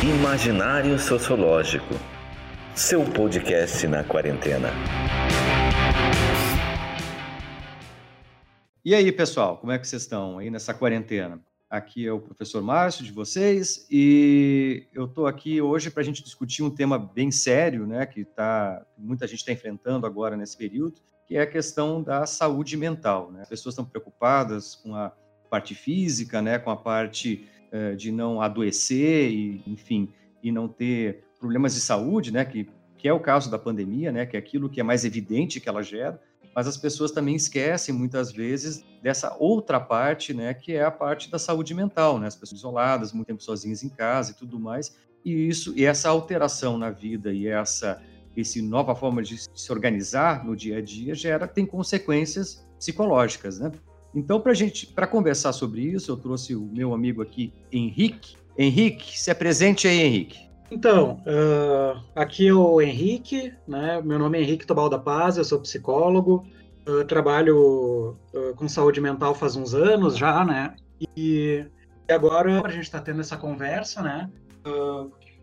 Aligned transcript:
Imaginário 0.00 0.96
Sociológico. 0.96 1.92
Seu 2.72 3.04
podcast 3.04 3.84
na 3.88 4.04
quarentena. 4.04 4.70
E 8.84 8.94
aí, 8.94 9.10
pessoal, 9.10 9.58
como 9.58 9.72
é 9.72 9.78
que 9.78 9.88
vocês 9.88 10.02
estão 10.02 10.38
aí 10.38 10.50
nessa 10.50 10.72
quarentena? 10.72 11.40
Aqui 11.68 12.06
é 12.06 12.12
o 12.12 12.20
professor 12.20 12.62
Márcio 12.62 13.04
de 13.04 13.10
vocês 13.10 13.88
e 13.90 14.86
eu 14.94 15.06
estou 15.06 15.26
aqui 15.26 15.60
hoje 15.60 15.90
para 15.90 16.02
a 16.02 16.06
gente 16.06 16.22
discutir 16.22 16.62
um 16.62 16.70
tema 16.70 16.96
bem 16.96 17.32
sério, 17.32 17.84
né, 17.84 18.06
que 18.06 18.24
tá, 18.24 18.86
muita 18.96 19.26
gente 19.26 19.40
está 19.40 19.50
enfrentando 19.50 20.06
agora 20.06 20.36
nesse 20.36 20.56
período, 20.56 21.00
que 21.26 21.36
é 21.36 21.40
a 21.40 21.46
questão 21.46 22.00
da 22.00 22.24
saúde 22.24 22.76
mental. 22.76 23.32
Né? 23.32 23.42
As 23.42 23.48
pessoas 23.48 23.72
estão 23.72 23.84
preocupadas 23.84 24.76
com 24.76 24.94
a 24.94 25.12
parte 25.50 25.74
física, 25.74 26.40
né, 26.40 26.56
com 26.56 26.70
a 26.70 26.76
parte 26.76 27.48
eh, 27.72 27.94
de 27.94 28.10
não 28.10 28.40
adoecer 28.40 29.30
e, 29.30 29.62
enfim, 29.66 30.08
e 30.42 30.50
não 30.50 30.68
ter 30.68 31.24
problemas 31.38 31.74
de 31.74 31.80
saúde, 31.80 32.32
né, 32.32 32.44
que, 32.44 32.68
que 32.96 33.08
é 33.08 33.12
o 33.12 33.20
caso 33.20 33.50
da 33.50 33.58
pandemia, 33.58 34.10
né, 34.10 34.26
que 34.26 34.36
é 34.36 34.38
aquilo 34.38 34.68
que 34.68 34.80
é 34.80 34.82
mais 34.82 35.04
evidente 35.04 35.60
que 35.60 35.68
ela 35.68 35.82
gera, 35.82 36.20
mas 36.54 36.66
as 36.66 36.76
pessoas 36.76 37.12
também 37.12 37.36
esquecem 37.36 37.94
muitas 37.94 38.32
vezes 38.32 38.84
dessa 39.02 39.36
outra 39.38 39.78
parte, 39.78 40.34
né, 40.34 40.52
que 40.54 40.72
é 40.72 40.82
a 40.82 40.90
parte 40.90 41.30
da 41.30 41.38
saúde 41.38 41.74
mental, 41.74 42.18
né, 42.18 42.26
as 42.26 42.34
pessoas 42.34 42.60
isoladas, 42.60 43.12
muito 43.12 43.28
tempo 43.28 43.42
sozinhas 43.42 43.82
em 43.82 43.88
casa 43.88 44.32
e 44.32 44.34
tudo 44.34 44.58
mais, 44.58 44.96
e 45.24 45.48
isso 45.48 45.72
e 45.76 45.84
essa 45.84 46.08
alteração 46.08 46.78
na 46.78 46.90
vida 46.90 47.32
e 47.32 47.46
essa 47.46 48.02
esse 48.36 48.62
nova 48.62 48.94
forma 48.94 49.20
de 49.20 49.36
se 49.36 49.72
organizar 49.72 50.44
no 50.44 50.54
dia 50.54 50.78
a 50.78 50.80
dia 50.80 51.12
gera 51.12 51.46
tem 51.48 51.66
consequências 51.66 52.64
psicológicas, 52.78 53.58
né? 53.58 53.72
Então, 54.14 54.40
para 54.40 54.54
gente, 54.54 54.86
para 54.86 55.06
conversar 55.06 55.52
sobre 55.52 55.82
isso, 55.82 56.10
eu 56.10 56.16
trouxe 56.16 56.54
o 56.54 56.62
meu 56.62 56.94
amigo 56.94 57.22
aqui, 57.22 57.52
Henrique. 57.70 58.36
Henrique, 58.56 59.18
se 59.18 59.30
apresente 59.30 59.86
aí, 59.86 60.00
Henrique. 60.00 60.48
Então, 60.70 61.22
uh, 61.26 62.02
aqui 62.14 62.48
é 62.48 62.52
o 62.52 62.80
Henrique, 62.80 63.54
né? 63.66 64.02
Meu 64.02 64.18
nome 64.18 64.38
é 64.38 64.42
Henrique 64.42 64.66
Tobal 64.66 64.88
da 64.88 64.98
Paz, 64.98 65.36
eu 65.36 65.44
sou 65.44 65.60
psicólogo, 65.60 66.46
uh, 66.86 67.04
trabalho 67.04 68.16
uh, 68.34 68.54
com 68.56 68.68
saúde 68.68 69.00
mental 69.00 69.34
faz 69.34 69.56
uns 69.56 69.74
anos 69.74 70.16
já, 70.16 70.44
né? 70.44 70.74
E, 71.16 71.64
e 72.08 72.12
agora 72.12 72.60
a 72.66 72.70
gente 72.70 72.82
está 72.82 73.00
tendo 73.00 73.20
essa 73.20 73.36
conversa, 73.36 74.02
né? 74.02 74.30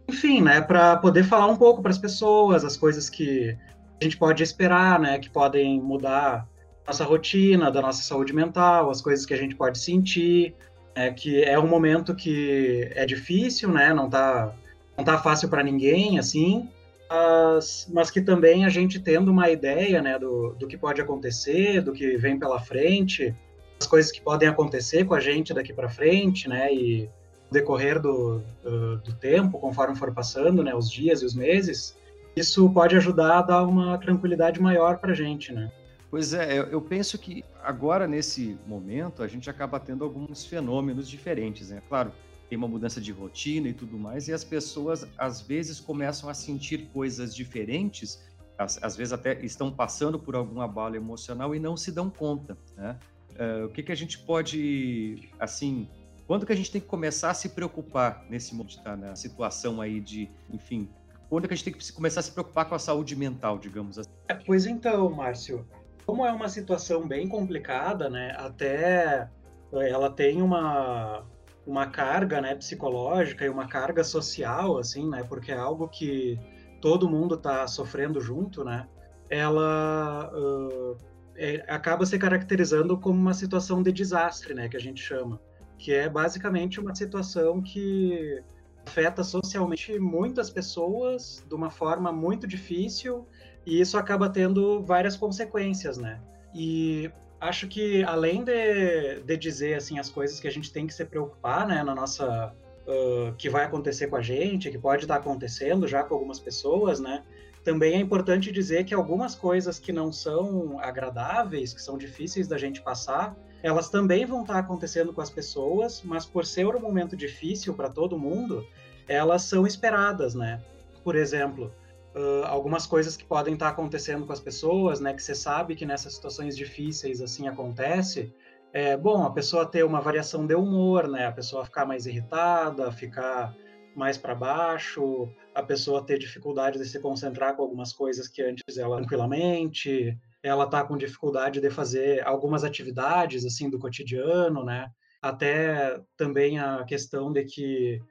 enfim, 0.07 0.39
né? 0.39 0.61
Para 0.61 0.97
poder 0.97 1.23
falar 1.23 1.47
um 1.47 1.55
pouco 1.55 1.81
para 1.81 1.89
as 1.89 1.97
pessoas 1.97 2.63
as 2.63 2.77
coisas 2.77 3.09
que 3.09 3.57
a 3.99 4.03
gente 4.03 4.17
pode 4.17 4.43
esperar, 4.43 4.99
né? 4.99 5.17
Que 5.17 5.31
podem 5.31 5.81
mudar 5.81 6.47
nossa 6.87 7.03
rotina, 7.03 7.71
da 7.71 7.81
nossa 7.81 8.03
saúde 8.03 8.33
mental, 8.33 8.89
as 8.89 9.01
coisas 9.01 9.25
que 9.25 9.33
a 9.33 9.37
gente 9.37 9.55
pode 9.55 9.79
sentir, 9.79 10.53
é, 10.93 11.11
que 11.11 11.43
é 11.43 11.59
um 11.59 11.67
momento 11.67 12.15
que 12.15 12.89
é 12.95 13.05
difícil, 13.05 13.69
né? 13.69 13.93
Não 13.93 14.09
tá, 14.09 14.53
não 14.97 15.03
tá 15.03 15.17
fácil 15.17 15.49
para 15.49 15.63
ninguém, 15.63 16.19
assim, 16.19 16.69
mas, 17.09 17.87
mas, 17.91 18.09
que 18.09 18.21
também 18.21 18.65
a 18.65 18.69
gente 18.69 18.99
tendo 18.99 19.29
uma 19.29 19.49
ideia, 19.49 20.01
né, 20.01 20.17
do, 20.17 20.55
do 20.57 20.67
que 20.67 20.77
pode 20.77 21.01
acontecer, 21.01 21.81
do 21.81 21.91
que 21.91 22.17
vem 22.17 22.39
pela 22.39 22.59
frente, 22.59 23.35
as 23.79 23.87
coisas 23.87 24.11
que 24.11 24.21
podem 24.21 24.47
acontecer 24.47 25.05
com 25.05 25.13
a 25.13 25.19
gente 25.19 25.53
daqui 25.53 25.73
para 25.73 25.89
frente, 25.89 26.47
né? 26.47 26.73
E 26.73 27.09
decorrer 27.51 28.01
do, 28.01 28.41
do, 28.63 28.97
do 28.97 29.13
tempo, 29.13 29.59
conforme 29.59 29.95
for 29.95 30.13
passando, 30.13 30.63
né, 30.63 30.73
os 30.73 30.89
dias 30.89 31.21
e 31.21 31.25
os 31.25 31.35
meses, 31.35 31.95
isso 32.35 32.69
pode 32.69 32.95
ajudar 32.95 33.39
a 33.39 33.41
dar 33.41 33.63
uma 33.63 33.97
tranquilidade 33.97 34.59
maior 34.59 34.97
para 34.97 35.11
a 35.11 35.15
gente, 35.15 35.53
né? 35.53 35.71
Pois 36.15 36.31
é, 36.31 36.59
eu 36.71 36.79
penso 36.79 37.17
que 37.17 37.43
agora, 37.61 38.07
nesse 38.07 38.57
momento, 38.65 39.21
a 39.21 39.27
gente 39.27 39.49
acaba 39.49 39.81
tendo 39.81 40.01
alguns 40.01 40.45
fenômenos 40.45 41.09
diferentes, 41.09 41.71
né? 41.71 41.81
Claro, 41.89 42.13
tem 42.47 42.57
uma 42.57 42.69
mudança 42.69 43.01
de 43.01 43.11
rotina 43.11 43.67
e 43.67 43.73
tudo 43.73 43.99
mais, 43.99 44.29
e 44.29 44.31
as 44.31 44.41
pessoas, 44.41 45.05
às 45.17 45.41
vezes, 45.41 45.77
começam 45.77 46.29
a 46.29 46.33
sentir 46.33 46.87
coisas 46.93 47.35
diferentes, 47.35 48.23
às, 48.57 48.81
às 48.81 48.95
vezes 48.95 49.11
até 49.11 49.43
estão 49.43 49.69
passando 49.69 50.17
por 50.17 50.37
algum 50.37 50.61
abalo 50.61 50.95
emocional 50.95 51.53
e 51.53 51.59
não 51.59 51.75
se 51.75 51.91
dão 51.91 52.09
conta, 52.09 52.57
né? 52.77 52.97
Uh, 53.31 53.65
o 53.65 53.69
que, 53.69 53.83
que 53.83 53.91
a 53.91 53.95
gente 53.95 54.17
pode, 54.19 55.29
assim, 55.37 55.89
quando 56.25 56.45
que 56.45 56.53
a 56.53 56.55
gente 56.55 56.71
tem 56.71 56.79
que 56.79 56.87
começar 56.87 57.31
a 57.31 57.33
se 57.33 57.49
preocupar 57.49 58.25
nesse 58.29 58.55
momento, 58.55 58.81
tá, 58.81 58.95
na 58.95 59.17
situação 59.17 59.81
aí 59.81 59.99
de, 59.99 60.29
enfim, 60.49 60.87
quando 61.27 61.45
que 61.45 61.53
a 61.53 61.57
gente 61.57 61.65
tem 61.65 61.73
que 61.73 61.91
começar 61.91 62.21
a 62.21 62.23
se 62.23 62.31
preocupar 62.31 62.69
com 62.69 62.75
a 62.75 62.79
saúde 62.79 63.17
mental, 63.17 63.59
digamos 63.59 63.99
assim? 63.99 64.09
É, 64.29 64.33
pois 64.33 64.65
então, 64.65 65.09
Márcio, 65.09 65.67
como 66.05 66.25
é 66.25 66.31
uma 66.31 66.47
situação 66.47 67.07
bem 67.07 67.27
complicada, 67.27 68.09
né? 68.09 68.35
Até 68.37 69.29
eh, 69.73 69.89
ela 69.89 70.09
tem 70.09 70.41
uma, 70.41 71.25
uma 71.65 71.87
carga, 71.87 72.39
né, 72.41 72.55
psicológica 72.55 73.45
e 73.45 73.49
uma 73.49 73.67
carga 73.67 74.03
social, 74.03 74.77
assim, 74.77 75.09
né? 75.09 75.23
Porque 75.23 75.51
é 75.51 75.57
algo 75.57 75.87
que 75.87 76.39
todo 76.79 77.09
mundo 77.09 77.35
está 77.35 77.67
sofrendo 77.67 78.21
junto, 78.21 78.63
né? 78.63 78.87
Ela 79.29 80.31
uh, 80.33 80.97
é, 81.35 81.65
acaba 81.67 82.05
se 82.05 82.17
caracterizando 82.19 82.97
como 82.97 83.19
uma 83.19 83.33
situação 83.33 83.81
de 83.81 83.91
desastre, 83.91 84.53
né? 84.53 84.69
Que 84.69 84.77
a 84.77 84.81
gente 84.81 85.01
chama, 85.01 85.39
que 85.79 85.91
é 85.91 86.07
basicamente 86.07 86.79
uma 86.79 86.93
situação 86.93 87.61
que 87.61 88.43
afeta 88.85 89.23
socialmente 89.23 89.97
muitas 89.97 90.51
pessoas 90.51 91.43
de 91.47 91.55
uma 91.55 91.71
forma 91.71 92.11
muito 92.11 92.45
difícil 92.45 93.27
e 93.65 93.79
isso 93.79 93.97
acaba 93.97 94.29
tendo 94.29 94.81
várias 94.83 95.17
consequências, 95.17 95.97
né? 95.97 96.21
E 96.53 97.11
acho 97.39 97.67
que 97.67 98.03
além 98.03 98.43
de, 98.43 99.21
de 99.21 99.37
dizer 99.37 99.75
assim 99.75 99.99
as 99.99 100.09
coisas 100.09 100.39
que 100.39 100.47
a 100.47 100.51
gente 100.51 100.71
tem 100.71 100.87
que 100.87 100.93
se 100.93 101.03
preocupar, 101.05 101.67
né, 101.67 101.83
na 101.83 101.93
nossa 101.93 102.53
uh, 102.87 103.33
que 103.37 103.49
vai 103.49 103.65
acontecer 103.65 104.07
com 104.07 104.15
a 104.15 104.21
gente, 104.21 104.69
que 104.69 104.77
pode 104.77 105.03
estar 105.03 105.15
acontecendo 105.15 105.87
já 105.87 106.03
com 106.03 106.13
algumas 106.13 106.39
pessoas, 106.39 106.99
né? 106.99 107.23
Também 107.63 107.95
é 107.95 107.99
importante 107.99 108.51
dizer 108.51 108.83
que 108.85 108.93
algumas 108.93 109.33
coisas 109.33 109.79
que 109.79 109.91
não 109.91 110.11
são 110.11 110.79
agradáveis, 110.79 111.73
que 111.73 111.81
são 111.81 111.97
difíceis 111.97 112.47
da 112.47 112.59
gente 112.59 112.79
passar, 112.81 113.35
elas 113.63 113.89
também 113.89 114.23
vão 114.23 114.41
estar 114.41 114.59
acontecendo 114.59 115.11
com 115.11 115.21
as 115.21 115.31
pessoas, 115.31 116.03
mas 116.03 116.27
por 116.27 116.45
ser 116.45 116.67
um 116.67 116.79
momento 116.79 117.17
difícil 117.17 117.73
para 117.73 117.89
todo 117.89 118.19
mundo, 118.19 118.63
elas 119.07 119.41
são 119.41 119.65
esperadas, 119.65 120.35
né? 120.35 120.61
Por 121.03 121.15
exemplo, 121.15 121.73
uh, 122.15 122.45
algumas 122.45 122.87
coisas 122.87 123.17
que 123.17 123.25
podem 123.25 123.53
estar 123.53 123.69
acontecendo 123.69 124.25
com 124.25 124.33
as 124.33 124.39
pessoas, 124.39 124.99
né? 124.99 125.13
Que 125.13 125.21
você 125.21 125.35
sabe 125.35 125.75
que 125.75 125.85
nessas 125.85 126.15
situações 126.15 126.55
difíceis 126.55 127.21
assim 127.21 127.47
acontece. 127.47 128.33
É 128.73 128.97
bom 128.97 129.23
a 129.23 129.31
pessoa 129.31 129.65
ter 129.65 129.83
uma 129.83 130.01
variação 130.01 130.45
de 130.45 130.55
humor, 130.55 131.07
né? 131.07 131.27
A 131.27 131.31
pessoa 131.31 131.65
ficar 131.65 131.85
mais 131.85 132.05
irritada, 132.05 132.91
ficar 132.91 133.55
mais 133.95 134.17
para 134.17 134.35
baixo, 134.35 135.29
a 135.53 135.63
pessoa 135.63 136.05
ter 136.05 136.17
dificuldade 136.17 136.77
de 136.77 136.85
se 136.85 136.99
concentrar 136.99 137.55
com 137.55 137.61
algumas 137.61 137.93
coisas 137.93 138.27
que 138.27 138.41
antes 138.41 138.77
ela 138.77 138.97
tranquilamente, 138.97 140.17
ela 140.43 140.67
tá 140.67 140.83
com 140.83 140.97
dificuldade 140.97 141.61
de 141.61 141.69
fazer 141.69 142.25
algumas 142.27 142.63
atividades 142.65 143.45
assim 143.45 143.69
do 143.69 143.79
cotidiano, 143.79 144.63
né? 144.63 144.89
Até 145.21 145.99
também 146.17 146.59
a 146.59 146.83
questão 146.83 147.31
de 147.31 147.45
que 147.45 148.01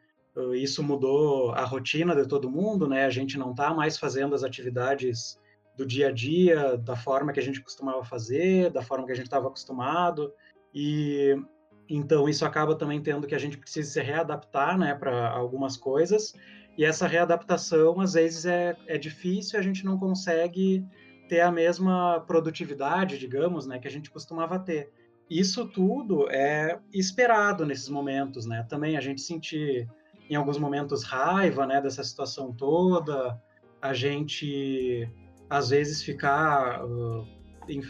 isso 0.55 0.83
mudou 0.83 1.53
a 1.53 1.65
rotina 1.65 2.15
de 2.15 2.27
todo 2.27 2.51
mundo, 2.51 2.89
né? 2.89 3.05
A 3.05 3.11
gente 3.11 3.39
não 3.39 3.53
está 3.53 3.73
mais 3.73 3.97
fazendo 3.97 4.35
as 4.35 4.43
atividades 4.43 5.39
do 5.77 5.87
dia 5.87 6.09
a 6.09 6.13
dia 6.13 6.77
da 6.77 6.97
forma 6.97 7.33
que 7.33 7.41
a 7.41 7.43
gente 7.43 7.61
costumava 7.61 8.05
fazer, 8.05 8.71
da 8.71 8.83
forma 8.83 9.07
que 9.07 9.13
a 9.13 9.17
gente 9.17 9.27
estava 9.27 9.49
acostumado, 9.49 10.33
e 10.73 11.37
então 11.89 12.29
isso 12.29 12.45
acaba 12.45 12.75
também 12.75 13.03
tendo 13.03 13.27
que 13.27 13.35
a 13.35 13.39
gente 13.39 13.59
precisa 13.59 13.91
se 13.91 14.01
readaptar, 14.01 14.79
né, 14.79 14.95
para 14.95 15.31
algumas 15.31 15.77
coisas, 15.77 16.33
e 16.77 16.85
essa 16.85 17.07
readaptação 17.07 18.01
às 18.01 18.15
vezes 18.15 18.47
é, 18.47 18.77
é 18.87 18.97
difícil, 18.97 19.59
a 19.59 19.63
gente 19.63 19.85
não 19.85 19.99
consegue 19.99 20.85
ter 21.29 21.41
a 21.41 21.51
mesma 21.51 22.21
produtividade, 22.27 23.19
digamos, 23.19 23.67
né, 23.67 23.79
que 23.79 23.89
a 23.89 23.91
gente 23.91 24.11
costumava 24.11 24.59
ter. 24.59 24.91
Isso 25.29 25.67
tudo 25.67 26.31
é 26.31 26.79
esperado 26.93 27.65
nesses 27.65 27.89
momentos, 27.89 28.45
né? 28.45 28.67
Também 28.69 28.97
a 28.97 29.01
gente 29.01 29.23
sentir 29.23 29.89
em 30.29 30.35
alguns 30.35 30.59
momentos 30.59 31.03
raiva, 31.05 31.67
né, 31.67 31.81
dessa 31.81 32.03
situação 32.03 32.53
toda, 32.53 33.39
a 33.81 33.93
gente 33.93 35.09
às 35.49 35.69
vezes 35.71 36.03
ficar, 36.03 36.85
uh, 36.85 37.27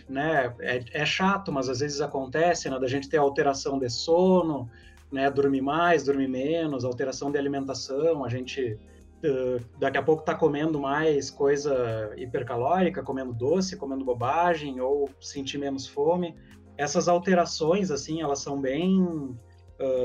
né, 0.08 0.54
é, 0.60 0.84
é, 0.92 1.06
chato, 1.06 1.52
mas 1.52 1.68
às 1.68 1.80
vezes 1.80 2.00
acontece, 2.00 2.68
né, 2.68 2.78
da 2.78 2.88
gente 2.88 3.08
ter 3.08 3.18
alteração 3.18 3.78
de 3.78 3.88
sono, 3.88 4.68
né, 5.10 5.30
dormir 5.30 5.62
mais, 5.62 6.04
dormir 6.04 6.28
menos, 6.28 6.84
alteração 6.84 7.30
de 7.30 7.38
alimentação, 7.38 8.24
a 8.24 8.28
gente 8.28 8.78
uh, 9.24 9.64
daqui 9.78 9.96
a 9.96 10.02
pouco 10.02 10.22
está 10.22 10.34
comendo 10.34 10.80
mais 10.80 11.30
coisa 11.30 12.12
hipercalórica, 12.16 13.02
comendo 13.02 13.32
doce, 13.32 13.76
comendo 13.76 14.04
bobagem, 14.04 14.80
ou 14.80 15.08
sentir 15.20 15.58
menos 15.58 15.86
fome. 15.86 16.34
Essas 16.76 17.06
alterações, 17.06 17.92
assim, 17.92 18.20
elas 18.20 18.40
são 18.40 18.60
bem 18.60 19.38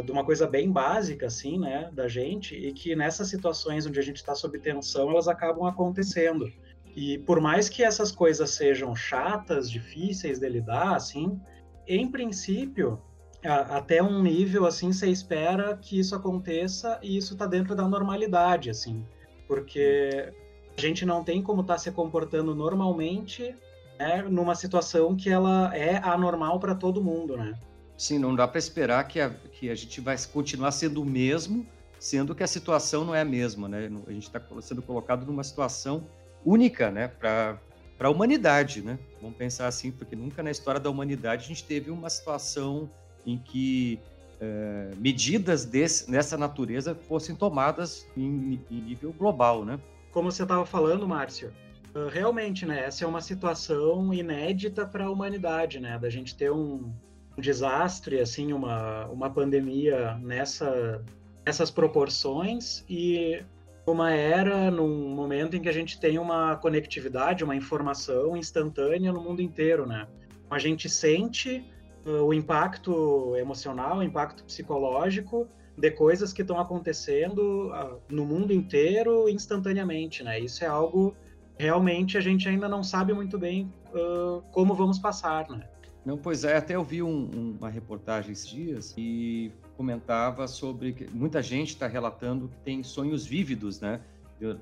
de 0.04 0.12
uma 0.12 0.26
coisa 0.26 0.48
bem 0.48 0.72
básica, 0.72 1.28
assim, 1.28 1.60
né, 1.60 1.90
da 1.94 2.08
gente, 2.08 2.56
e 2.56 2.74
que 2.74 2.96
nessas 2.96 3.28
situações 3.28 3.86
onde 3.86 4.00
a 4.00 4.04
gente 4.04 4.18
está 4.18 4.34
sob 4.34 4.58
tensão, 4.60 5.10
elas 5.12 5.28
acabam 5.28 5.66
acontecendo. 5.66 6.52
E 6.96 7.20
por 7.20 7.40
mais 7.40 7.70
que 7.70 7.84
essas 7.84 8.12
coisas 8.12 8.50
sejam 8.50 8.96
chatas, 8.96 9.70
difíceis 9.70 10.40
de 10.40 10.50
lidar, 10.50 10.96
assim, 10.96 11.40
em 11.88 12.10
princípio, 12.10 13.00
até 13.44 14.04
um 14.04 14.22
nível 14.22 14.66
assim 14.66 14.92
você 14.92 15.10
espera 15.10 15.78
que 15.78 15.98
isso 15.98 16.14
aconteça 16.14 17.00
e 17.02 17.18
isso 17.18 17.34
está 17.34 17.46
dentro 17.46 17.74
da 17.74 17.88
normalidade 17.88 18.70
assim 18.70 19.06
porque 19.48 20.34
a 20.78 20.82
gente 20.82 21.06
não 21.06 21.24
tem 21.24 21.42
como 21.42 21.62
estar 21.62 21.76
tá 21.76 21.80
se 21.80 21.92
comportando 21.92 22.54
normalmente 22.54 23.56
né, 23.98 24.22
numa 24.24 24.56
situação 24.56 25.16
que 25.16 25.30
ela 25.30 25.76
é 25.76 25.98
anormal 25.98 26.60
para 26.60 26.76
todo 26.76 27.02
mundo 27.02 27.38
né 27.38 27.58
sim 28.00 28.18
não 28.18 28.36
dá 28.36 28.48
para 28.48 28.58
esperar 28.58 29.08
que 29.08 29.20
a, 29.20 29.30
que 29.30 29.70
a 29.70 29.76
gente 29.76 30.02
vai 30.02 30.16
continuar 30.32 30.72
sendo 30.72 31.02
o 31.02 31.06
mesmo 31.06 31.68
sendo 32.00 32.34
que 32.34 32.42
a 32.42 32.48
situação 32.48 33.04
não 33.06 33.14
é 33.14 33.22
a 33.22 33.26
mesma 33.26 33.68
né 33.68 33.92
a 34.08 34.12
gente 34.12 34.24
está 34.24 34.42
sendo 34.62 34.82
colocado 34.82 35.26
numa 35.26 35.44
situação 35.44 36.08
única 36.46 36.90
né 36.90 37.08
para 37.10 37.60
a 38.00 38.10
humanidade, 38.10 38.82
né? 38.82 38.98
Vamos 39.22 39.36
pensar 39.36 39.68
assim, 39.68 39.92
porque 39.92 40.16
nunca 40.16 40.42
na 40.42 40.50
história 40.50 40.80
da 40.80 40.90
humanidade 40.90 41.44
a 41.44 41.48
gente 41.50 41.66
teve 41.66 41.92
uma 41.92 42.10
situação 42.10 42.90
em 43.26 43.38
que 43.38 44.00
é, 44.40 44.92
medidas 44.98 45.66
desse, 45.66 46.10
dessa 46.10 46.38
natureza 46.38 46.96
fossem 46.96 47.36
tomadas 47.36 48.08
em, 48.16 48.62
em 48.72 48.82
nível 48.82 49.12
global, 49.12 49.66
né? 49.66 49.78
Como 50.12 50.32
você 50.32 50.44
estava 50.44 50.66
falando, 50.66 51.06
Márcio, 51.06 51.52
ah, 51.94 52.08
realmente, 52.10 52.66
né? 52.66 52.86
Essa 52.86 53.04
é 53.04 53.08
uma 53.08 53.20
situação 53.20 54.14
inédita 54.14 54.86
para 54.86 55.06
a 55.06 55.12
humanidade, 55.12 55.82
né? 55.82 56.00
Da 56.00 56.10
gente 56.10 56.36
ter 56.36 56.52
um, 56.52 56.90
um 57.40 57.42
desastre, 57.42 58.20
assim, 58.20 58.52
uma, 58.52 59.08
uma 59.08 59.30
pandemia 59.30 60.16
nessa, 60.22 61.02
nessas 61.46 61.72
proporções 61.72 62.84
e 62.90 63.42
uma 63.88 64.12
era 64.12 64.70
num 64.70 65.16
momento 65.16 65.56
em 65.56 65.62
que 65.62 65.70
a 65.70 65.72
gente 65.72 66.00
tem 66.00 66.20
uma 66.20 66.58
conectividade, 66.58 67.44
uma 67.44 67.56
informação 67.56 68.36
instantânea 68.36 69.12
no 69.12 69.22
mundo 69.22 69.42
inteiro, 69.42 69.88
né? 69.88 70.06
A 70.52 70.60
gente 70.60 70.90
sente 70.90 71.66
o 72.06 72.34
impacto 72.34 73.36
emocional, 73.36 73.98
o 73.98 74.04
impacto 74.04 74.44
psicológico 74.44 75.48
de 75.78 75.92
coisas 75.92 76.34
que 76.34 76.42
estão 76.42 76.60
acontecendo 76.60 77.72
uh, 77.72 78.02
no 78.10 78.26
mundo 78.26 78.52
inteiro 78.52 79.30
instantaneamente, 79.30 80.24
né? 80.24 80.40
Isso 80.40 80.64
é 80.64 80.68
algo 80.68 81.16
realmente 81.58 82.18
a 82.18 82.22
gente 82.22 82.48
ainda 82.48 82.68
não 82.68 82.84
sabe 82.84 83.14
muito 83.14 83.38
bem 83.38 83.72
uh, 83.94 84.42
como 84.52 84.74
vamos 84.74 85.00
passar, 85.00 85.48
né? 85.50 85.68
Não, 86.06 86.18
pois 86.18 86.44
é, 86.44 86.58
até 86.58 86.76
eu 86.76 86.84
vi 86.84 87.04
um, 87.04 87.30
um, 87.36 87.58
uma 87.60 87.70
reportagem 87.70 88.32
esses 88.32 88.48
dias 88.48 88.94
e 88.98 89.52
comentava 89.76 90.48
sobre 90.48 90.94
que 90.94 91.08
muita 91.14 91.42
gente 91.42 91.70
está 91.70 91.88
relatando 91.88 92.48
que 92.48 92.58
tem 92.58 92.84
sonhos 92.84 93.26
vívidos, 93.26 93.80
né? 93.80 94.02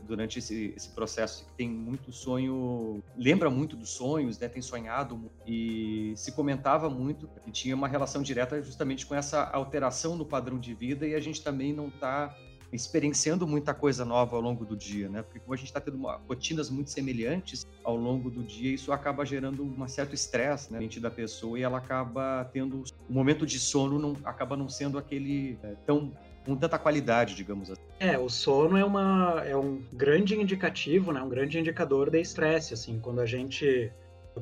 durante 0.07 0.39
esse, 0.39 0.73
esse 0.75 0.89
processo 0.89 1.45
que 1.45 1.53
tem 1.53 1.69
muito 1.69 2.11
sonho, 2.11 3.03
lembra 3.15 3.49
muito 3.49 3.75
dos 3.75 3.89
sonhos, 3.91 4.39
né? 4.39 4.47
Tem 4.47 4.61
sonhado 4.61 5.29
e 5.45 6.13
se 6.15 6.31
comentava 6.31 6.89
muito 6.89 7.27
que 7.43 7.51
tinha 7.51 7.75
uma 7.75 7.87
relação 7.87 8.23
direta 8.23 8.61
justamente 8.61 9.05
com 9.05 9.13
essa 9.13 9.43
alteração 9.43 10.15
no 10.15 10.25
padrão 10.25 10.59
de 10.59 10.73
vida 10.73 11.05
e 11.05 11.13
a 11.13 11.19
gente 11.19 11.43
também 11.43 11.73
não 11.73 11.89
está 11.89 12.35
experienciando 12.71 13.47
muita 13.47 13.73
coisa 13.73 14.03
nova 14.03 14.35
ao 14.35 14.41
longo 14.41 14.65
do 14.65 14.75
dia, 14.75 15.09
né? 15.09 15.21
Porque 15.21 15.39
como 15.39 15.53
a 15.53 15.57
gente 15.57 15.67
está 15.67 15.79
tendo 15.79 15.97
uma, 15.97 16.17
rotinas 16.27 16.69
muito 16.69 16.89
semelhantes 16.89 17.65
ao 17.83 17.95
longo 17.95 18.29
do 18.29 18.43
dia, 18.43 18.73
isso 18.73 18.91
acaba 18.91 19.25
gerando 19.25 19.63
um 19.63 19.87
certo 19.87 20.13
estresse 20.13 20.71
né, 20.71 20.79
da 20.99 21.11
pessoa 21.11 21.57
e 21.57 21.63
ela 21.63 21.77
acaba 21.77 22.49
tendo 22.51 22.83
o 23.09 23.13
momento 23.13 23.45
de 23.45 23.59
sono 23.59 23.99
não 23.99 24.15
acaba 24.23 24.57
não 24.57 24.67
sendo 24.67 24.97
aquele 24.97 25.57
é, 25.63 25.75
tão 25.85 26.11
com 26.45 26.55
tanta 26.55 26.79
qualidade, 26.79 27.35
digamos 27.35 27.69
assim. 27.69 27.81
É, 27.99 28.17
o 28.17 28.29
sono 28.29 28.77
é, 28.77 28.85
uma, 28.85 29.43
é 29.45 29.55
um 29.55 29.83
grande 29.91 30.33
indicativo, 30.33 31.11
né, 31.11 31.21
um 31.21 31.27
grande 31.27 31.59
indicador 31.59 32.09
de 32.09 32.21
estresse, 32.21 32.73
assim, 32.73 32.99
quando 32.99 33.19
a 33.19 33.25
gente 33.25 33.91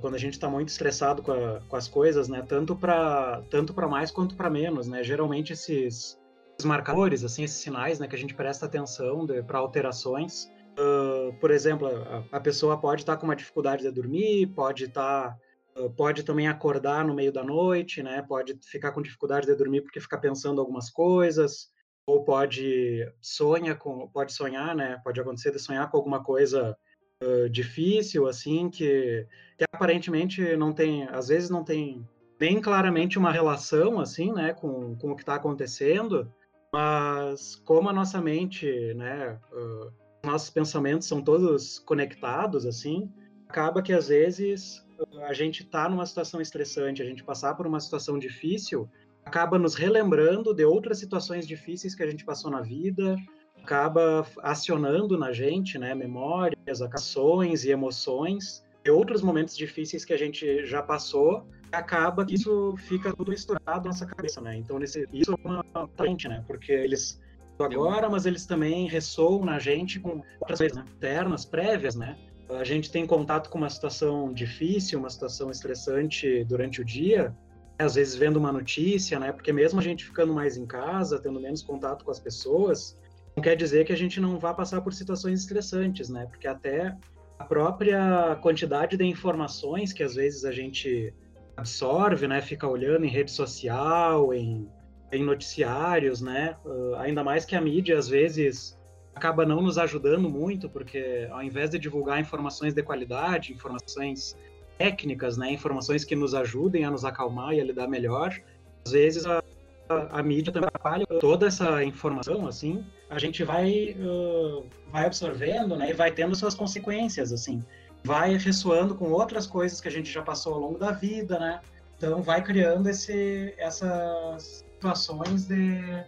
quando 0.01 0.13
a 0.13 0.17
gente 0.17 0.33
está 0.33 0.49
muito 0.49 0.67
estressado 0.67 1.21
com, 1.23 1.31
a, 1.31 1.61
com, 1.69 1.75
as 1.75 1.87
coisas, 1.87 2.27
né, 2.27 2.43
tanto 2.47 2.75
para 2.75 3.41
tanto 3.49 3.73
para 3.73 3.87
mais 3.87 4.11
quanto 4.11 4.35
para 4.35 4.49
menos, 4.49 4.87
né, 4.87 5.03
geralmente 5.03 5.53
esses, 5.53 6.17
marcadores, 6.63 7.23
assim, 7.23 7.43
esses 7.43 7.57
sinais, 7.57 7.99
né, 7.99 8.07
que 8.07 8.15
a 8.15 8.19
gente 8.19 8.33
presta 8.33 8.65
atenção 8.65 9.25
para 9.45 9.59
alterações, 9.59 10.49
uh, 10.79 11.33
por 11.39 11.51
exemplo, 11.51 11.89
a, 12.31 12.39
pessoa 12.39 12.79
pode 12.79 13.01
estar 13.01 13.15
tá 13.15 13.19
com 13.19 13.25
uma 13.25 13.35
dificuldade 13.35 13.83
de 13.83 13.91
dormir, 13.91 14.47
pode 14.47 14.85
estar 14.85 15.31
tá, 15.75 15.81
uh, 15.81 15.89
pode 15.89 16.23
também 16.23 16.47
acordar 16.47 17.03
no 17.03 17.13
meio 17.13 17.31
da 17.31 17.43
noite, 17.43 18.01
né, 18.01 18.21
pode 18.21 18.57
ficar 18.63 18.91
com 18.91 19.01
dificuldade 19.01 19.47
de 19.47 19.55
dormir 19.55 19.81
porque 19.81 19.99
fica 19.99 20.17
pensando 20.17 20.61
algumas 20.61 20.89
coisas, 20.89 21.69
ou 22.05 22.23
pode 22.23 23.11
sonha 23.19 23.75
com, 23.75 24.07
pode 24.07 24.31
sonhar, 24.33 24.75
né? 24.75 24.99
Pode 25.03 25.19
acontecer 25.19 25.51
de 25.51 25.59
sonhar 25.59 25.89
com 25.89 25.97
alguma 25.97 26.23
coisa 26.23 26.77
uh, 27.23 27.49
difícil, 27.49 28.27
assim, 28.27 28.69
que, 28.69 29.27
que 29.57 29.65
aparentemente 29.71 30.55
não 30.55 30.71
tem, 30.71 31.07
às 31.09 31.29
vezes 31.29 31.49
não 31.49 31.63
tem 31.63 32.07
nem 32.39 32.61
claramente 32.61 33.17
uma 33.17 33.31
relação, 33.31 33.99
assim, 33.99 34.31
né, 34.33 34.53
com, 34.53 34.95
com 34.97 35.11
o 35.11 35.15
que 35.15 35.23
está 35.23 35.35
acontecendo, 35.35 36.31
mas 36.75 37.55
como 37.63 37.87
a 37.87 37.93
nossa 37.93 38.19
mente, 38.19 38.93
né, 38.95 39.39
uh, 39.53 39.93
nossos 40.25 40.49
pensamentos 40.49 41.07
são 41.07 41.21
todos 41.21 41.79
conectados, 41.79 42.65
assim, 42.65 43.09
acaba 43.47 43.81
que 43.81 43.93
às 43.93 44.09
vezes 44.09 44.85
a 45.25 45.31
gente 45.31 45.63
está 45.63 45.87
numa 45.87 46.05
situação 46.05 46.41
estressante, 46.41 47.01
a 47.01 47.05
gente 47.05 47.23
passar 47.23 47.55
por 47.55 47.65
uma 47.65 47.79
situação 47.79 48.19
difícil, 48.19 48.89
acaba 49.23 49.57
nos 49.57 49.73
relembrando 49.73 50.53
de 50.53 50.65
outras 50.65 50.99
situações 50.99 51.47
difíceis 51.47 51.95
que 51.95 52.03
a 52.03 52.11
gente 52.11 52.25
passou 52.25 52.51
na 52.51 52.59
vida, 52.59 53.15
acaba 53.63 54.27
acionando 54.43 55.17
na 55.17 55.31
gente, 55.31 55.79
né, 55.79 55.95
memórias, 55.95 56.81
ações 56.81 57.63
e 57.63 57.71
emoções 57.71 58.64
outros 58.91 59.21
momentos 59.21 59.55
difíceis 59.55 60.05
que 60.05 60.13
a 60.13 60.17
gente 60.17 60.65
já 60.65 60.81
passou, 60.81 61.47
acaba 61.71 62.25
que 62.25 62.35
isso 62.35 62.75
fica 62.77 63.13
tudo 63.13 63.31
misturado 63.31 63.83
na 63.83 63.91
nossa 63.91 64.05
cabeça, 64.05 64.41
né? 64.41 64.55
Então 64.57 64.79
nesse, 64.79 65.07
isso 65.11 65.31
é 65.31 65.47
uma 65.47 65.87
frente, 65.95 66.27
né? 66.27 66.43
Porque 66.47 66.71
eles 66.71 67.21
agora, 67.59 68.09
mas 68.09 68.25
eles 68.25 68.45
também 68.45 68.87
ressoam 68.87 69.45
na 69.45 69.59
gente 69.59 69.99
com 69.99 70.21
outras 70.39 70.59
coisas 70.59 70.77
né? 70.77 70.85
internas, 70.97 71.45
prévias, 71.45 71.95
né? 71.95 72.17
A 72.49 72.63
gente 72.63 72.91
tem 72.91 73.07
contato 73.07 73.49
com 73.49 73.57
uma 73.57 73.69
situação 73.69 74.31
difícil, 74.33 74.99
uma 74.99 75.09
situação 75.09 75.49
estressante 75.49 76.43
durante 76.43 76.81
o 76.81 76.85
dia, 76.85 77.35
às 77.79 77.95
vezes 77.95 78.15
vendo 78.15 78.37
uma 78.37 78.51
notícia, 78.51 79.19
né? 79.19 79.31
Porque 79.31 79.51
mesmo 79.51 79.79
a 79.79 79.83
gente 79.83 80.05
ficando 80.05 80.33
mais 80.33 80.57
em 80.57 80.65
casa, 80.65 81.19
tendo 81.19 81.39
menos 81.39 81.63
contato 81.63 82.05
com 82.05 82.11
as 82.11 82.19
pessoas, 82.19 82.97
não 83.35 83.43
quer 83.43 83.55
dizer 83.55 83.85
que 83.85 83.91
a 83.91 83.97
gente 83.97 84.19
não 84.19 84.37
vá 84.37 84.53
passar 84.53 84.81
por 84.81 84.93
situações 84.93 85.41
estressantes, 85.41 86.09
né? 86.09 86.27
Porque 86.27 86.47
até 86.47 86.95
a 87.37 87.43
própria 87.43 88.37
quantidade 88.41 88.97
de 88.97 89.03
informações 89.05 89.91
que 89.91 90.03
às 90.03 90.15
vezes 90.15 90.45
a 90.45 90.51
gente 90.51 91.13
absorve, 91.57 92.27
né? 92.27 92.41
Fica 92.41 92.67
olhando 92.67 93.05
em 93.05 93.09
rede 93.09 93.31
social, 93.31 94.33
em, 94.33 94.69
em 95.11 95.23
noticiários, 95.23 96.21
né? 96.21 96.55
Uh, 96.65 96.95
ainda 96.95 97.23
mais 97.23 97.45
que 97.45 97.55
a 97.55 97.61
mídia 97.61 97.97
às 97.97 98.07
vezes 98.07 98.77
acaba 99.13 99.45
não 99.45 99.61
nos 99.61 99.77
ajudando 99.77 100.29
muito, 100.29 100.69
porque 100.69 101.27
ao 101.31 101.41
invés 101.41 101.69
de 101.69 101.79
divulgar 101.79 102.19
informações 102.19 102.73
de 102.73 102.83
qualidade, 102.83 103.53
informações 103.53 104.35
técnicas, 104.77 105.37
né, 105.37 105.51
informações 105.51 106.03
que 106.03 106.15
nos 106.15 106.35
ajudem 106.35 106.83
a 106.83 106.91
nos 106.91 107.05
acalmar 107.05 107.53
e 107.53 107.61
a 107.61 107.63
lidar 107.63 107.87
melhor. 107.87 108.37
Às 108.85 108.91
vezes 108.91 109.25
a, 109.25 109.41
a, 109.89 110.23
mídia 110.23 110.51
também 110.51 110.67
atrapalha 110.67 111.05
toda 111.19 111.47
essa 111.47 111.83
informação, 111.83 112.47
assim, 112.47 112.85
a 113.09 113.19
gente 113.19 113.43
vai, 113.43 113.95
uh, 113.99 114.65
vai 114.91 115.05
absorvendo, 115.05 115.75
né, 115.75 115.91
e 115.91 115.93
vai 115.93 116.11
tendo 116.11 116.35
suas 116.35 116.55
consequências, 116.55 117.31
assim, 117.31 117.63
vai 118.03 118.35
ressoando 118.37 118.95
com 118.95 119.11
outras 119.11 119.47
coisas 119.47 119.79
que 119.79 119.87
a 119.87 119.91
gente 119.91 120.11
já 120.11 120.21
passou 120.21 120.53
ao 120.53 120.59
longo 120.59 120.79
da 120.79 120.91
vida, 120.91 121.39
né, 121.39 121.61
então 121.97 122.21
vai 122.21 122.43
criando 122.43 122.87
esse, 122.89 123.53
essas 123.57 124.65
situações 124.73 125.45
de, 125.45 126.03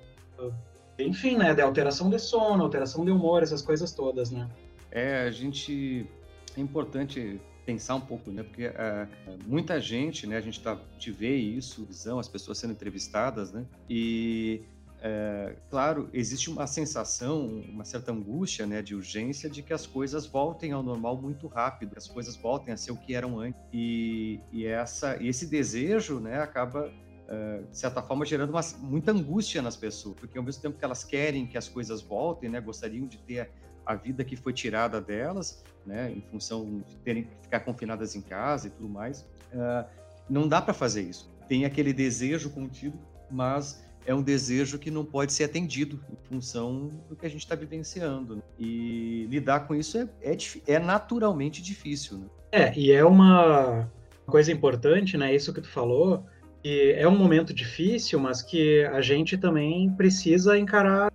enfim, 0.99 1.37
né, 1.37 1.53
de 1.53 1.61
alteração 1.61 2.09
de 2.09 2.19
sono, 2.19 2.63
alteração 2.63 3.05
de 3.05 3.11
humor, 3.11 3.43
essas 3.43 3.61
coisas 3.61 3.91
todas, 3.93 4.31
né. 4.31 4.47
É, 4.91 5.21
a 5.21 5.31
gente, 5.31 6.09
é 6.57 6.61
importante 6.61 7.39
pensar 7.67 7.95
um 7.95 8.01
pouco, 8.01 8.31
né? 8.31 8.43
Porque 8.43 8.67
uh, 8.67 9.07
muita 9.45 9.79
gente, 9.81 10.25
né? 10.25 10.37
A 10.37 10.41
gente 10.41 10.61
tá, 10.61 10.79
te 10.97 11.11
vê 11.11 11.35
isso, 11.35 11.83
visão, 11.83 12.17
as 12.17 12.29
pessoas 12.29 12.57
sendo 12.57 12.71
entrevistadas, 12.71 13.51
né? 13.51 13.65
E 13.89 14.61
é, 15.01 15.55
claro, 15.69 16.09
existe 16.13 16.49
uma 16.49 16.65
sensação, 16.65 17.45
uma 17.69 17.83
certa 17.83 18.11
angústia, 18.11 18.65
né, 18.65 18.81
de 18.81 18.95
urgência 18.95 19.47
de 19.47 19.61
que 19.61 19.71
as 19.71 19.85
coisas 19.85 20.25
voltem 20.25 20.71
ao 20.71 20.81
normal 20.81 21.21
muito 21.21 21.45
rápido, 21.45 21.91
que 21.91 21.99
as 21.99 22.07
coisas 22.07 22.35
voltem 22.35 22.73
a 22.73 22.77
ser 22.77 22.91
o 22.91 22.97
que 22.97 23.13
eram 23.13 23.37
antes. 23.37 23.61
E, 23.71 24.39
e 24.51 24.65
essa, 24.65 25.21
esse 25.21 25.45
desejo, 25.45 26.19
né, 26.19 26.39
acaba 26.39 26.91
Uh, 27.27 27.67
de 27.69 27.77
certa 27.77 28.01
forma, 28.01 28.25
gerando 28.25 28.51
uma, 28.51 28.61
muita 28.79 29.11
angústia 29.11 29.61
nas 29.61 29.75
pessoas, 29.75 30.15
porque 30.17 30.37
ao 30.37 30.43
mesmo 30.45 30.61
tempo 30.61 30.77
que 30.77 30.85
elas 30.85 31.03
querem 31.03 31.45
que 31.45 31.57
as 31.57 31.67
coisas 31.67 32.01
voltem, 32.01 32.49
né, 32.49 32.61
gostariam 32.61 33.05
de 33.05 33.17
ter 33.17 33.51
a 33.87 33.95
vida 33.95 34.23
que 34.23 34.35
foi 34.35 34.51
tirada 34.51 34.99
delas, 34.99 35.63
né, 35.85 36.11
em 36.11 36.21
função 36.21 36.83
de 36.85 36.95
terem 36.97 37.23
que 37.23 37.29
ficar 37.41 37.61
confinadas 37.61 38.15
em 38.15 38.21
casa 38.21 38.67
e 38.67 38.69
tudo 38.69 38.89
mais, 38.89 39.21
uh, 39.53 39.87
não 40.29 40.47
dá 40.47 40.61
para 40.61 40.73
fazer 40.73 41.01
isso. 41.03 41.31
Tem 41.47 41.63
aquele 41.63 41.93
desejo 41.93 42.49
contido, 42.49 42.99
mas 43.31 43.81
é 44.05 44.13
um 44.13 44.21
desejo 44.21 44.77
que 44.77 44.91
não 44.91 45.05
pode 45.05 45.31
ser 45.31 45.45
atendido 45.45 46.03
em 46.11 46.17
função 46.27 46.91
do 47.09 47.15
que 47.15 47.25
a 47.25 47.29
gente 47.29 47.41
está 47.41 47.55
vivenciando. 47.55 48.37
Né? 48.37 48.41
E 48.59 49.27
lidar 49.29 49.61
com 49.61 49.73
isso 49.73 49.97
é, 49.97 50.07
é, 50.21 50.37
é 50.65 50.79
naturalmente 50.79 51.61
difícil. 51.61 52.17
Né? 52.17 52.25
É, 52.51 52.77
e 52.77 52.91
é 52.91 53.03
uma 53.03 53.89
coisa 54.25 54.51
importante, 54.51 55.17
né? 55.17 55.33
Isso 55.33 55.53
que 55.53 55.61
tu 55.61 55.69
falou, 55.69 56.25
E 56.63 56.93
é 56.97 57.07
um 57.07 57.17
momento 57.17 57.53
difícil, 57.53 58.19
mas 58.19 58.41
que 58.41 58.83
a 58.85 59.01
gente 59.01 59.37
também 59.37 59.89
precisa 59.91 60.57
encarar 60.57 61.11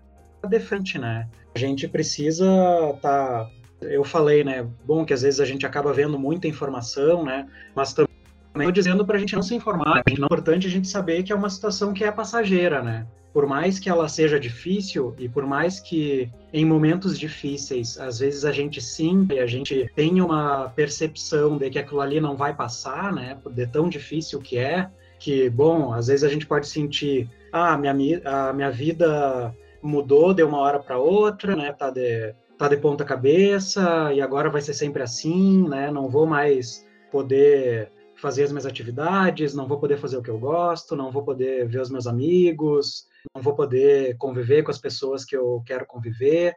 de 0.48 0.60
frente, 0.60 0.98
né? 0.98 1.28
A 1.54 1.58
gente 1.58 1.86
precisa 1.88 2.46
estar. 2.94 3.44
Tá... 3.44 3.50
Eu 3.82 4.04
falei, 4.04 4.44
né? 4.44 4.66
Bom, 4.84 5.04
que 5.04 5.12
às 5.12 5.22
vezes 5.22 5.40
a 5.40 5.44
gente 5.44 5.66
acaba 5.66 5.92
vendo 5.92 6.18
muita 6.18 6.46
informação, 6.46 7.24
né? 7.24 7.48
Mas 7.74 7.92
também 7.92 8.12
estou 8.54 8.70
dizendo 8.70 9.04
para 9.04 9.16
a 9.16 9.20
gente 9.20 9.34
não 9.34 9.42
se 9.42 9.54
informar. 9.54 10.02
É 10.08 10.12
importante 10.12 10.66
a 10.66 10.70
gente 10.70 10.86
saber 10.86 11.22
que 11.22 11.32
é 11.32 11.34
uma 11.34 11.50
situação 11.50 11.92
que 11.92 12.04
é 12.04 12.12
passageira, 12.12 12.80
né? 12.80 13.06
Por 13.32 13.46
mais 13.46 13.78
que 13.78 13.88
ela 13.88 14.08
seja 14.08 14.38
difícil 14.38 15.14
e 15.18 15.28
por 15.28 15.46
mais 15.46 15.80
que 15.80 16.30
em 16.52 16.64
momentos 16.64 17.18
difíceis, 17.18 17.98
às 17.98 18.18
vezes 18.18 18.44
a 18.44 18.52
gente 18.52 18.80
sim, 18.80 19.26
a 19.42 19.46
gente 19.46 19.90
tem 19.96 20.20
uma 20.20 20.68
percepção 20.68 21.56
de 21.56 21.70
que 21.70 21.78
aquilo 21.78 22.02
ali 22.02 22.20
não 22.20 22.36
vai 22.36 22.54
passar, 22.54 23.12
né? 23.12 23.38
De 23.50 23.66
tão 23.66 23.88
difícil 23.88 24.38
que 24.38 24.58
é, 24.58 24.88
que, 25.18 25.48
bom, 25.48 25.94
às 25.94 26.08
vezes 26.08 26.24
a 26.24 26.28
gente 26.28 26.46
pode 26.46 26.68
sentir, 26.68 27.28
ah, 27.50 27.78
minha, 27.78 28.20
a 28.24 28.52
minha 28.52 28.70
vida 28.70 29.54
mudou 29.82 30.32
de 30.32 30.42
uma 30.42 30.58
hora 30.58 30.78
para 30.78 30.98
outra, 30.98 31.56
né? 31.56 31.72
Tá 31.72 31.90
de, 31.90 32.34
tá 32.56 32.68
de 32.68 32.76
ponta 32.76 33.04
cabeça 33.04 34.12
e 34.12 34.20
agora 34.20 34.50
vai 34.50 34.60
ser 34.60 34.74
sempre 34.74 35.02
assim, 35.02 35.68
né? 35.68 35.90
Não 35.90 36.08
vou 36.08 36.26
mais 36.26 36.86
poder 37.10 37.90
fazer 38.16 38.44
as 38.44 38.52
minhas 38.52 38.66
atividades, 38.66 39.54
não 39.54 39.66
vou 39.66 39.80
poder 39.80 39.98
fazer 39.98 40.16
o 40.16 40.22
que 40.22 40.30
eu 40.30 40.38
gosto, 40.38 40.94
não 40.94 41.10
vou 41.10 41.24
poder 41.24 41.66
ver 41.66 41.80
os 41.80 41.90
meus 41.90 42.06
amigos, 42.06 43.06
não 43.34 43.42
vou 43.42 43.54
poder 43.54 44.16
conviver 44.16 44.62
com 44.62 44.70
as 44.70 44.78
pessoas 44.78 45.24
que 45.24 45.36
eu 45.36 45.62
quero 45.66 45.84
conviver. 45.86 46.54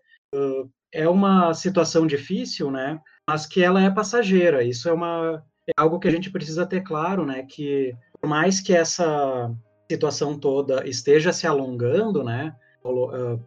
É 0.94 1.10
uma 1.10 1.54
situação 1.54 2.06
difícil, 2.06 2.70
né? 2.70 3.00
Mas 3.28 3.48
que 3.48 3.64
ela 3.64 3.82
é 3.82 3.90
passageira. 3.90 4.64
Isso 4.64 4.88
é 4.88 4.94
uma 4.94 5.44
é 5.68 5.72
algo 5.76 6.00
que 6.00 6.08
a 6.08 6.12
gente 6.12 6.30
precisa 6.30 6.66
ter 6.66 6.82
claro, 6.82 7.26
né? 7.26 7.44
Que 7.44 7.96
por 8.22 8.30
mais 8.30 8.60
que 8.60 8.74
essa 8.74 9.52
situação 9.90 10.38
toda 10.38 10.88
esteja 10.88 11.34
se 11.34 11.48
alongando, 11.48 12.24
né? 12.24 12.56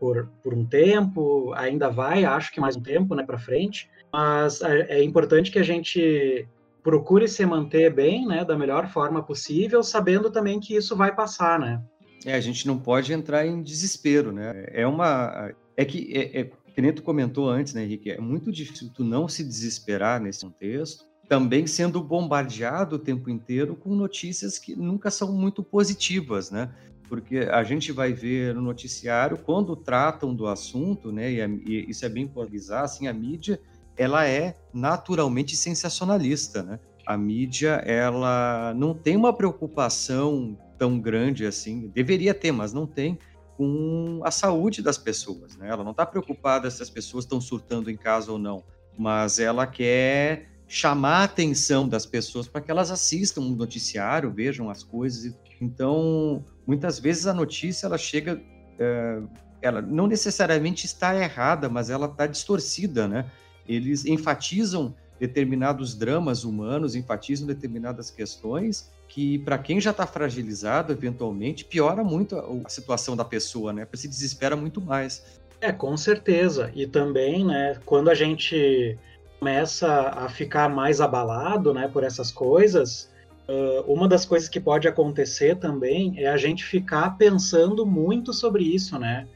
Por, 0.01 0.29
por 0.43 0.53
um 0.53 0.65
tempo, 0.65 1.53
ainda 1.55 1.89
vai, 1.89 2.25
acho 2.25 2.53
que 2.53 2.61
mais 2.61 2.75
um 2.75 2.81
tempo, 2.81 3.15
né, 3.15 3.23
para 3.23 3.39
frente. 3.39 3.89
Mas 4.13 4.61
é, 4.61 4.99
é 4.99 5.05
importante 5.05 5.53
que 5.53 5.61
a 5.61 5.63
gente 5.63 6.49
procure 6.83 7.29
se 7.29 7.47
manter 7.47 7.95
bem, 7.95 8.27
né, 8.27 8.45
da 8.45 8.59
melhor 8.59 8.89
forma 8.89 9.23
possível, 9.23 9.83
sabendo 9.83 10.31
também 10.31 10.59
que 10.59 10.75
isso 10.75 10.97
vai 10.97 11.15
passar, 11.15 11.59
né? 11.59 11.81
É, 12.25 12.35
a 12.35 12.41
gente 12.41 12.67
não 12.67 12.79
pode 12.79 13.13
entrar 13.13 13.47
em 13.47 13.63
desespero, 13.63 14.33
né? 14.33 14.65
É 14.69 14.87
uma. 14.87 15.53
É 15.77 15.85
que, 15.85 16.13
é, 16.13 16.41
é, 16.41 16.51
que 16.75 16.83
nem 16.83 16.93
tu 16.93 17.03
comentou 17.03 17.49
antes, 17.49 17.75
né, 17.75 17.85
Henrique? 17.85 18.11
É 18.11 18.21
muito 18.21 18.51
difícil 18.51 18.91
tu 18.93 19.05
não 19.05 19.29
se 19.29 19.45
desesperar 19.45 20.21
nesse 20.21 20.45
contexto, 20.45 21.05
também 21.29 21.67
sendo 21.67 22.03
bombardeado 22.03 22.97
o 22.97 22.99
tempo 22.99 23.31
inteiro 23.31 23.77
com 23.77 23.95
notícias 23.95 24.59
que 24.59 24.75
nunca 24.75 25.11
são 25.11 25.33
muito 25.33 25.63
positivas, 25.63 26.51
né? 26.51 26.71
Porque 27.09 27.39
a 27.39 27.65
gente 27.65 27.91
vai 27.91 28.13
ver 28.13 28.55
no 28.55 28.61
noticiário, 28.61 29.39
quando 29.39 29.75
tratam 29.75 30.35
do 30.35 30.47
assunto, 30.47 31.11
né, 31.11 31.33
e, 31.33 31.41
e 31.67 31.91
isso 31.91 32.05
é 32.05 32.09
bem 32.09 32.27
polarizar, 32.27 32.85
assim, 32.85 33.09
a 33.09 33.13
mídia, 33.13 33.61
ela 33.97 34.27
é 34.27 34.55
naturalmente 34.73 35.57
sensacionalista, 35.57 36.63
né? 36.63 36.79
A 37.07 37.17
mídia, 37.17 37.83
ela 37.87 38.75
não 38.77 38.95
tem 38.95 39.17
uma 39.17 39.33
preocupação 39.33 40.57
tão 40.79 41.01
grande 41.01 41.45
assim, 41.45 41.89
deveria 41.89 42.33
ter, 42.33 42.53
mas 42.53 42.73
não 42.73 42.87
tem, 42.87 43.19
com 43.57 44.21
a 44.23 44.31
saúde 44.31 44.81
das 44.81 44.97
pessoas. 44.97 45.57
Né? 45.57 45.69
Ela 45.69 45.83
não 45.83 45.91
está 45.91 46.07
preocupada 46.07 46.71
se 46.71 46.81
as 46.81 46.89
pessoas 46.89 47.25
estão 47.25 47.41
surtando 47.41 47.91
em 47.91 47.97
casa 47.97 48.31
ou 48.31 48.39
não, 48.39 48.63
mas 48.97 49.41
ela 49.41 49.67
quer 49.67 50.49
chamar 50.69 51.23
a 51.23 51.25
atenção 51.25 51.89
das 51.89 52.07
pessoas 52.07 52.47
para 52.47 52.61
que 52.61 52.71
elas 52.71 52.91
assistam 52.91 53.41
um 53.41 53.57
noticiário, 53.57 54.31
vejam 54.31 54.71
as 54.71 54.85
coisas. 54.85 55.35
Então, 55.61 56.45
muitas 56.69 56.99
vezes 56.99 57.27
a 57.27 57.33
notícia 57.33 57.87
ela 57.87 57.97
chega, 57.97 58.39
é, 58.79 59.23
ela 59.63 59.81
não 59.81 60.07
necessariamente 60.07 60.85
está 60.85 61.17
errada, 61.17 61.67
mas 61.67 61.89
ela 61.89 62.05
está 62.05 62.27
distorcida, 62.27 63.09
né? 63.09 63.25
Eles 63.67 64.05
enfatizam 64.05 64.95
determinados 65.19 65.95
dramas 65.95 66.45
humanos, 66.45 66.95
enfatizam 66.95 67.47
determinadas 67.47 68.11
questões 68.11 68.93
que 69.09 69.39
para 69.39 69.57
quem 69.57 69.81
já 69.81 69.91
está 69.91 70.07
fragilizado, 70.07 70.93
eventualmente, 70.93 71.65
piora 71.65 72.05
muito 72.05 72.37
a, 72.37 72.47
a, 72.67 72.69
situação 72.69 73.17
da 73.17 73.25
pessoa, 73.25 73.73
né? 73.73 73.89
Se 73.95 74.07
desespera 74.07 74.55
muito 74.55 74.79
mais. 74.79 75.41
É, 75.63 75.73
com 75.73 75.97
certeza. 75.97 76.71
E 76.75 76.87
também, 76.87 77.47
né, 77.47 77.81
quando 77.87 78.11
a 78.11 78.15
gente 78.15 78.99
começa 79.41 80.11
a 80.11 80.29
ficar 80.29 80.69
mais 80.69 81.01
abalado, 81.01 81.73
né, 81.73 81.89
por 81.89 82.05
essas 82.05 82.31
coisas, 82.31 83.11
uh, 83.49 83.93
uma 83.93 84.07
das 84.09 84.25
coisas 84.25 84.49
que 84.49 84.61
pode 84.61 84.87
acontecer 84.87 85.57
também 85.57 86.15
é 86.19 86.29
a 86.29 86.37
gente 86.37 86.65
ficar 86.65 87.17
pensando 87.17 87.85
muito 87.87 88.33
sobre 88.33 88.65
isso, 88.65 88.99
né? 88.99 89.27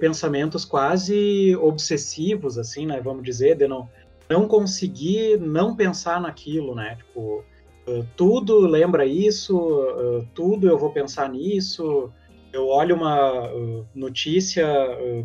Pensamentos 0.00 0.64
quase 0.64 1.54
obsessivos, 1.56 2.56
assim, 2.58 2.86
né? 2.86 3.00
Vamos 3.00 3.22
dizer, 3.22 3.56
de 3.56 3.68
não, 3.68 3.88
não 4.28 4.48
conseguir 4.48 5.38
não 5.38 5.76
pensar 5.76 6.20
naquilo, 6.20 6.74
né? 6.74 6.96
Tipo, 6.96 7.44
Uh, 7.84 8.06
tudo 8.16 8.60
lembra 8.60 9.04
isso, 9.04 9.58
uh, 9.58 10.24
tudo 10.34 10.68
eu 10.68 10.78
vou 10.78 10.92
pensar 10.92 11.28
nisso. 11.28 12.12
Eu 12.52 12.68
olho 12.68 12.94
uma 12.94 13.50
notícia, 13.94 14.66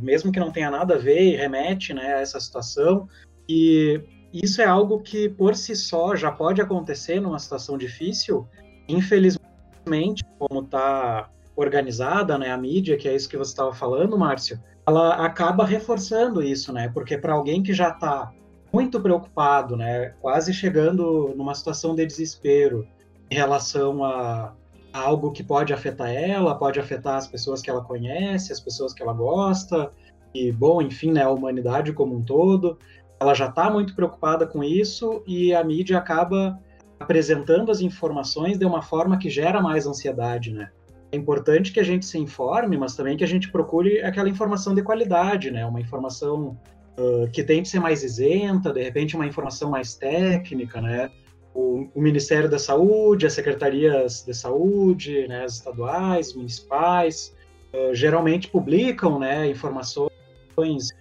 mesmo 0.01 0.31
que 0.31 0.39
não 0.39 0.49
tenha 0.49 0.71
nada 0.71 0.95
a 0.95 0.97
ver, 0.97 1.35
remete 1.35 1.93
né, 1.93 2.15
a 2.15 2.21
essa 2.21 2.39
situação. 2.39 3.05
E 3.49 4.01
isso 4.43 4.61
é 4.61 4.65
algo 4.65 4.99
que, 4.99 5.29
por 5.29 5.55
si 5.55 5.75
só, 5.75 6.15
já 6.15 6.31
pode 6.31 6.61
acontecer 6.61 7.19
numa 7.19 7.39
situação 7.39 7.77
difícil. 7.77 8.47
Infelizmente, 8.87 10.23
como 10.39 10.61
está 10.61 11.29
organizada 11.55 12.37
né, 12.37 12.51
a 12.51 12.57
mídia, 12.57 12.97
que 12.97 13.07
é 13.07 13.15
isso 13.15 13.27
que 13.27 13.37
você 13.37 13.51
estava 13.51 13.73
falando, 13.73 14.17
Márcio, 14.17 14.59
ela 14.85 15.25
acaba 15.25 15.65
reforçando 15.65 16.43
isso, 16.43 16.71
né? 16.71 16.89
Porque 16.93 17.17
para 17.17 17.33
alguém 17.33 17.63
que 17.63 17.73
já 17.73 17.89
está 17.89 18.31
muito 18.71 19.01
preocupado, 19.01 19.75
né, 19.75 20.13
quase 20.21 20.53
chegando 20.53 21.33
numa 21.35 21.55
situação 21.55 21.95
de 21.95 22.05
desespero 22.05 22.87
em 23.29 23.35
relação 23.35 24.03
a, 24.03 24.53
a, 24.93 24.99
algo 24.99 25.31
que 25.31 25.43
pode 25.43 25.73
afetar 25.73 26.09
ela, 26.09 26.55
pode 26.55 26.79
afetar 26.79 27.15
as 27.15 27.27
pessoas 27.27 27.61
que 27.61 27.69
ela 27.69 27.83
conhece, 27.83 28.53
as 28.53 28.59
pessoas 28.59 28.93
que 28.93 29.01
ela 29.01 29.13
gosta, 29.13 29.89
e, 30.33 30.51
bom, 30.51 30.81
enfim, 30.81 31.11
né, 31.11 31.23
a 31.23 31.29
humanidade 31.29 31.91
como 31.93 32.15
um 32.15 32.21
todo. 32.21 32.77
Ela 33.19 33.33
já 33.33 33.47
está 33.47 33.69
muito 33.69 33.95
preocupada 33.95 34.45
com 34.45 34.63
isso 34.63 35.23
e 35.25 35.53
a 35.53 35.63
mídia 35.63 35.97
acaba 35.97 36.59
apresentando 36.99 37.71
as 37.71 37.81
informações 37.81 38.57
de 38.57 38.65
uma 38.65 38.81
forma 38.81 39.17
que 39.17 39.29
gera 39.29 39.61
mais 39.61 39.85
ansiedade, 39.85 40.51
né? 40.51 40.69
É 41.11 41.15
importante 41.15 41.71
que 41.71 41.79
a 41.79 41.83
gente 41.83 42.05
se 42.05 42.17
informe, 42.17 42.77
mas 42.77 42.95
também 42.95 43.15
que 43.15 43.23
a 43.23 43.27
gente 43.27 43.51
procure 43.51 44.01
aquela 44.01 44.29
informação 44.29 44.75
de 44.75 44.81
qualidade, 44.81 45.51
né? 45.51 45.65
Uma 45.65 45.79
informação 45.79 46.57
uh, 46.99 47.29
que 47.31 47.43
tem 47.43 47.63
que 47.63 47.69
ser 47.69 47.79
mais 47.79 48.03
isenta, 48.03 48.73
de 48.73 48.83
repente 48.83 49.15
uma 49.15 49.25
informação 49.25 49.69
mais 49.69 49.95
técnica, 49.95 50.81
né? 50.81 51.09
O, 51.53 51.87
o, 51.95 52.01
Ministério 52.01 52.49
da 52.49 52.59
Saúde, 52.59 53.25
as 53.25 53.33
secretarias 53.33 54.23
de 54.23 54.33
saúde, 54.33 55.27
né, 55.27 55.43
as 55.43 55.53
estaduais, 55.53 56.35
municipais, 56.35 57.35
uh, 57.73 57.95
geralmente 57.95 58.47
publicam, 58.47 59.17
né, 59.17 59.49
informações 59.49 60.11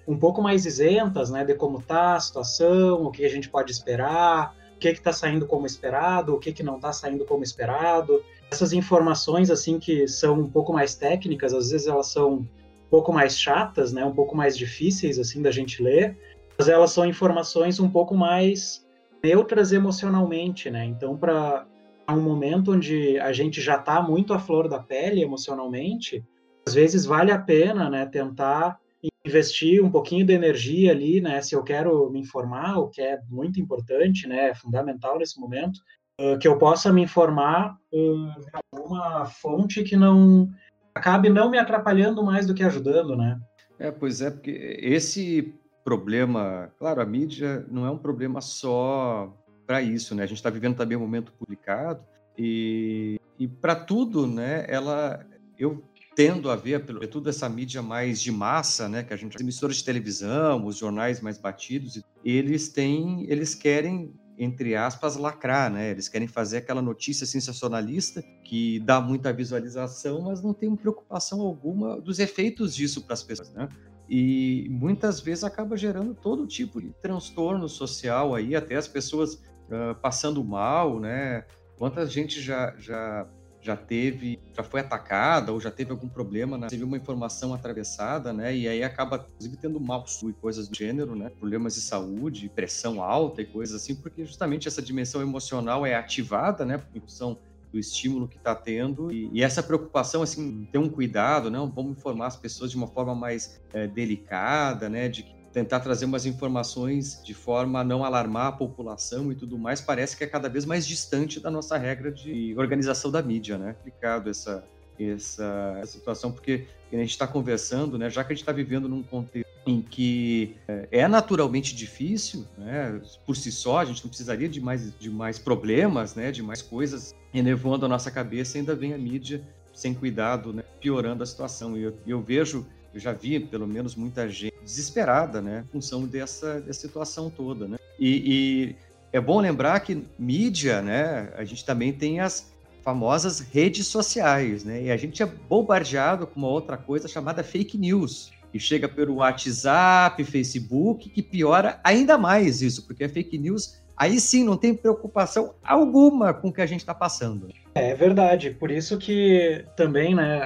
um 0.07 0.19
pouco 0.19 0.43
mais 0.43 0.67
isentas, 0.67 1.31
né, 1.31 1.45
de 1.45 1.55
como 1.55 1.79
está 1.79 2.15
a 2.15 2.21
situação, 2.21 3.05
o 3.05 3.11
que 3.11 3.25
a 3.25 3.29
gente 3.29 3.49
pode 3.49 3.73
esperar, 3.73 4.55
o 4.75 4.79
que 4.79 4.89
está 4.89 5.13
saindo 5.13 5.47
como 5.47 5.65
esperado, 5.65 6.35
o 6.35 6.39
que, 6.39 6.53
que 6.53 6.63
não 6.63 6.77
está 6.77 6.93
saindo 6.93 7.25
como 7.25 7.43
esperado. 7.43 8.23
Essas 8.51 8.75
informações, 8.75 9.51
assim, 9.51 9.79
que 9.79 10.07
são 10.07 10.41
um 10.41 10.51
pouco 10.51 10.73
mais 10.73 10.95
técnicas, 10.95 11.55
às 11.55 11.71
vezes 11.71 11.87
elas 11.87 12.09
são 12.09 12.35
um 12.35 12.47
pouco 12.91 13.13
mais 13.13 13.39
chatas, 13.39 13.93
né, 13.93 14.05
um 14.05 14.13
pouco 14.13 14.37
mais 14.37 14.57
difíceis 14.59 15.19
assim 15.19 15.41
da 15.41 15.51
gente 15.51 15.83
ler, 15.83 16.17
mas 16.59 16.69
elas 16.69 16.91
são 16.91 17.07
informações 17.07 17.81
um 17.81 17.89
pouco 17.89 18.15
mais 18.15 18.87
neutras 19.25 19.73
emocionalmente, 19.73 20.71
né? 20.71 20.85
Então, 20.85 21.17
para 21.17 21.67
um 22.09 22.21
momento 22.21 22.73
onde 22.73 23.19
a 23.19 23.33
gente 23.33 23.61
já 23.61 23.77
está 23.77 24.01
muito 24.01 24.33
à 24.33 24.39
flor 24.39 24.69
da 24.69 24.79
pele 24.79 25.23
emocionalmente, 25.23 26.25
às 26.67 26.75
vezes 26.75 27.05
vale 27.05 27.33
a 27.33 27.39
pena, 27.39 27.91
né, 27.91 28.07
tentar 28.07 28.79
investir 29.27 29.85
um 29.85 29.91
pouquinho 29.91 30.25
de 30.25 30.33
energia 30.33 30.93
ali, 30.93 31.21
né, 31.21 31.43
se 31.43 31.55
eu 31.55 31.63
quero 31.63 32.11
me 32.11 32.21
informar, 32.21 32.79
o 32.79 32.89
que 32.89 33.03
é 33.03 33.19
muito 33.29 33.61
importante, 33.61 34.27
né, 34.27 34.51
é 34.51 34.55
fundamental 34.55 35.19
nesse 35.19 35.41
momento, 35.41 35.79
uh, 36.21 36.39
que 36.39 36.47
eu 36.47 36.59
possa 36.59 36.93
me 36.93 37.03
informar 37.03 37.77
uh, 37.93 37.99
em 37.99 38.51
alguma 38.73 39.27
fonte 39.27 39.83
que 39.83 39.97
não 39.97 40.49
acabe 40.95 41.29
não 41.29 41.51
me 41.51 41.59
atrapalhando 41.59 42.23
mais 42.23 42.47
do 42.47 42.55
que 42.55 42.63
ajudando, 42.63 43.17
né? 43.17 43.39
É, 43.79 43.91
pois 43.91 44.23
é, 44.23 44.31
porque 44.31 44.79
esse 44.81 45.55
problema, 45.85 46.73
claro, 46.79 47.03
a 47.03 47.07
mídia 47.07 47.67
não 47.71 47.85
é 47.85 47.91
um 47.91 47.99
problema 47.99 48.41
só 48.41 49.37
para 49.67 49.83
isso, 49.83 50.15
né? 50.15 50.23
A 50.23 50.27
gente 50.27 50.39
está 50.39 50.49
vivendo 50.49 50.77
também 50.77 50.97
um 50.97 51.01
momento 51.01 51.33
publicado 51.33 52.03
e, 52.39 53.21
e 53.39 53.47
para 53.47 53.77
tudo, 53.77 54.27
né? 54.27 54.65
Ela, 54.69 55.25
eu 55.59 55.83
tendo 56.17 56.51
a 56.51 56.57
ver 56.57 56.87
pelo 56.87 57.07
tudo 57.07 57.29
essa 57.29 57.47
mídia 57.47 57.83
mais 57.83 58.23
de 58.23 58.33
massa, 58.33 58.89
né? 58.89 59.05
Que 59.05 59.13
a 59.13 59.17
gente, 59.17 59.37
as 59.37 59.41
emissoras 59.43 59.77
de 59.77 59.85
televisão, 59.85 60.65
os 60.65 60.79
jornais 60.79 61.21
mais 61.21 61.37
batidos, 61.37 62.03
eles 62.25 62.71
têm, 62.71 63.27
eles 63.29 63.55
querem 63.55 64.13
entre 64.39 64.75
aspas, 64.75 65.17
lacrar, 65.17 65.71
né? 65.71 65.91
Eles 65.91 66.09
querem 66.09 66.29
fazer 66.29 66.59
aquela 66.59 66.83
notícia 66.83 67.27
sensacionalista 67.27 68.23
que 68.45 68.79
dá 68.81 69.01
muita 69.01 69.33
visualização, 69.33 70.21
mas 70.21 70.43
não 70.43 70.53
tem 70.53 70.75
preocupação 70.77 71.41
alguma 71.41 71.99
dos 72.01 72.19
efeitos 72.19 72.75
disso 72.75 73.03
para 73.03 73.15
as 73.15 73.23
pessoas, 73.23 73.51
né? 73.55 73.67
E 74.09 74.69
muitas 74.71 75.21
vezes 75.21 75.43
acaba 75.43 75.77
gerando 75.77 76.15
todo 76.15 76.47
tipo 76.47 76.81
de 76.81 76.91
transtorno 77.01 77.67
social 77.67 78.35
aí, 78.35 78.55
até 78.55 78.77
as 78.77 78.87
pessoas 78.87 79.35
uh, 79.35 79.95
passando 80.03 80.45
mal, 80.45 81.01
né? 81.01 81.45
Quanta 81.79 82.07
gente 82.07 82.41
já, 82.41 82.75
já 82.79 83.27
já 83.67 83.77
teve, 83.77 84.39
já 84.55 84.63
foi 84.63 84.81
atacada 84.81 85.53
ou 85.53 85.61
já 85.61 85.71
teve 85.73 85.91
algum 85.91 86.09
problema, 86.09 86.57
né? 86.57 86.69
uma 86.85 86.97
informação 86.97 87.53
atravessada, 87.53 88.33
né? 88.33 88.57
E 88.57 88.69
aí 88.69 88.83
acaba, 88.85 89.27
inclusive, 89.29 89.57
tendo 89.57 89.81
mal 89.81 90.05
e 90.29 90.33
coisas 90.35 90.69
do 90.69 90.77
gênero, 90.77 91.17
né? 91.17 91.31
Problemas 91.31 91.75
de 91.75 91.81
saúde, 91.81 92.49
pressão 92.49 93.03
alta 93.03 93.43
e 93.43 93.45
coisas 93.45 93.83
assim, 93.83 93.97
porque 93.97 94.25
justamente 94.25 94.69
essa 94.69 94.81
dimensão 94.81 95.21
emocional 95.21 95.85
é 95.85 95.97
ativada, 95.97 96.65
né? 96.65 96.81
Em 96.95 97.01
função 97.01 97.37
do 97.73 97.81
estímulo 97.81 98.29
que 98.29 98.37
está 98.37 98.55
tendo 98.55 99.11
e, 99.11 99.29
e, 99.33 99.43
essa 99.43 99.61
preocupação 99.61 100.23
assim 100.23 100.67
ter 100.71 100.79
um 100.79 100.89
cuidado 100.89 101.51
não 101.51 101.69
vamos 101.69 101.99
informar 101.99 102.29
as 102.29 102.37
pessoas 102.37 102.71
de 102.71 102.77
uma 102.77 102.87
forma 102.87 103.13
mais 103.13 103.61
é, 103.75 103.89
delicada 103.89 104.89
né 104.89 105.09
de 105.09 105.25
tentar 105.57 105.81
trazer 105.81 106.05
umas 106.05 106.27
informações 106.27 107.19
de 107.25 107.33
forma 107.33 107.81
a 107.81 107.85
não 107.85 108.05
alarmar 108.05 108.49
a 108.49 108.53
população 108.53 109.33
e 109.33 109.35
tudo 109.35 109.57
mais, 109.57 109.81
parece 109.81 110.15
que 110.15 110.23
é 110.23 110.27
cada 110.27 110.51
vez 110.51 110.67
mais 110.67 110.87
distante 110.87 111.41
da 111.41 111.51
nossa 111.51 111.79
regra 111.79 112.13
de 112.13 112.55
organização 112.59 113.11
da 113.11 113.23
mídia, 113.23 113.57
né? 113.57 113.73
Complicado 113.73 114.29
essa, 114.29 114.63
essa 115.01 115.81
situação, 115.87 116.31
porque 116.31 116.67
a 116.93 116.97
gente 116.97 117.13
está 117.13 117.27
conversando, 117.27 117.97
né? 117.97 118.11
Já 118.11 118.23
que 118.23 118.35
a 118.35 118.37
gente 118.37 118.43
está 118.43 118.53
vivendo 118.53 118.87
num 118.87 119.03
contexto 119.03 119.49
em 119.67 119.81
que 119.81 120.57
é, 120.69 120.89
é 120.91 121.09
naturalmente 121.09 121.75
difícil, 121.75 122.45
né? 122.59 123.01
Por 123.25 123.35
si 123.35 123.51
só, 123.51 123.79
a 123.79 123.85
gente 123.87 124.05
não 124.05 124.11
precisaria 124.11 124.51
de 124.51 124.61
mais, 124.61 124.95
de 124.99 125.09
mais 125.09 125.39
problemas, 125.39 126.15
né? 126.15 126.31
De 126.31 126.43
mais 126.43 126.61
coisas 126.61 127.15
elevando 127.33 127.87
a 127.87 127.89
nossa 127.89 128.11
cabeça, 128.11 128.59
ainda 128.59 128.75
vem 128.75 128.93
a 128.93 128.99
mídia 128.99 129.41
sem 129.73 129.95
cuidado, 129.95 130.53
né? 130.53 130.63
Piorando 130.83 131.23
a 131.23 131.27
situação. 131.27 131.79
E 131.79 131.83
eu, 131.83 131.97
eu 132.07 132.21
vejo 132.21 132.67
eu 132.93 133.01
já 133.01 133.13
vi, 133.13 133.41
pelo 133.41 133.67
menos, 133.67 133.95
muita 133.95 134.29
gente 134.29 134.55
desesperada, 134.63 135.41
né, 135.41 135.65
em 135.69 135.73
função 135.73 136.07
dessa, 136.07 136.61
dessa 136.61 136.81
situação 136.81 137.31
toda, 137.31 137.69
né? 137.69 137.77
E, 137.99 138.23
e 138.27 138.77
é 139.13 139.21
bom 139.21 139.41
lembrar 139.41 139.81
que 139.81 140.05
mídia, 140.19 140.83
né, 140.83 141.33
a 141.37 141.45
gente 141.45 141.65
também 141.65 141.93
tem 141.93 142.21
as 142.21 142.53
famosas 142.83 143.41
redes 143.41 143.87
sociais, 143.89 144.65
né? 144.65 144.85
E 144.85 144.91
a 144.91 144.97
gente 144.97 145.23
é 145.23 145.27
bombardeado 145.27 146.27
com 146.27 146.39
uma 146.39 146.49
outra 146.49 146.77
coisa 146.77 147.09
chamada 147.09 147.43
fake 147.43 147.77
news, 147.77 148.31
que 148.53 148.61
chega 148.61 148.89
pelo 148.89 149.17
WhatsApp, 149.17 150.23
Facebook, 150.23 151.11
que 151.11 151.23
piora 151.23 151.81
ainda 151.83 152.17
mais 152.17 152.63
isso, 152.63 152.87
porque 152.87 153.05
a 153.05 153.09
fake 153.09 153.39
news 153.39 153.83
aí 153.97 154.21
sim 154.21 154.45
não 154.45 154.57
tem 154.57 154.75
preocupação 154.75 155.55
alguma 155.65 156.33
com 156.33 156.49
o 156.49 156.53
que 156.53 156.61
a 156.61 156.67
gente 156.67 156.81
está 156.81 156.95
passando. 156.95 157.49
É 157.79 157.95
verdade, 157.95 158.53
por 158.53 158.71
isso 158.71 158.97
que 158.97 159.63
também, 159.77 160.15
né, 160.15 160.41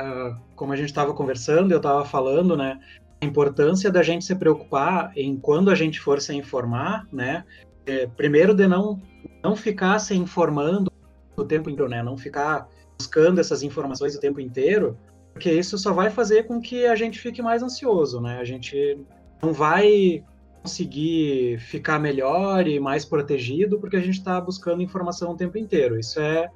como 0.57 0.73
a 0.73 0.77
gente 0.77 0.89
estava 0.89 1.15
conversando, 1.15 1.71
eu 1.71 1.77
estava 1.77 2.05
falando, 2.05 2.57
né, 2.57 2.81
a 3.21 3.25
importância 3.25 3.89
da 3.89 4.03
gente 4.03 4.25
se 4.25 4.35
preocupar 4.35 5.13
em 5.17 5.37
quando 5.37 5.71
a 5.71 5.77
gente 5.77 6.01
for 6.01 6.21
se 6.21 6.35
informar, 6.35 7.07
né, 7.13 7.45
é, 7.87 8.09
primeiro 8.09 8.53
de 8.53 8.67
não 8.67 9.01
não 9.45 9.55
ficar 9.55 10.01
se 10.01 10.13
informando 10.13 10.91
o 11.37 11.45
tempo 11.45 11.71
inteiro, 11.71 11.89
né, 11.89 12.03
não 12.03 12.19
ficar 12.19 12.69
buscando 12.99 13.41
essas 13.41 13.63
informações 13.63 14.17
o 14.17 14.21
tempo 14.21 14.41
inteiro, 14.41 14.99
porque 15.33 15.53
isso 15.53 15.79
só 15.79 15.93
vai 15.93 16.11
fazer 16.11 16.49
com 16.49 16.61
que 16.61 16.85
a 16.85 16.97
gente 16.97 17.21
fique 17.21 17.41
mais 17.41 17.63
ansioso, 17.63 18.21
né, 18.21 18.41
a 18.41 18.45
gente 18.45 18.99
não 19.41 19.53
vai 19.53 20.25
conseguir 20.65 21.61
ficar 21.61 22.01
melhor 22.01 22.67
e 22.67 22.81
mais 22.81 23.05
protegido 23.05 23.79
porque 23.79 23.97
a 23.97 24.01
gente 24.01 24.19
está 24.19 24.41
buscando 24.41 24.83
informação 24.83 25.31
o 25.31 25.37
tempo 25.37 25.57
inteiro. 25.57 25.97
Isso 25.99 26.21
é, 26.21 26.51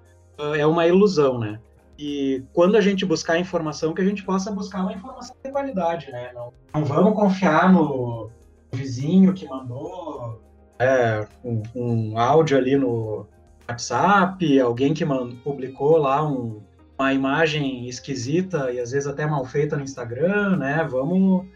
é 0.57 0.67
uma 0.67 0.87
ilusão, 0.87 1.38
né? 1.38 1.61
E 1.99 2.43
quando 2.53 2.76
a 2.76 2.81
gente 2.81 3.05
buscar 3.07 3.38
informação, 3.38 3.95
que 3.95 4.03
a 4.03 4.05
gente 4.05 4.25
possa 4.25 4.50
buscar 4.50 4.83
uma 4.83 4.93
informação 4.93 5.37
de 5.45 5.50
qualidade, 5.50 6.11
né? 6.11 6.31
Não, 6.35 6.53
não 6.75 6.85
vamos 6.85 7.14
confiar 7.14 7.73
no 7.73 8.31
vizinho 8.73 9.33
que 9.33 9.47
mandou 9.49 10.41
é, 10.79 11.26
um, 11.45 11.62
um, 11.75 12.18
áudio 12.18 12.59
ali 12.59 12.77
no 12.77 13.27
WhatsApp, 13.68 14.61
alguém 14.61 14.92
que 14.92 15.05
mandou, 15.05 15.37
publicou 15.44 15.97
lá 15.97 16.27
um, 16.27 16.61
uma 16.99 17.12
imagem 17.12 17.88
esquisita 17.88 18.73
e 18.73 18.81
às 18.81 18.90
vezes 18.90 19.07
até 19.07 19.27
mal 19.27 19.44
feita 19.44 19.77
no 19.77 19.85
Instagram, 19.85 20.57
né? 20.57 20.87
Vamos 20.90 21.47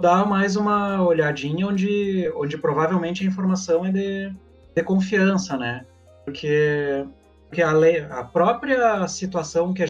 dar 0.00 0.26
mais 0.26 0.54
uma 0.54 1.02
olhadinha 1.02 1.66
onde, 1.66 2.30
onde 2.36 2.58
provavelmente 2.58 3.24
a 3.24 3.26
informação 3.26 3.84
é 3.84 3.90
de, 3.90 4.32
de 4.76 4.82
confiança, 4.82 5.56
né? 5.56 5.84
Porque, 6.24 7.06
porque 7.48 7.62
a, 7.62 7.72
lei, 7.72 8.00
a 8.00 8.22
própria 8.22 9.06
situação 9.08 9.72
que 9.72 9.82
a 9.82 9.88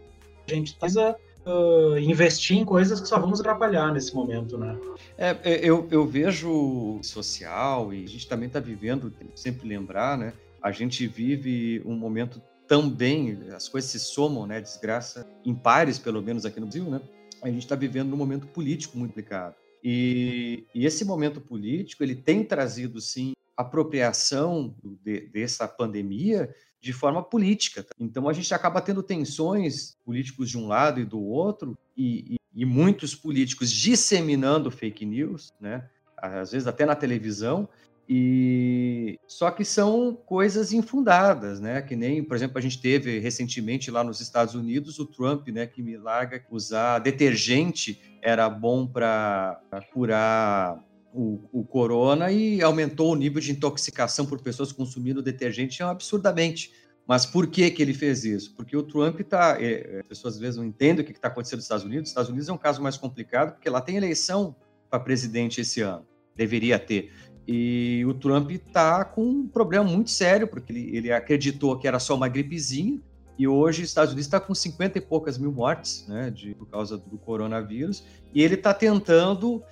gente 0.48 0.74
precisa 0.74 1.16
uh, 1.44 1.98
investir 1.98 2.56
em 2.56 2.64
coisas 2.64 3.00
que 3.00 3.08
só 3.08 3.18
vamos 3.18 3.40
atrapalhar 3.40 3.92
nesse 3.92 4.14
momento, 4.14 4.56
né? 4.56 4.78
É, 5.16 5.36
é 5.42 5.60
eu, 5.62 5.88
eu 5.90 6.06
vejo 6.06 7.00
social 7.02 7.92
e 7.92 8.04
a 8.04 8.08
gente 8.08 8.28
também 8.28 8.46
está 8.46 8.60
vivendo, 8.60 9.12
sempre 9.34 9.68
lembrar, 9.68 10.16
né? 10.16 10.32
A 10.62 10.70
gente 10.70 11.06
vive 11.06 11.82
um 11.84 11.94
momento 11.94 12.40
também, 12.66 13.38
as 13.54 13.68
coisas 13.68 13.90
se 13.90 13.98
somam, 13.98 14.46
né? 14.46 14.60
Desgraça 14.60 15.26
em 15.44 15.54
pares, 15.54 15.98
pelo 15.98 16.22
menos 16.22 16.44
aqui 16.44 16.60
no 16.60 16.66
Brasil, 16.66 16.84
né? 16.84 17.00
A 17.42 17.48
gente 17.48 17.62
está 17.62 17.74
vivendo 17.74 18.10
num 18.10 18.16
momento 18.16 18.46
político 18.46 18.98
muito 18.98 19.10
complicado. 19.10 19.54
E, 19.82 20.64
e, 20.74 20.84
esse 20.84 21.04
momento 21.04 21.40
político 21.40 22.02
ele 22.02 22.16
tem 22.16 22.42
trazido 22.42 23.00
sim 23.00 23.32
apropriação 23.58 24.72
de, 25.04 25.22
dessa 25.32 25.66
pandemia 25.66 26.54
de 26.80 26.92
forma 26.92 27.20
política. 27.20 27.82
Tá? 27.82 27.92
Então 27.98 28.28
a 28.28 28.32
gente 28.32 28.54
acaba 28.54 28.80
tendo 28.80 29.02
tensões 29.02 29.96
políticos 30.04 30.48
de 30.48 30.56
um 30.56 30.68
lado 30.68 31.00
e 31.00 31.04
do 31.04 31.20
outro 31.20 31.76
e, 31.96 32.34
e, 32.34 32.62
e 32.62 32.64
muitos 32.64 33.16
políticos 33.16 33.72
disseminando 33.72 34.70
fake 34.70 35.04
news, 35.04 35.52
né? 35.60 35.88
Às 36.16 36.52
vezes 36.52 36.68
até 36.68 36.86
na 36.86 36.94
televisão 36.94 37.68
e 38.08 39.18
só 39.26 39.50
que 39.50 39.64
são 39.64 40.14
coisas 40.14 40.72
infundadas, 40.72 41.60
né? 41.60 41.82
Que 41.82 41.94
nem, 41.94 42.22
por 42.22 42.36
exemplo, 42.36 42.58
a 42.58 42.60
gente 42.60 42.80
teve 42.80 43.18
recentemente 43.18 43.90
lá 43.90 44.02
nos 44.04 44.20
Estados 44.20 44.54
Unidos 44.54 45.00
o 45.00 45.04
Trump, 45.04 45.48
né, 45.48 45.66
que 45.66 45.82
me 45.82 45.96
larga 45.96 46.42
usar 46.50 47.00
detergente 47.00 48.00
era 48.22 48.48
bom 48.48 48.86
para 48.86 49.60
curar 49.92 50.82
o, 51.12 51.40
o, 51.52 51.64
corona 51.64 52.30
e 52.30 52.62
aumentou 52.62 53.12
o 53.12 53.16
nível 53.16 53.40
de 53.40 53.52
intoxicação 53.52 54.26
por 54.26 54.40
pessoas 54.40 54.72
consumindo 54.72 55.22
detergente 55.22 55.82
absurdamente. 55.82 56.72
Mas 57.06 57.24
por 57.24 57.46
que, 57.46 57.70
que 57.70 57.80
ele 57.80 57.94
fez 57.94 58.24
isso? 58.24 58.54
Porque 58.54 58.76
o 58.76 58.82
Trump 58.82 59.18
está. 59.20 59.56
É, 59.60 60.00
as 60.00 60.08
pessoas 60.08 60.34
às 60.34 60.40
vezes 60.40 60.56
não 60.56 60.64
entendem 60.64 61.02
o 61.02 61.06
que 61.06 61.12
está 61.12 61.28
acontecendo 61.28 61.58
nos 61.58 61.64
Estados 61.64 61.84
Unidos. 61.84 62.08
Os 62.08 62.10
Estados 62.10 62.28
Unidos 62.28 62.48
é 62.48 62.52
um 62.52 62.58
caso 62.58 62.82
mais 62.82 62.98
complicado, 62.98 63.54
porque 63.54 63.70
lá 63.70 63.80
tem 63.80 63.96
eleição 63.96 64.54
para 64.90 65.00
presidente 65.00 65.60
esse 65.60 65.80
ano. 65.80 66.06
Deveria 66.36 66.78
ter. 66.78 67.10
E 67.46 68.04
o 68.06 68.12
Trump 68.12 68.50
está 68.50 69.06
com 69.06 69.24
um 69.24 69.48
problema 69.48 69.84
muito 69.84 70.10
sério, 70.10 70.46
porque 70.46 70.70
ele, 70.70 70.94
ele 70.94 71.10
acreditou 71.10 71.78
que 71.78 71.88
era 71.88 71.98
só 71.98 72.14
uma 72.14 72.28
gripezinha, 72.28 73.00
e 73.38 73.48
hoje 73.48 73.82
os 73.82 73.88
Estados 73.88 74.12
Unidos 74.12 74.26
está 74.26 74.38
com 74.38 74.54
50 74.54 74.98
e 74.98 75.00
poucas 75.00 75.38
mil 75.38 75.50
mortes 75.50 76.04
né, 76.06 76.30
de, 76.30 76.54
por 76.54 76.66
causa 76.66 76.98
do 76.98 77.16
coronavírus, 77.16 78.04
e 78.34 78.42
ele 78.42 78.54
está 78.54 78.74
tentando 78.74 79.62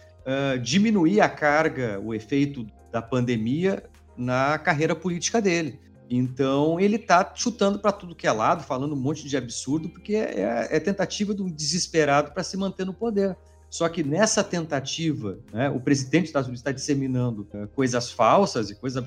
diminuir 0.62 1.21
a 1.21 1.29
carga, 1.29 2.01
o 2.03 2.12
efeito 2.12 2.67
da 2.91 3.01
pandemia 3.01 3.85
na 4.17 4.59
carreira 4.59 4.95
política 4.95 5.41
dele. 5.41 5.79
Então 6.09 6.79
ele 6.81 6.97
está 6.97 7.33
chutando 7.35 7.79
para 7.79 7.93
tudo 7.93 8.15
que 8.15 8.27
é 8.27 8.33
lado, 8.33 8.62
falando 8.62 8.95
um 8.95 8.99
monte 8.99 9.29
de 9.29 9.37
absurdo, 9.37 9.89
porque 9.89 10.15
é, 10.15 10.69
é 10.71 10.81
tentativa 10.81 11.35
de 11.35 11.43
um 11.43 11.51
desesperado 11.51 12.33
para 12.33 12.43
se 12.43 12.57
manter 12.57 12.85
no 12.85 12.95
poder. 12.95 13.37
Só 13.69 13.89
que 13.89 14.03
nessa 14.03 14.43
tentativa, 14.45 15.39
né, 15.53 15.69
o 15.69 15.81
presidente 15.81 16.23
dos 16.23 16.29
Estados 16.31 16.47
Unidos 16.47 16.61
está 16.61 16.73
disseminando 16.73 17.47
uh, 17.53 17.67
coisas 17.69 18.11
falsas 18.11 18.71
e 18.71 18.75
coisas 18.75 19.03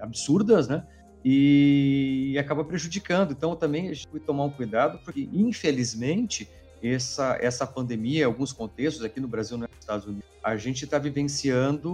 absurdas, 0.00 0.68
né? 0.68 0.86
E 1.24 2.36
acaba 2.38 2.64
prejudicando. 2.64 3.32
Então, 3.32 3.56
também 3.56 3.88
a 3.88 3.92
gente 3.92 4.06
tem 4.06 4.20
que 4.20 4.26
tomar 4.26 4.44
um 4.44 4.50
cuidado, 4.50 5.00
porque, 5.04 5.28
infelizmente, 5.32 6.48
essa, 6.82 7.38
essa 7.40 7.66
pandemia, 7.66 8.20
em 8.20 8.24
alguns 8.24 8.52
contextos, 8.52 9.04
aqui 9.04 9.20
no 9.20 9.28
Brasil 9.28 9.56
e 9.56 9.60
nos 9.60 9.70
Estados 9.78 10.06
Unidos, 10.06 10.24
a 10.42 10.56
gente 10.56 10.84
está 10.84 10.98
vivenciando 10.98 11.92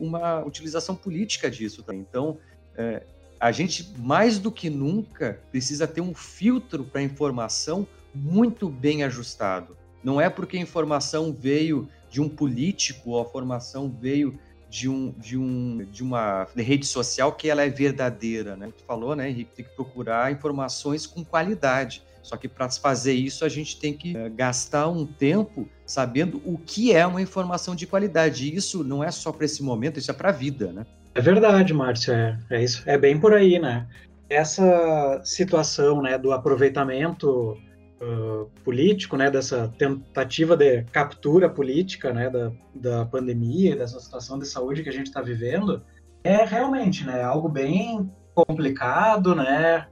uma 0.00 0.44
utilização 0.44 0.94
política 0.94 1.50
disso. 1.50 1.84
Então, 1.92 2.38
é, 2.76 3.02
a 3.38 3.52
gente, 3.52 3.92
mais 3.98 4.38
do 4.38 4.50
que 4.50 4.70
nunca, 4.70 5.40
precisa 5.50 5.86
ter 5.86 6.00
um 6.00 6.14
filtro 6.14 6.84
para 6.84 7.00
a 7.00 7.04
informação 7.04 7.86
muito 8.14 8.68
bem 8.68 9.04
ajustado. 9.04 9.76
Não 10.02 10.20
é 10.20 10.30
porque 10.30 10.56
a 10.56 10.60
informação 10.60 11.32
veio 11.32 11.88
de 12.08 12.20
um 12.20 12.28
político 12.28 13.10
ou 13.10 13.20
a 13.20 13.24
formação 13.24 13.90
veio 13.90 14.38
de, 14.70 14.88
um, 14.88 15.12
de, 15.18 15.36
um, 15.36 15.84
de 15.90 16.02
uma 16.02 16.46
rede 16.56 16.86
social 16.86 17.32
que 17.32 17.48
ela 17.48 17.62
é 17.62 17.68
verdadeira, 17.68 18.56
né? 18.56 18.72
Tu 18.76 18.84
falou, 18.84 19.14
né, 19.14 19.28
Henrique, 19.28 19.52
tem 19.54 19.64
que 19.64 19.74
procurar 19.74 20.32
informações 20.32 21.06
com 21.06 21.24
qualidade. 21.24 22.02
Só 22.26 22.36
que 22.36 22.48
para 22.48 22.68
fazer 22.68 23.12
isso 23.12 23.44
a 23.44 23.48
gente 23.48 23.78
tem 23.78 23.94
que 23.94 24.16
é, 24.16 24.28
gastar 24.28 24.88
um 24.88 25.06
tempo 25.06 25.68
sabendo 25.86 26.42
o 26.44 26.58
que 26.58 26.92
é 26.92 27.06
uma 27.06 27.22
informação 27.22 27.76
de 27.76 27.86
qualidade. 27.86 28.48
E 28.48 28.56
isso 28.56 28.82
não 28.82 29.04
é 29.04 29.12
só 29.12 29.30
para 29.30 29.44
esse 29.44 29.62
momento, 29.62 30.00
isso 30.00 30.10
é 30.10 30.14
para 30.14 30.30
a 30.30 30.32
vida, 30.32 30.72
né? 30.72 30.84
É 31.14 31.20
verdade, 31.20 31.72
Márcio, 31.72 32.12
é, 32.12 32.36
é 32.50 32.64
isso, 32.64 32.82
é 32.84 32.98
bem 32.98 33.20
por 33.20 33.32
aí, 33.32 33.60
né? 33.60 33.86
Essa 34.28 35.20
situação, 35.24 36.02
né, 36.02 36.18
do 36.18 36.32
aproveitamento 36.32 37.56
uh, 38.02 38.50
político, 38.64 39.16
né, 39.16 39.30
dessa 39.30 39.72
tentativa 39.78 40.56
de 40.56 40.82
captura 40.90 41.48
política, 41.48 42.12
né, 42.12 42.28
da, 42.28 42.50
da 42.74 43.04
pandemia, 43.06 43.76
dessa 43.76 44.00
situação 44.00 44.36
de 44.36 44.48
saúde 44.48 44.82
que 44.82 44.88
a 44.88 44.92
gente 44.92 45.06
está 45.06 45.22
vivendo, 45.22 45.80
é 46.24 46.44
realmente, 46.44 47.06
né, 47.06 47.22
algo 47.22 47.48
bem 47.48 48.10
complicado, 48.34 49.32
né, 49.32 49.86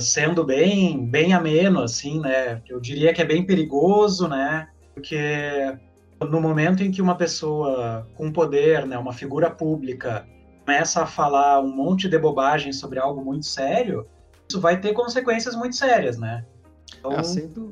sendo 0.00 0.44
bem, 0.44 1.06
bem 1.06 1.32
ameno, 1.32 1.82
assim, 1.82 2.20
né, 2.20 2.60
eu 2.68 2.80
diria 2.80 3.12
que 3.12 3.22
é 3.22 3.24
bem 3.24 3.44
perigoso, 3.44 4.28
né, 4.28 4.68
porque 4.94 5.78
no 6.20 6.40
momento 6.40 6.82
em 6.82 6.90
que 6.90 7.00
uma 7.00 7.16
pessoa 7.16 8.06
com 8.14 8.32
poder, 8.32 8.86
né, 8.86 8.98
uma 8.98 9.12
figura 9.12 9.50
pública, 9.50 10.26
começa 10.64 11.02
a 11.02 11.06
falar 11.06 11.60
um 11.60 11.74
monte 11.74 12.08
de 12.08 12.18
bobagem 12.18 12.72
sobre 12.72 12.98
algo 12.98 13.24
muito 13.24 13.46
sério, 13.46 14.06
isso 14.48 14.60
vai 14.60 14.80
ter 14.80 14.92
consequências 14.92 15.54
muito 15.54 15.76
sérias, 15.76 16.18
né? 16.18 16.44
Então, 16.98 17.12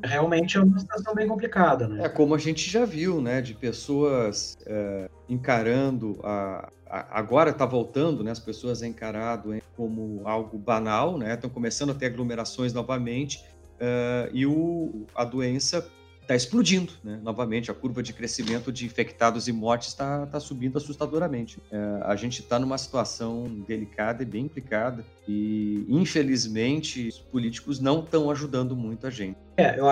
é, 0.03 0.07
realmente 0.07 0.57
é 0.57 0.61
uma 0.61 0.79
situação 0.79 1.13
bem 1.13 1.27
complicada, 1.27 1.87
né? 1.87 2.05
É 2.05 2.09
como 2.09 2.33
a 2.33 2.37
gente 2.37 2.69
já 2.69 2.85
viu, 2.85 3.21
né? 3.21 3.41
De 3.41 3.53
pessoas 3.53 4.57
é, 4.65 5.09
encarando 5.27 6.19
a 6.23 6.69
agora 6.89 7.51
está 7.51 7.65
voltando, 7.65 8.23
né? 8.23 8.31
As 8.31 8.39
pessoas 8.39 8.81
encarado 8.81 9.55
como 9.75 10.21
algo 10.25 10.57
banal, 10.57 11.17
né? 11.17 11.33
Estão 11.33 11.49
começando 11.49 11.91
a 11.91 11.93
ter 11.93 12.07
aglomerações 12.07 12.73
novamente 12.73 13.43
uh, 13.75 14.29
e 14.33 14.45
o, 14.45 15.05
a 15.15 15.23
doença 15.23 15.85
está 16.27 16.35
explodindo, 16.35 16.91
né? 17.03 17.19
Novamente, 17.23 17.71
a 17.71 17.73
curva 17.73 18.03
de 18.03 18.11
crescimento 18.11 18.71
de 18.71 18.85
infectados 18.85 19.47
e 19.47 19.53
mortes 19.53 19.87
está 19.87 20.25
tá 20.25 20.39
subindo 20.39 20.77
assustadoramente. 20.77 21.57
É, 21.71 21.77
a 22.03 22.15
gente 22.17 22.41
está 22.41 22.59
numa 22.59 22.77
situação 22.77 23.45
delicada 23.65 24.23
e 24.23 24.25
bem 24.25 24.43
implicada 24.43 25.05
e, 25.25 25.85
infelizmente, 25.87 27.07
os 27.07 27.17
políticos 27.17 27.79
não 27.79 28.01
estão 28.01 28.29
ajudando 28.29 28.75
muito 28.75 29.07
a 29.07 29.09
gente. 29.09 29.37
É, 29.55 29.79
eu, 29.79 29.85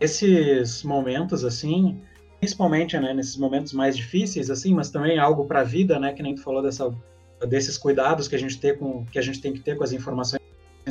nesses 0.00 0.84
momentos, 0.84 1.44
assim, 1.44 2.00
principalmente, 2.44 2.98
né, 2.98 3.14
nesses 3.14 3.38
momentos 3.38 3.72
mais 3.72 3.96
difíceis, 3.96 4.50
assim, 4.50 4.74
mas 4.74 4.90
também 4.90 5.18
algo 5.18 5.46
para 5.46 5.60
a 5.60 5.64
vida, 5.64 5.98
né, 5.98 6.12
que 6.12 6.22
nem 6.22 6.34
tu 6.34 6.42
falou 6.42 6.62
dessa, 6.62 6.94
desses 7.48 7.78
cuidados 7.78 8.28
que 8.28 8.36
a 8.36 8.38
gente 8.38 8.60
tem 8.60 8.76
com, 8.76 9.02
que 9.06 9.18
a 9.18 9.22
gente 9.22 9.40
tem 9.40 9.54
que 9.54 9.60
ter 9.60 9.74
com 9.76 9.82
as 9.82 9.92
informações 9.92 10.42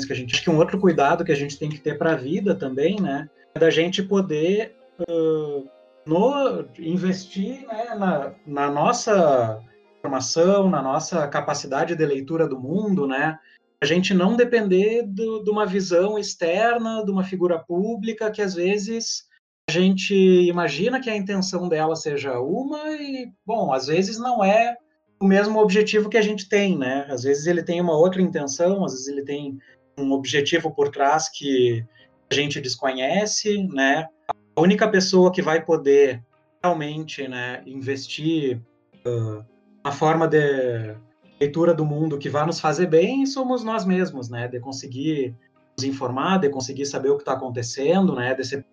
que 0.08 0.12
a 0.12 0.16
gente 0.16 0.34
acho 0.34 0.44
que 0.44 0.50
um 0.50 0.58
outro 0.58 0.80
cuidado 0.80 1.24
que 1.24 1.32
a 1.32 1.36
gente 1.36 1.60
tem 1.60 1.70
que 1.70 1.78
ter 1.78 2.00
para 2.00 2.14
a 2.14 2.16
vida 2.16 2.56
também, 2.56 3.00
né, 3.00 3.30
da 3.54 3.70
gente 3.70 4.02
poder 4.02 4.76
uh, 5.08 5.70
no, 6.04 6.66
investir 6.80 7.68
né, 7.68 7.94
na, 7.96 8.34
na, 8.48 8.72
nossa 8.72 9.62
formação, 10.02 10.72
na 10.72 10.82
nossa 10.82 11.28
capacidade 11.28 11.96
de 11.96 12.04
leitura 12.04 12.48
do 12.48 12.60
mundo, 12.60 13.06
né? 13.06 13.38
A 13.80 13.86
gente 13.86 14.16
não 14.16 14.36
depender 14.36 15.04
do, 15.04 15.44
de 15.44 15.52
uma 15.52 15.68
visão 15.68 16.18
externa, 16.18 17.06
de 17.06 17.12
uma 17.12 17.24
figura 17.24 17.60
pública 17.60 18.32
que 18.32 18.42
às 18.42 18.56
vezes 18.56 19.28
a 19.70 19.72
gente 19.72 20.14
imagina 20.14 21.00
que 21.00 21.10
a 21.10 21.16
intenção 21.16 21.70
dela 21.70 21.96
seja 21.96 22.40
uma 22.40 22.92
e, 22.92 23.32
bom, 23.46 23.72
às 23.72 23.88
vezes 23.88 24.18
não 24.20 24.44
é 24.44 24.76
o 25.22 25.26
mesmo 25.26 25.60
objetivo 25.60 26.10
que 26.10 26.18
a 26.18 26.22
gente 26.22 26.50
tem, 26.50 26.78
né? 26.78 27.08
Às 27.10 27.24
vezes 27.24 27.48
ele 27.48 27.64
tem 27.64 27.80
uma 27.80 27.98
outra 27.98 28.22
intenção, 28.22 28.84
às 28.84 28.92
vezes 28.92 29.08
ele 29.08 29.24
tem 29.24 29.58
um 29.98 30.12
objetivo 30.12 30.72
por 30.72 30.90
trás 30.90 31.30
que 31.30 31.86
a 32.30 32.36
gente 32.36 32.60
desconhece, 32.60 33.68
né? 33.70 34.08
A 34.56 34.62
única 34.62 34.88
pessoa 34.88 35.32
que 35.32 35.42
vai 35.42 35.64
poder 35.64 36.22
realmente, 36.62 37.28
né, 37.28 37.62
investir 37.66 38.62
uh, 39.06 39.46
na 39.84 39.92
forma 39.92 40.28
de 40.28 40.96
leitura 41.40 41.74
do 41.74 41.86
mundo 41.86 42.18
que 42.18 42.30
vai 42.30 42.46
nos 42.46 42.60
fazer 42.60 42.88
bem 42.88 43.26
somos 43.26 43.64
nós 43.64 43.86
mesmos, 43.86 44.30
né? 44.30 44.48
De 44.48 44.60
conseguir 44.60 45.36
nos 45.78 45.86
informar, 45.86 46.40
de 46.40 46.50
conseguir 46.50 46.86
saber 46.86 47.10
o 47.10 47.16
que 47.16 47.22
está 47.22 47.34
acontecendo, 47.34 48.14
né? 48.14 48.34
De 48.34 48.44
ser 48.44 48.66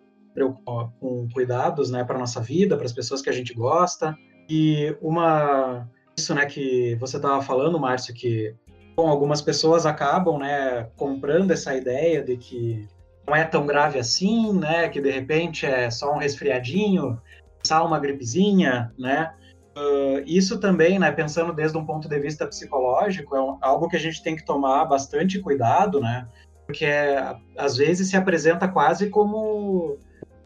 com 0.99 1.27
cuidados, 1.33 1.91
né, 1.91 2.03
para 2.03 2.17
nossa 2.17 2.41
vida, 2.41 2.75
para 2.75 2.85
as 2.85 2.93
pessoas 2.93 3.21
que 3.21 3.29
a 3.29 3.33
gente 3.33 3.53
gosta. 3.53 4.17
E 4.49 4.95
uma 5.01 5.87
isso, 6.17 6.35
né, 6.35 6.45
que 6.45 6.95
você 6.99 7.17
estava 7.17 7.41
falando, 7.41 7.79
Márcio, 7.79 8.13
que 8.13 8.55
algumas 8.95 9.41
pessoas 9.41 9.85
acabam, 9.85 10.37
né, 10.37 10.87
comprando 10.95 11.51
essa 11.51 11.75
ideia 11.75 12.21
de 12.23 12.37
que 12.37 12.87
não 13.27 13.35
é 13.35 13.43
tão 13.43 13.65
grave 13.65 13.99
assim, 13.99 14.53
né? 14.53 14.89
Que 14.89 14.99
de 14.99 15.09
repente 15.09 15.65
é 15.65 15.89
só 15.89 16.13
um 16.13 16.17
resfriadinho, 16.17 17.19
só 17.63 17.85
uma 17.85 17.99
gripezinha, 17.99 18.91
né? 18.97 19.33
Uh, 19.77 20.21
isso 20.25 20.59
também, 20.59 20.99
né, 20.99 21.11
pensando 21.11 21.53
desde 21.53 21.77
um 21.77 21.85
ponto 21.85 22.09
de 22.09 22.19
vista 22.19 22.45
psicológico, 22.45 23.35
é 23.35 23.41
um, 23.41 23.57
algo 23.61 23.87
que 23.87 23.95
a 23.95 23.99
gente 23.99 24.21
tem 24.21 24.35
que 24.35 24.45
tomar 24.45 24.83
bastante 24.85 25.39
cuidado, 25.39 26.01
né? 26.01 26.27
Porque 26.65 26.87
às 27.57 27.77
vezes 27.77 28.09
se 28.09 28.17
apresenta 28.17 28.67
quase 28.67 29.09
como 29.09 29.97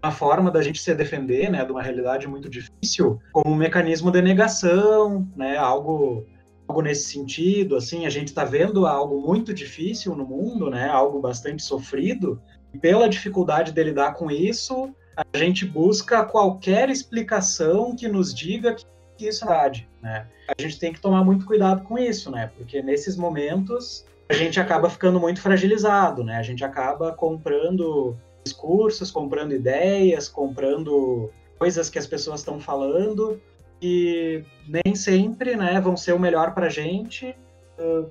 uma 0.05 0.11
forma 0.11 0.51
da 0.51 0.61
gente 0.61 0.79
se 0.81 0.93
defender, 0.93 1.49
né, 1.49 1.65
de 1.65 1.71
uma 1.71 1.81
realidade 1.81 2.27
muito 2.27 2.49
difícil, 2.49 3.19
como 3.31 3.53
um 3.53 3.57
mecanismo 3.57 4.11
de 4.11 4.21
negação, 4.21 5.27
né, 5.35 5.57
algo 5.57 6.25
algo 6.67 6.81
nesse 6.81 7.11
sentido, 7.11 7.75
assim, 7.75 8.07
a 8.07 8.09
gente 8.09 8.29
está 8.29 8.43
vendo 8.43 8.87
algo 8.87 9.21
muito 9.21 9.53
difícil 9.53 10.15
no 10.15 10.25
mundo, 10.25 10.67
né, 10.69 10.89
algo 10.89 11.19
bastante 11.19 11.61
sofrido, 11.61 12.41
pela 12.81 13.07
dificuldade 13.07 13.71
de 13.71 13.83
lidar 13.83 14.15
com 14.15 14.31
isso, 14.31 14.89
a 15.15 15.37
gente 15.37 15.63
busca 15.63 16.25
qualquer 16.25 16.89
explicação 16.89 17.95
que 17.95 18.07
nos 18.07 18.33
diga 18.33 18.75
que 18.75 19.27
isso 19.27 19.45
é 19.45 19.47
verdade, 19.47 19.87
né? 20.01 20.27
A 20.47 20.61
gente 20.61 20.77
tem 20.77 20.91
que 20.91 20.99
tomar 20.99 21.23
muito 21.23 21.45
cuidado 21.45 21.83
com 21.83 21.97
isso, 21.97 22.29
né? 22.29 22.51
Porque 22.57 22.81
nesses 22.81 23.15
momentos 23.15 24.05
a 24.27 24.33
gente 24.33 24.59
acaba 24.59 24.89
ficando 24.89 25.19
muito 25.19 25.39
fragilizado, 25.39 26.23
né? 26.23 26.35
A 26.35 26.43
gente 26.43 26.65
acaba 26.65 27.13
comprando 27.13 28.17
discursos, 28.45 29.11
comprando 29.11 29.53
ideias, 29.53 30.27
comprando 30.27 31.31
coisas 31.57 31.89
que 31.89 31.97
as 31.97 32.05
pessoas 32.05 32.41
estão 32.41 32.59
falando 32.59 33.41
e 33.81 34.43
nem 34.67 34.95
sempre, 34.95 35.55
né, 35.55 35.79
vão 35.81 35.97
ser 35.97 36.13
o 36.13 36.19
melhor 36.19 36.53
para 36.53 36.67
a 36.67 36.69
gente, 36.69 37.35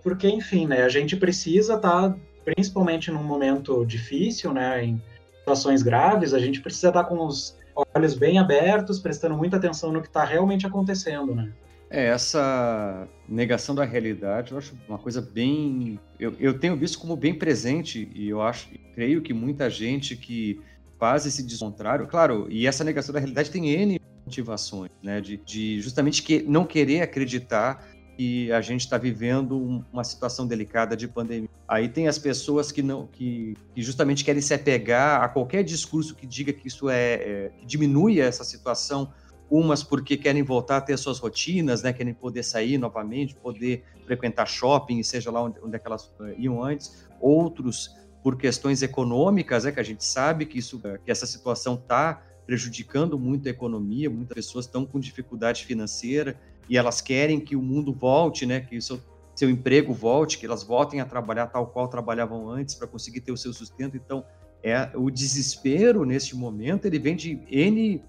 porque 0.03 0.29
enfim, 0.29 0.67
né? 0.67 0.83
A 0.83 0.89
gente 0.89 1.17
precisa 1.17 1.75
estar 1.75 2.11
tá 2.11 2.17
principalmente 2.45 3.11
num 3.11 3.23
momento 3.23 3.85
difícil, 3.87 4.53
né, 4.53 4.85
em 4.85 5.03
situações 5.39 5.83
graves, 5.83 6.35
a 6.35 6.39
gente 6.39 6.61
precisa 6.61 6.89
estar 6.89 7.05
com 7.05 7.25
os 7.25 7.57
olhos 7.95 8.15
bem 8.15 8.39
abertos, 8.39 8.99
prestando 8.99 9.37
muita 9.37 9.57
atenção 9.57 9.93
no 9.93 10.01
que 10.01 10.09
está 10.09 10.25
realmente 10.25 10.67
acontecendo, 10.67 11.35
né? 11.35 11.51
É, 11.91 12.07
essa 12.07 13.07
negação 13.29 13.75
da 13.75 13.85
realidade, 13.85 14.53
eu 14.53 14.59
acho 14.59 14.75
uma 14.89 14.99
coisa 14.99 15.21
bem. 15.21 15.99
Eu, 16.19 16.35
eu 16.41 16.59
tenho 16.59 16.77
visto 16.77 16.99
como 16.99 17.17
bem 17.17 17.35
presente, 17.35 18.11
e 18.15 18.29
eu 18.29 18.43
acho, 18.43 18.69
creio 18.95 19.23
que 19.23 19.33
muita 19.33 19.71
gente 19.71 20.17
que 20.17 20.61
faz 20.99 21.27
esse 21.27 21.43
descontrário, 21.43 22.07
claro, 22.07 22.47
e 22.51 22.67
essa 22.67 22.83
negação 22.83 23.13
da 23.13 23.19
realidade 23.19 23.51
tem 23.51 23.69
N 23.69 24.01
motivações, 24.25 24.91
né? 25.03 25.21
De, 25.21 25.37
de 25.37 25.81
justamente 25.81 26.23
que, 26.23 26.43
não 26.43 26.65
querer 26.65 27.03
acreditar 27.03 27.87
que 28.17 28.51
a 28.53 28.61
gente 28.61 28.83
está 28.83 28.97
vivendo 28.97 29.85
uma 29.93 30.05
situação 30.05 30.47
delicada 30.47 30.97
de 30.97 31.09
pandemia. 31.09 31.49
Aí 31.67 31.89
tem 31.89 32.07
as 32.07 32.19
pessoas 32.19 32.71
que 32.71 32.83
não, 32.83 33.07
que, 33.07 33.57
que, 33.75 33.83
justamente 33.83 34.25
querem 34.25 34.41
se 34.41 34.55
apegar 34.55 35.23
a 35.23 35.29
qualquer 35.29 35.65
discurso 35.65 36.15
que 36.15 36.27
diga 36.27 36.53
que 36.53 36.69
isso 36.69 36.89
é, 36.89 37.15
é 37.15 37.51
que 37.59 37.67
diminui 37.67 38.21
essa 38.21 38.45
situação. 38.45 39.13
Umas 39.51 39.83
porque 39.83 40.17
querem 40.17 40.43
voltar 40.43 40.79
a 40.79 40.81
ter 40.81 40.97
suas 40.97 41.19
rotinas, 41.19 41.83
né? 41.83 41.93
Querem 41.93 42.15
poder 42.15 42.43
sair 42.43 42.79
novamente, 42.79 43.35
poder 43.35 43.85
frequentar 44.07 44.47
shopping, 44.47 45.03
seja 45.03 45.31
lá 45.31 45.43
onde, 45.43 45.59
onde 45.63 45.77
é 45.77 45.81
elas 45.85 46.13
eh, 46.21 46.35
iam 46.39 46.63
antes. 46.63 47.07
Outros 47.21 47.91
por 48.23 48.39
questões 48.39 48.83
econômicas, 48.83 49.67
é 49.67 49.73
que 49.73 49.79
a 49.79 49.83
gente 49.83 50.03
sabe 50.03 50.47
que 50.47 50.59
isso, 50.59 50.81
que 51.05 51.11
essa 51.11 51.27
situação 51.27 51.75
está 51.75 52.23
prejudicando 52.47 53.19
muito 53.19 53.47
a 53.47 53.51
economia. 53.51 54.09
Muitas 54.09 54.35
pessoas 54.35 54.65
estão 54.65 54.87
com 54.87 54.99
dificuldade 54.99 55.67
financeira 55.67 56.41
e 56.67 56.79
elas 56.79 57.03
querem 57.03 57.39
que 57.39 57.55
o 57.55 57.61
mundo 57.61 57.93
volte, 57.93 58.47
né? 58.47 58.61
Que 58.61 58.81
seu, 58.81 58.99
seu 59.35 59.51
emprego 59.51 59.93
volte, 59.93 60.39
que 60.39 60.47
elas 60.47 60.63
voltem 60.63 61.01
a 61.01 61.05
trabalhar 61.05 61.49
tal 61.49 61.67
qual 61.67 61.87
trabalhavam 61.87 62.49
antes 62.49 62.75
para 62.75 62.87
conseguir 62.87 63.21
ter 63.21 63.31
o 63.31 63.37
seu 63.37 63.53
sustento. 63.53 63.95
Então, 63.95 64.25
é 64.63 64.91
o 64.95 65.11
desespero 65.11 66.07
neste 66.07 66.35
momento 66.35 66.87
ele 66.87 66.99
vem 66.99 67.15
de 67.15 67.39
n 67.51 68.03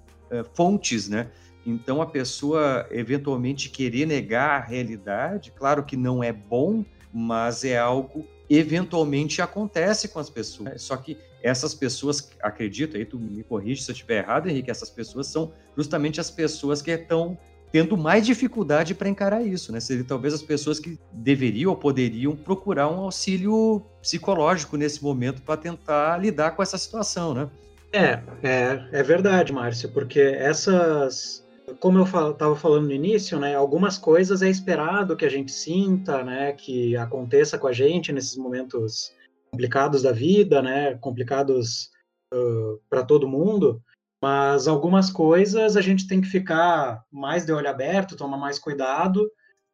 fontes, 0.54 1.10
né? 1.10 1.30
Então, 1.66 2.02
a 2.02 2.06
pessoa 2.06 2.88
eventualmente 2.92 3.70
querer 3.70 4.06
negar 4.06 4.62
a 4.62 4.64
realidade, 4.64 5.52
claro 5.56 5.84
que 5.84 5.98
não 5.98 6.24
é 6.24 6.32
bom, 6.32 6.86
mas 7.12 7.64
é 7.64 7.78
algo 7.78 8.28
eventualmente 8.50 9.42
acontece 9.42 10.08
com 10.08 10.20
as 10.20 10.30
pessoas. 10.30 10.84
Só 10.84 10.96
que 10.96 11.18
essas 11.42 11.74
pessoas, 11.74 12.32
acredito, 12.42 12.98
aí 12.98 13.06
tu 13.06 13.18
me 13.18 13.44
corrige 13.44 13.82
se 13.82 13.92
eu 13.92 13.94
estiver 13.94 14.24
errado, 14.24 14.48
Henrique, 14.48 14.70
essas 14.70 14.90
pessoas 14.90 15.28
são 15.28 15.52
justamente 15.76 16.20
as 16.20 16.30
pessoas 16.30 16.82
que 16.82 16.92
estão 16.92 17.38
tendo 17.72 17.98
mais 17.98 18.26
dificuldade 18.26 18.96
para 18.96 19.10
encarar 19.10 19.42
isso, 19.42 19.72
né? 19.72 19.80
Seria 19.80 20.04
talvez 20.04 20.34
as 20.34 20.42
pessoas 20.42 20.80
que 20.80 20.98
deveriam 21.12 21.72
ou 21.72 21.76
poderiam 21.78 22.36
procurar 22.36 22.88
um 22.88 23.00
auxílio 23.02 23.82
psicológico 24.02 24.78
nesse 24.78 25.04
momento 25.04 25.42
para 25.42 25.58
tentar 25.58 26.18
lidar 26.18 26.52
com 26.52 26.64
essa 26.64 26.78
situação, 26.78 27.34
né? 27.34 27.50
É, 27.92 28.22
é, 28.44 28.90
é 28.92 29.04
verdade, 29.04 29.54
Márcio, 29.54 29.90
porque 29.92 30.20
essas, 30.20 31.46
como 31.80 32.00
eu 32.00 32.04
estava 32.04 32.56
falando 32.56 32.88
no 32.88 32.92
início, 32.94 33.40
né, 33.40 33.56
algumas 33.56 33.98
coisas 33.98 34.42
é 34.42 34.50
esperado 34.50 35.16
que 35.16 35.26
a 35.26 35.30
gente 35.30 35.52
sinta, 35.52 36.24
né, 36.24 36.52
que 36.54 36.96
aconteça 36.98 37.58
com 37.58 37.68
a 37.68 37.74
gente 37.74 38.12
nesses 38.12 38.36
momentos 38.36 39.14
complicados 39.52 40.02
da 40.02 40.12
vida, 40.12 40.62
né, 40.62 40.96
complicados 40.96 41.90
uh, 42.34 42.80
para 42.90 43.04
todo 43.04 43.28
mundo, 43.28 43.82
mas 44.22 44.68
algumas 44.68 45.10
coisas 45.10 45.78
a 45.78 45.82
gente 45.82 46.08
tem 46.08 46.20
que 46.20 46.28
ficar 46.28 47.04
mais 47.10 47.46
de 47.46 47.54
olho 47.54 47.70
aberto, 47.70 48.18
tomar 48.18 48.38
mais 48.38 48.60
cuidado, 48.60 49.24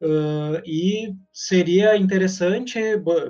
uh, 0.02 0.62
e 0.64 1.16
seria 1.34 1.98
interessante 1.98 2.80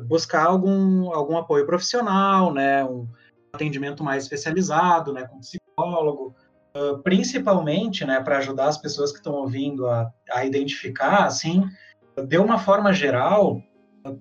buscar 0.05 0.47
algum, 0.47 1.13
algum 1.13 1.37
apoio 1.37 1.65
profissional, 1.65 2.53
né, 2.53 2.83
um 2.83 3.07
atendimento 3.53 4.03
mais 4.03 4.23
especializado, 4.23 5.13
né, 5.13 5.27
com 5.27 5.39
psicólogo, 5.39 6.35
uh, 6.75 6.97
principalmente, 6.99 8.05
né, 8.05 8.21
para 8.21 8.37
ajudar 8.37 8.67
as 8.67 8.77
pessoas 8.77 9.11
que 9.11 9.17
estão 9.17 9.33
ouvindo 9.33 9.87
a, 9.87 10.11
a 10.31 10.45
identificar, 10.45 11.25
assim, 11.25 11.63
de 12.27 12.37
uma 12.37 12.57
forma 12.57 12.93
geral, 12.93 13.61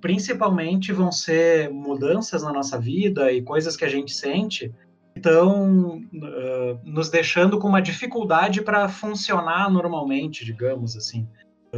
principalmente 0.01 0.93
vão 0.93 1.11
ser 1.11 1.71
mudanças 1.71 2.43
na 2.43 2.53
nossa 2.53 2.79
vida 2.79 3.33
e 3.33 3.43
coisas 3.43 3.77
que 3.77 3.85
a 3.85 3.89
gente 3.89 4.13
sente 4.13 4.73
estão 5.17 5.99
uh, 5.99 6.81
nos 6.85 7.09
deixando 7.11 7.59
com 7.59 7.69
uma 7.69 7.83
dificuldade 7.83 8.63
para 8.63 8.89
funcionar 8.89 9.71
normalmente, 9.71 10.45
digamos 10.45 10.97
assim. 10.97 11.27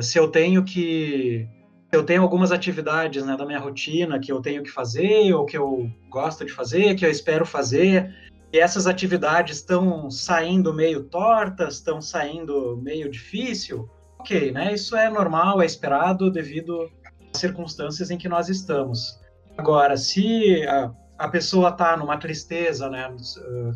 Se 0.00 0.18
eu 0.18 0.28
tenho 0.28 0.64
que 0.64 1.48
eu 1.92 2.02
tenho 2.02 2.22
algumas 2.22 2.50
atividades 2.50 3.24
né, 3.24 3.36
da 3.36 3.44
minha 3.44 3.58
rotina 3.58 4.18
que 4.18 4.32
eu 4.32 4.40
tenho 4.40 4.62
que 4.62 4.70
fazer, 4.70 5.32
ou 5.34 5.44
que 5.44 5.58
eu 5.58 5.90
gosto 6.08 6.42
de 6.44 6.52
fazer, 6.52 6.94
que 6.94 7.04
eu 7.04 7.10
espero 7.10 7.44
fazer, 7.44 8.14
e 8.50 8.58
essas 8.58 8.86
atividades 8.86 9.58
estão 9.58 10.10
saindo 10.10 10.72
meio 10.72 11.04
tortas, 11.04 11.74
estão 11.74 12.00
saindo 12.00 12.78
meio 12.82 13.10
difícil, 13.10 13.88
ok, 14.18 14.52
né? 14.52 14.72
Isso 14.72 14.96
é 14.96 15.10
normal, 15.10 15.60
é 15.60 15.66
esperado 15.66 16.30
devido 16.30 16.90
às 17.32 17.40
circunstâncias 17.40 18.10
em 18.10 18.16
que 18.16 18.28
nós 18.28 18.48
estamos. 18.48 19.20
Agora, 19.56 19.96
se 19.98 20.66
a, 20.66 20.90
a 21.18 21.28
pessoa 21.28 21.68
está 21.68 21.94
numa 21.94 22.16
tristeza, 22.16 22.88
né, 22.88 23.14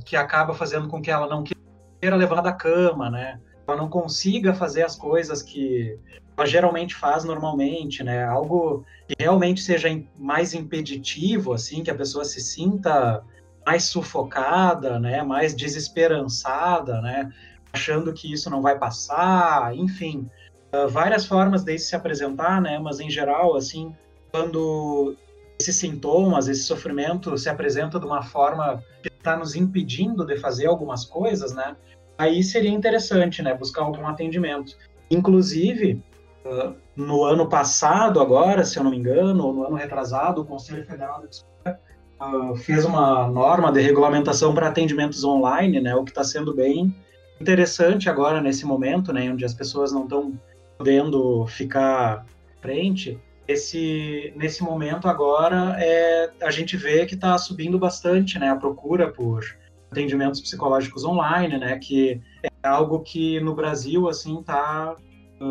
que 0.07 0.17
acaba 0.17 0.55
fazendo 0.55 0.89
com 0.89 1.03
que 1.03 1.11
ela 1.11 1.27
não 1.27 1.45
queira 1.45 2.17
levar 2.17 2.41
da 2.41 2.53
cama, 2.53 3.11
né, 3.11 3.39
ela 3.67 3.77
não 3.77 3.89
consiga 3.89 4.55
fazer 4.55 4.83
as 4.83 4.97
coisas 4.97 5.43
que 5.43 5.99
ela 6.37 6.47
geralmente 6.47 6.95
faz 6.95 7.25
normalmente, 7.25 8.05
né, 8.05 8.25
algo 8.25 8.85
que 9.09 9.15
realmente 9.19 9.63
seja 9.63 9.89
mais 10.19 10.55
impeditivo, 10.55 11.53
assim, 11.53 11.83
que 11.83 11.91
a 11.91 11.95
pessoa 11.95 12.25
se 12.25 12.41
sinta 12.41 13.23
mais 13.65 13.85
sufocada, 13.85 15.01
né, 15.01 15.23
mais 15.23 15.55
desesperançada, 15.55 17.01
né, 17.01 17.33
achando 17.73 18.13
que 18.13 18.33
isso 18.33 18.51
não 18.51 18.63
vai 18.63 18.79
passar, 18.79 19.75
enfim, 19.75 20.29
uh, 20.73 20.89
várias 20.89 21.27
formas 21.27 21.65
de 21.65 21.79
se 21.79 21.97
apresentar, 21.97 22.61
né, 22.61 22.79
mas 22.79 23.01
em 23.01 23.11
geral, 23.11 23.57
assim, 23.57 23.95
quando 24.31 25.17
esses 25.59 25.77
sintomas, 25.77 26.49
esse 26.49 26.65
sofrimento 26.65 27.37
se 27.39 27.49
apresenta 27.49 27.99
de 27.99 28.05
uma 28.05 28.23
forma 28.23 28.83
que 29.03 29.09
está 29.09 29.37
nos 29.37 29.55
impedindo 29.55 30.25
de 30.25 30.37
fazer 30.37 30.67
algumas 30.67 31.05
coisas, 31.05 31.55
né? 31.55 31.77
Aí 32.19 32.43
seria 32.43 32.71
interessante, 32.71 33.43
né? 33.43 33.55
Buscar 33.55 33.83
algum 33.83 34.07
atendimento. 34.07 34.77
Inclusive, 35.11 36.03
uh, 36.45 36.75
no 36.97 37.25
ano 37.25 37.49
passado, 37.49 38.21
agora, 38.21 38.65
se 38.65 38.79
eu 38.79 38.85
não 38.85 38.91
me 38.91 38.97
engano, 38.97 39.47
ou 39.47 39.53
no 39.53 39.65
ano 39.65 39.77
retrasado, 39.77 40.41
o 40.41 40.45
Conselho 40.45 40.85
Federal 40.85 41.21
de 41.23 41.29
Psicologia 41.29 41.81
uh, 42.21 42.57
fez 42.57 42.85
uma 42.85 43.29
norma 43.29 43.71
de 43.71 43.81
regulamentação 43.81 44.55
para 44.55 44.69
atendimentos 44.69 45.25
online, 45.25 45.81
né? 45.81 45.95
O 45.95 46.05
que 46.05 46.11
está 46.11 46.25
sendo 46.25 46.55
bem 46.55 46.95
interessante 47.41 48.09
agora 48.09 48.41
nesse 48.41 48.65
momento, 48.65 49.13
né? 49.13 49.31
Onde 49.31 49.45
as 49.45 49.55
pessoas 49.55 49.93
não 49.93 50.05
estão 50.05 50.33
podendo 50.79 51.47
ficar 51.47 52.25
frente 52.61 53.19
esse, 53.49 54.33
nesse 54.37 54.63
momento 54.63 55.09
agora 55.09 55.77
é, 55.79 56.31
a 56.43 56.51
gente 56.51 56.77
vê 56.77 57.07
que 57.07 57.15
está 57.15 57.39
subindo 57.39 57.79
bastante 57.79 58.39
né, 58.39 58.51
a 58.51 58.57
procura 58.57 59.11
por 59.11 59.45
atendimentos 59.91 60.41
psicológicos 60.41 61.05
online, 61.05 61.59
né, 61.59 61.79
que 61.79 62.21
é 62.63 62.69
algo 62.69 63.01
que 63.01 63.41
no 63.41 63.55
Brasil 63.55 64.09
assim 64.09 64.43
tá 64.43 64.97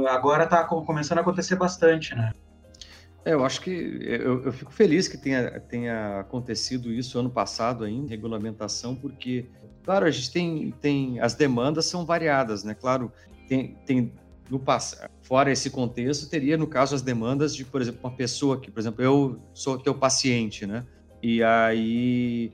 agora 0.08 0.46
está 0.46 0.64
começando 0.64 1.20
a 1.20 1.22
acontecer 1.22 1.56
bastante, 1.56 2.16
né? 2.16 2.32
É, 3.24 3.34
eu 3.34 3.44
acho 3.44 3.62
que 3.62 3.72
eu, 4.02 4.44
eu, 4.44 4.52
fico 4.52 4.72
feliz 4.72 5.08
que 5.08 5.18
tenha, 5.18 5.60
tenha 5.62 6.20
acontecido 6.20 6.92
isso 6.92 7.18
ano 7.18 7.30
passado 7.30 7.84
ainda, 7.84 8.10
regulamentação, 8.10 8.96
porque, 8.96 9.50
claro, 9.84 10.06
a 10.06 10.12
gente 10.12 10.32
tem, 10.32 10.72
tem 10.80 11.20
as 11.20 11.34
demandas 11.34 11.86
são 11.86 12.06
variadas, 12.06 12.64
né? 12.64 12.76
Claro, 12.76 13.12
tem, 13.48 13.76
tem 13.84 14.14
no 14.48 14.62
fora 15.24 15.52
esse 15.52 15.72
contexto, 15.72 16.30
teria, 16.30 16.56
no 16.56 16.68
caso, 16.68 16.94
as 16.94 17.02
demandas 17.02 17.56
de, 17.56 17.66
por 17.66 17.82
exemplo, 17.82 18.00
uma 18.04 18.16
pessoa 18.16 18.60
que, 18.60 18.70
por 18.70 18.80
exemplo, 18.80 19.04
eu 19.04 19.40
sou 19.56 19.80
teu 19.80 19.96
paciente, 19.96 20.68
né? 20.68 20.86
E 21.22 21.42
aí 21.44 22.54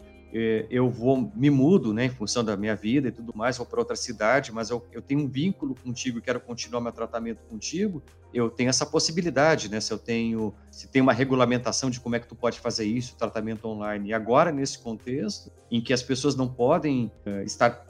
eu 0.69 0.89
vou, 0.89 1.31
me 1.35 1.49
mudo, 1.49 1.93
né, 1.93 2.05
em 2.05 2.09
função 2.09 2.43
da 2.43 2.55
minha 2.55 2.75
vida 2.75 3.09
e 3.09 3.11
tudo 3.11 3.33
mais, 3.35 3.57
vou 3.57 3.65
para 3.65 3.79
outra 3.79 3.95
cidade, 3.95 4.51
mas 4.51 4.69
eu, 4.69 4.85
eu 4.91 5.01
tenho 5.01 5.21
um 5.21 5.27
vínculo 5.27 5.75
contigo 5.75 6.19
e 6.19 6.21
quero 6.21 6.39
continuar 6.39 6.81
meu 6.81 6.91
tratamento 6.91 7.43
contigo, 7.49 8.01
eu 8.33 8.49
tenho 8.49 8.69
essa 8.69 8.85
possibilidade, 8.85 9.69
né, 9.69 9.81
se 9.81 9.91
eu 9.91 9.97
tenho, 9.97 10.53
se 10.69 10.87
tem 10.87 11.01
uma 11.01 11.13
regulamentação 11.13 11.89
de 11.89 11.99
como 11.99 12.15
é 12.15 12.19
que 12.19 12.27
tu 12.27 12.35
pode 12.35 12.59
fazer 12.59 12.85
isso, 12.85 13.15
tratamento 13.17 13.67
online. 13.67 14.09
E 14.09 14.13
agora, 14.13 14.51
nesse 14.51 14.79
contexto, 14.79 15.51
em 15.69 15.81
que 15.81 15.91
as 15.91 16.01
pessoas 16.01 16.35
não 16.35 16.47
podem 16.47 17.11
uh, 17.25 17.41
estar 17.43 17.85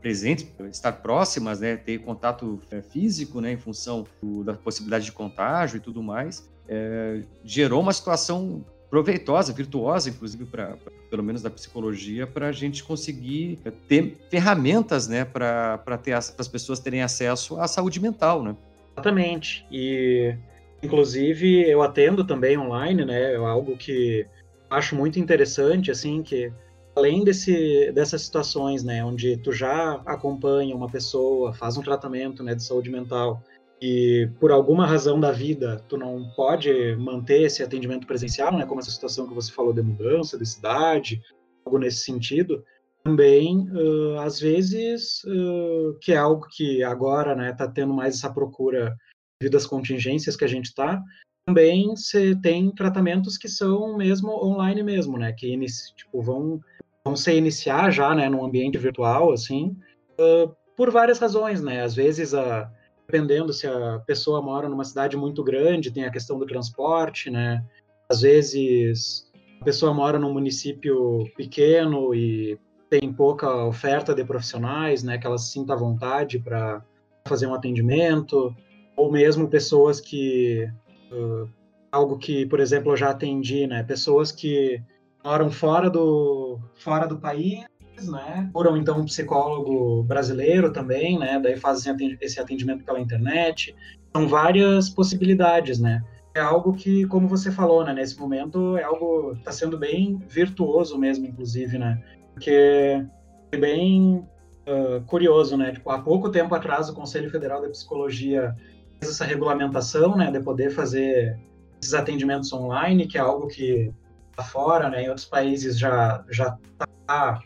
presentes, 0.00 0.46
estar 0.70 0.92
próximas, 0.92 1.60
né, 1.60 1.76
ter 1.76 1.98
contato 1.98 2.60
é, 2.70 2.80
físico, 2.80 3.40
né, 3.40 3.52
em 3.52 3.56
função 3.56 4.06
do, 4.22 4.44
da 4.44 4.54
possibilidade 4.54 5.04
de 5.04 5.12
contágio 5.12 5.78
e 5.78 5.80
tudo 5.80 6.02
mais, 6.02 6.48
é, 6.68 7.22
gerou 7.44 7.80
uma 7.80 7.92
situação 7.92 8.64
proveitosa, 8.90 9.52
virtuosa, 9.52 10.08
inclusive 10.10 10.44
para 10.44 10.76
pelo 11.10 11.22
menos 11.22 11.42
da 11.42 11.50
psicologia, 11.50 12.26
para 12.26 12.48
a 12.48 12.52
gente 12.52 12.82
conseguir 12.84 13.58
ter 13.86 14.16
ferramentas, 14.30 15.08
né, 15.08 15.24
para 15.24 15.98
ter 16.02 16.12
as 16.12 16.48
pessoas 16.48 16.78
terem 16.78 17.02
acesso 17.02 17.58
à 17.60 17.66
saúde 17.66 18.00
mental, 18.00 18.42
né? 18.42 18.56
Exatamente. 18.94 19.66
E 19.70 20.34
inclusive 20.82 21.68
eu 21.68 21.82
atendo 21.82 22.24
também 22.24 22.58
online, 22.58 23.04
né? 23.04 23.34
É 23.34 23.36
algo 23.36 23.76
que 23.76 24.26
acho 24.70 24.96
muito 24.96 25.18
interessante, 25.18 25.90
assim, 25.90 26.22
que 26.22 26.52
além 26.94 27.24
desse, 27.24 27.92
dessas 27.92 28.22
situações, 28.22 28.82
né, 28.82 29.04
onde 29.04 29.36
tu 29.36 29.52
já 29.52 30.02
acompanha 30.04 30.74
uma 30.74 30.88
pessoa, 30.88 31.54
faz 31.54 31.76
um 31.76 31.82
tratamento, 31.82 32.42
né, 32.42 32.54
de 32.54 32.62
saúde 32.64 32.90
mental 32.90 33.42
e 33.80 34.28
por 34.40 34.50
alguma 34.50 34.86
razão 34.86 35.20
da 35.20 35.30
vida 35.30 35.82
tu 35.88 35.96
não 35.96 36.30
pode 36.34 36.96
manter 36.96 37.42
esse 37.42 37.62
atendimento 37.62 38.06
presencial, 38.06 38.56
né, 38.56 38.66
como 38.66 38.80
essa 38.80 38.90
situação 38.90 39.28
que 39.28 39.34
você 39.34 39.52
falou 39.52 39.72
de 39.72 39.82
mudança 39.82 40.38
de 40.38 40.46
cidade, 40.46 41.22
algo 41.64 41.78
nesse 41.78 41.98
sentido, 41.98 42.64
também 43.04 43.68
uh, 43.70 44.18
às 44.20 44.40
vezes 44.40 45.22
uh, 45.24 45.96
que 46.00 46.12
é 46.12 46.16
algo 46.16 46.46
que 46.50 46.82
agora, 46.82 47.34
né, 47.34 47.52
tá 47.52 47.68
tendo 47.68 47.94
mais 47.94 48.16
essa 48.16 48.32
procura 48.32 48.96
devido 49.40 49.56
às 49.56 49.66
contingências 49.66 50.36
que 50.36 50.44
a 50.44 50.48
gente 50.48 50.66
está, 50.66 51.00
também 51.46 51.88
você 51.90 52.34
tem 52.36 52.70
tratamentos 52.74 53.38
que 53.38 53.48
são 53.48 53.96
mesmo 53.96 54.32
online 54.44 54.82
mesmo, 54.82 55.16
né, 55.16 55.32
que 55.32 55.56
tipo 55.96 56.20
vão 56.20 56.60
vão 57.04 57.16
se 57.16 57.32
iniciar 57.32 57.90
já, 57.90 58.14
né, 58.14 58.28
num 58.28 58.44
ambiente 58.44 58.76
virtual, 58.76 59.32
assim, 59.32 59.76
uh, 60.20 60.54
por 60.76 60.90
várias 60.90 61.18
razões, 61.18 61.62
né? 61.62 61.82
Às 61.82 61.94
vezes, 61.94 62.32
uh, 62.32 62.68
dependendo 63.10 63.54
se 63.54 63.66
a 63.66 64.00
pessoa 64.06 64.42
mora 64.42 64.68
numa 64.68 64.84
cidade 64.84 65.16
muito 65.16 65.42
grande, 65.42 65.90
tem 65.90 66.04
a 66.04 66.10
questão 66.10 66.38
do 66.38 66.44
transporte, 66.44 67.30
né? 67.30 67.64
Às 68.06 68.20
vezes, 68.20 69.26
a 69.62 69.64
pessoa 69.64 69.94
mora 69.94 70.18
num 70.18 70.32
município 70.32 71.24
pequeno 71.34 72.14
e 72.14 72.60
tem 72.90 73.10
pouca 73.10 73.64
oferta 73.64 74.14
de 74.14 74.22
profissionais, 74.24 75.02
né? 75.02 75.16
Que 75.16 75.26
ela 75.26 75.38
sinta 75.38 75.74
vontade 75.74 76.38
para 76.38 76.84
fazer 77.26 77.46
um 77.46 77.54
atendimento, 77.54 78.54
ou 78.94 79.10
mesmo 79.10 79.48
pessoas 79.48 80.00
que 80.00 80.70
uh, 81.10 81.48
algo 81.90 82.18
que, 82.18 82.44
por 82.44 82.60
exemplo, 82.60 82.92
eu 82.92 82.96
já 82.96 83.08
atendi, 83.08 83.66
né? 83.66 83.82
Pessoas 83.82 84.30
que 84.30 84.82
moram 85.24 85.50
fora 85.50 85.88
do, 85.88 86.58
fora 86.74 87.06
do 87.06 87.18
país, 87.18 87.64
né? 88.06 88.48
Procuram 88.52 88.76
então 88.76 89.00
um 89.00 89.04
psicólogo 89.04 90.02
brasileiro 90.04 90.72
também, 90.72 91.18
né? 91.18 91.40
Daí 91.40 91.56
fazem 91.56 92.16
esse 92.20 92.38
atendimento 92.38 92.84
pela 92.84 93.00
internet. 93.00 93.74
São 94.14 94.28
várias 94.28 94.88
possibilidades, 94.90 95.78
né? 95.78 96.02
É 96.34 96.40
algo 96.40 96.72
que, 96.72 97.06
como 97.06 97.26
você 97.26 97.50
falou, 97.50 97.84
né? 97.84 97.92
Nesse 97.92 98.18
momento 98.18 98.76
é 98.76 98.84
algo 98.84 99.32
está 99.38 99.50
sendo 99.50 99.78
bem 99.78 100.22
virtuoso 100.28 100.98
mesmo, 100.98 101.26
inclusive, 101.26 101.78
né? 101.78 102.00
Porque 102.34 103.04
é 103.50 103.56
bem 103.56 104.24
uh, 104.68 105.00
curioso, 105.06 105.56
né? 105.56 105.72
Tipo, 105.72 105.90
há 105.90 105.98
pouco 106.00 106.30
tempo 106.30 106.54
atrás 106.54 106.88
o 106.88 106.94
Conselho 106.94 107.30
Federal 107.30 107.60
da 107.60 107.68
Psicologia 107.68 108.54
fez 109.00 109.12
essa 109.12 109.24
regulamentação, 109.24 110.16
né, 110.16 110.30
de 110.30 110.40
poder 110.40 110.70
fazer 110.70 111.38
esses 111.80 111.94
atendimentos 111.94 112.52
online, 112.52 113.06
que 113.06 113.16
é 113.16 113.20
algo 113.20 113.46
que 113.46 113.92
lá 114.36 114.44
fora, 114.44 114.90
né, 114.90 115.04
em 115.04 115.08
outros 115.08 115.26
países 115.26 115.78
já 115.78 116.24
já 116.28 116.56
está 116.72 116.87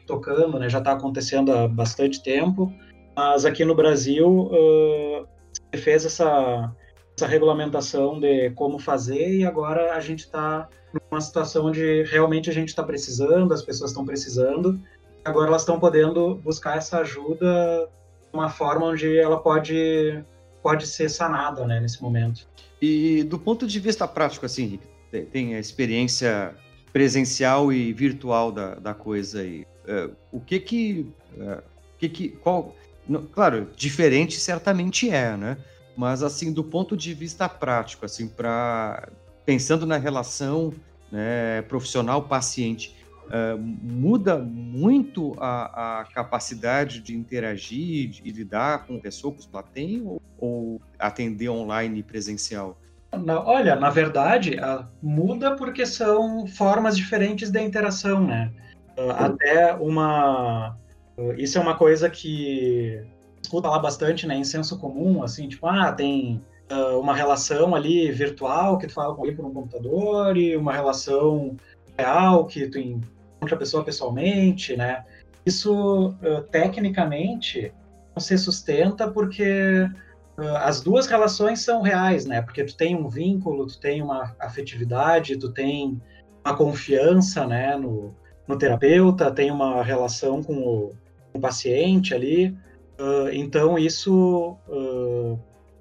tocando, 0.06 0.58
né, 0.58 0.68
já 0.68 0.78
está 0.78 0.92
acontecendo 0.92 1.52
há 1.52 1.68
bastante 1.68 2.22
tempo, 2.22 2.72
mas 3.16 3.44
aqui 3.44 3.64
no 3.64 3.74
Brasil 3.74 4.28
uh, 4.28 5.26
fez 5.76 6.04
essa 6.04 6.72
essa 7.16 7.26
regulamentação 7.26 8.18
de 8.18 8.50
como 8.50 8.78
fazer 8.78 9.36
e 9.36 9.44
agora 9.44 9.94
a 9.94 10.00
gente 10.00 10.20
está 10.20 10.68
numa 11.10 11.20
situação 11.20 11.66
onde 11.66 12.02
realmente 12.04 12.48
a 12.48 12.52
gente 12.52 12.68
está 12.68 12.82
precisando, 12.82 13.52
as 13.52 13.62
pessoas 13.62 13.90
estão 13.90 14.04
precisando, 14.04 14.80
agora 15.24 15.48
elas 15.48 15.62
estão 15.62 15.78
podendo 15.78 16.36
buscar 16.36 16.78
essa 16.78 16.98
ajuda 17.00 17.88
de 18.30 18.38
uma 18.38 18.48
forma 18.48 18.86
onde 18.86 19.16
ela 19.18 19.38
pode 19.38 20.24
pode 20.62 20.86
ser 20.86 21.08
sanada, 21.08 21.66
né, 21.66 21.80
nesse 21.80 22.00
momento. 22.00 22.46
E 22.80 23.24
do 23.24 23.38
ponto 23.38 23.66
de 23.66 23.80
vista 23.80 24.06
prático, 24.06 24.46
assim, 24.46 24.78
tem 25.32 25.56
a 25.56 25.58
experiência 25.58 26.54
presencial 26.92 27.72
e 27.72 27.92
virtual 27.92 28.52
da, 28.52 28.74
da 28.74 28.94
coisa 28.94 29.40
aí. 29.40 29.66
É, 29.86 30.10
o 30.30 30.40
que 30.40 30.60
que, 30.60 31.06
é, 31.38 31.62
que 31.98 32.08
que, 32.08 32.28
qual, 32.28 32.76
claro, 33.32 33.68
diferente 33.76 34.38
certamente 34.38 35.10
é, 35.10 35.36
né? 35.36 35.56
Mas 35.96 36.22
assim, 36.22 36.52
do 36.52 36.64
ponto 36.64 36.96
de 36.96 37.12
vista 37.14 37.48
prático, 37.48 38.04
assim, 38.04 38.28
para 38.28 39.08
pensando 39.44 39.86
na 39.86 39.96
relação 39.96 40.72
né, 41.10 41.62
profissional-paciente, 41.62 42.96
uh, 43.26 43.58
muda 43.58 44.38
muito 44.38 45.34
a, 45.38 46.00
a, 46.00 46.04
capacidade 46.04 47.00
de 47.00 47.14
interagir 47.14 48.20
e 48.24 48.30
lidar 48.30 48.86
com 48.86 48.98
pessoas 49.00 49.46
que 49.46 49.52
lá 49.52 49.62
tem 49.62 50.00
ou, 50.02 50.22
ou 50.38 50.80
atender 50.98 51.48
online 51.48 52.02
presencial? 52.02 52.78
Na, 53.12 53.44
olha, 53.44 53.76
na 53.76 53.90
verdade, 53.90 54.56
uh, 54.56 54.86
muda 55.02 55.54
porque 55.56 55.84
são 55.84 56.46
formas 56.46 56.96
diferentes 56.96 57.50
de 57.50 57.60
interação, 57.60 58.26
né? 58.26 58.50
Uh, 58.96 59.10
até 59.10 59.74
uma. 59.74 60.76
isso 61.36 61.58
é 61.58 61.60
uma 61.60 61.76
coisa 61.76 62.08
que 62.08 63.02
escuta 63.42 63.68
lá 63.68 63.78
bastante, 63.78 64.26
né, 64.26 64.36
em 64.36 64.44
senso 64.44 64.78
comum, 64.78 65.22
assim, 65.22 65.48
tipo, 65.48 65.66
ah, 65.66 65.92
tem 65.92 66.40
uma 66.98 67.14
relação 67.14 67.74
ali 67.74 68.10
virtual 68.10 68.78
que 68.78 68.86
tu 68.86 68.94
fala 68.94 69.14
com 69.14 69.26
ele 69.26 69.36
por 69.36 69.44
um 69.44 69.52
computador 69.52 70.38
e 70.38 70.56
uma 70.56 70.72
relação 70.72 71.54
real 71.98 72.46
que 72.46 72.66
tu 72.66 72.78
encontra 72.78 73.56
a 73.56 73.58
pessoa 73.58 73.84
pessoalmente, 73.84 74.74
né? 74.74 75.04
Isso, 75.44 76.10
uh, 76.10 76.42
tecnicamente, 76.50 77.72
não 78.14 78.20
se 78.20 78.38
sustenta 78.38 79.08
porque 79.10 79.88
uh, 79.88 79.90
as 80.36 80.80
duas 80.80 81.06
relações 81.06 81.60
são 81.60 81.82
reais, 81.82 82.24
né? 82.24 82.40
Porque 82.40 82.64
tu 82.64 82.76
tem 82.76 82.96
um 82.96 83.08
vínculo, 83.08 83.66
tu 83.66 83.78
tem 83.78 84.02
uma 84.02 84.34
afetividade, 84.40 85.36
tu 85.36 85.50
tem 85.50 86.00
uma 86.44 86.56
confiança, 86.56 87.46
né, 87.46 87.76
no, 87.76 88.14
no 88.48 88.56
terapeuta, 88.56 89.30
tem 89.30 89.50
uma 89.50 89.82
relação 89.82 90.42
com 90.42 90.54
o, 90.54 90.92
com 91.32 91.38
o 91.38 91.40
paciente 91.40 92.14
ali. 92.14 92.48
Uh, 92.98 93.28
então, 93.32 93.78
isso 93.78 94.56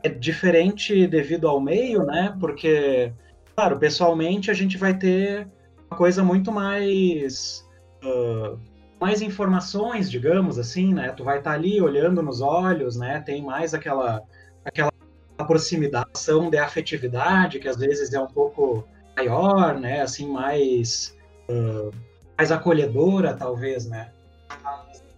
é 0.04 0.10
diferente 0.10 1.08
devido 1.08 1.48
ao 1.48 1.60
meio, 1.60 2.04
né? 2.04 2.36
Porque, 2.40 3.12
claro, 3.56 3.78
pessoalmente 3.78 4.50
a 4.50 4.54
gente 4.54 4.78
vai 4.78 4.98
ter 4.98 5.48
uma 5.90 5.98
coisa 5.98 6.24
muito 6.24 6.52
mais 6.52 7.68
uh, 8.04 8.60
mais 9.00 9.22
informações, 9.22 10.10
digamos 10.10 10.60
assim, 10.60 10.94
né? 10.94 11.12
Tu 11.12 11.24
vai 11.24 11.40
estar 11.40 11.52
tá 11.52 11.56
ali 11.56 11.82
olhando 11.82 12.22
nos 12.22 12.42
olhos, 12.42 12.96
né? 12.96 13.20
Tem 13.20 13.42
mais 13.42 13.74
aquela 13.74 14.22
aquela 14.66 14.92
aproximação 15.38 16.50
de 16.50 16.58
afetividade 16.58 17.60
que 17.60 17.68
às 17.68 17.78
vezes 17.78 18.14
é 18.14 18.20
um 18.20 18.28
pouco 18.28 18.88
maior, 19.16 19.80
né? 19.80 20.02
Assim 20.02 20.32
mais 20.32 21.18
uh, 21.50 21.92
mais 22.38 22.52
acolhedora, 22.52 23.34
talvez, 23.34 23.86
né? 23.86 24.12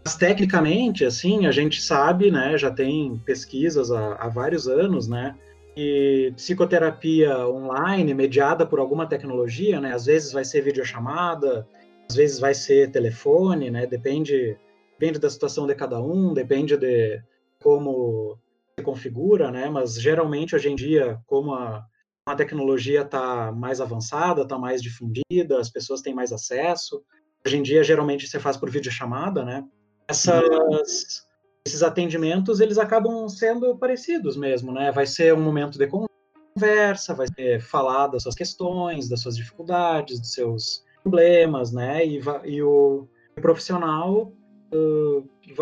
Mas 0.04 0.16
tecnicamente, 0.16 1.06
assim, 1.06 1.46
a 1.46 1.52
gente 1.52 1.82
sabe, 1.82 2.30
né? 2.30 2.58
Já 2.58 2.70
tem 2.70 3.22
pesquisas 3.26 3.92
há, 3.92 4.16
há 4.16 4.28
vários 4.28 4.68
anos, 4.68 5.08
né? 5.08 5.36
e 5.76 6.32
psicoterapia 6.36 7.48
online 7.48 8.14
mediada 8.14 8.66
por 8.66 8.80
alguma 8.80 9.08
tecnologia, 9.08 9.80
né? 9.80 9.94
Às 9.94 10.06
vezes 10.06 10.32
vai 10.32 10.46
ser 10.46 10.62
videochamada, 10.62 11.68
às 12.10 12.16
vezes 12.16 12.40
vai 12.40 12.54
ser 12.54 12.92
telefone, 12.92 13.72
né? 13.72 13.88
Depende, 13.88 14.58
depende 14.92 15.20
da 15.20 15.30
situação 15.30 15.66
de 15.66 15.74
cada 15.74 16.00
um, 16.00 16.34
depende 16.34 16.78
de 16.78 17.22
como 17.62 18.38
configura, 18.84 19.52
né? 19.52 19.70
Mas 19.70 19.96
geralmente 19.96 20.56
hoje 20.56 20.70
em 20.70 20.76
dia, 20.76 21.20
como 21.26 21.54
a, 21.54 21.84
a 22.26 22.36
tecnologia 22.36 23.02
está 23.02 23.52
mais 23.52 23.82
avançada, 23.82 24.44
está 24.44 24.58
mais 24.58 24.82
difundida, 24.82 25.60
as 25.60 25.70
pessoas 25.70 26.02
têm 26.02 26.14
mais 26.14 26.32
acesso. 26.32 27.04
Hoje 27.46 27.58
em 27.58 27.64
dia 27.64 27.84
geralmente 27.84 28.28
se 28.28 28.40
faz 28.40 28.58
por 28.58 28.70
videochamada, 28.70 29.44
né? 29.44 29.66
Essas 30.08 31.26
esses 31.66 31.82
atendimentos 31.82 32.60
eles 32.60 32.78
acabam 32.78 33.28
sendo 33.30 33.78
parecidos 33.78 34.36
mesmo, 34.36 34.72
né? 34.72 34.92
Vai 34.92 35.06
ser 35.06 35.34
um 35.34 35.42
momento 35.42 35.78
de 35.78 35.88
conversa, 35.88 37.14
vai 37.14 37.28
ser 37.34 37.62
falar 37.62 38.08
das 38.08 38.24
suas 38.24 38.36
questões, 38.36 39.08
das 39.08 39.22
suas 39.22 39.36
dificuldades, 39.36 40.20
dos 40.20 40.34
seus 40.34 40.84
problemas, 41.02 41.72
né? 41.72 42.06
E, 42.06 42.22
e 42.46 42.62
o, 42.62 43.08
profissional 43.42 44.32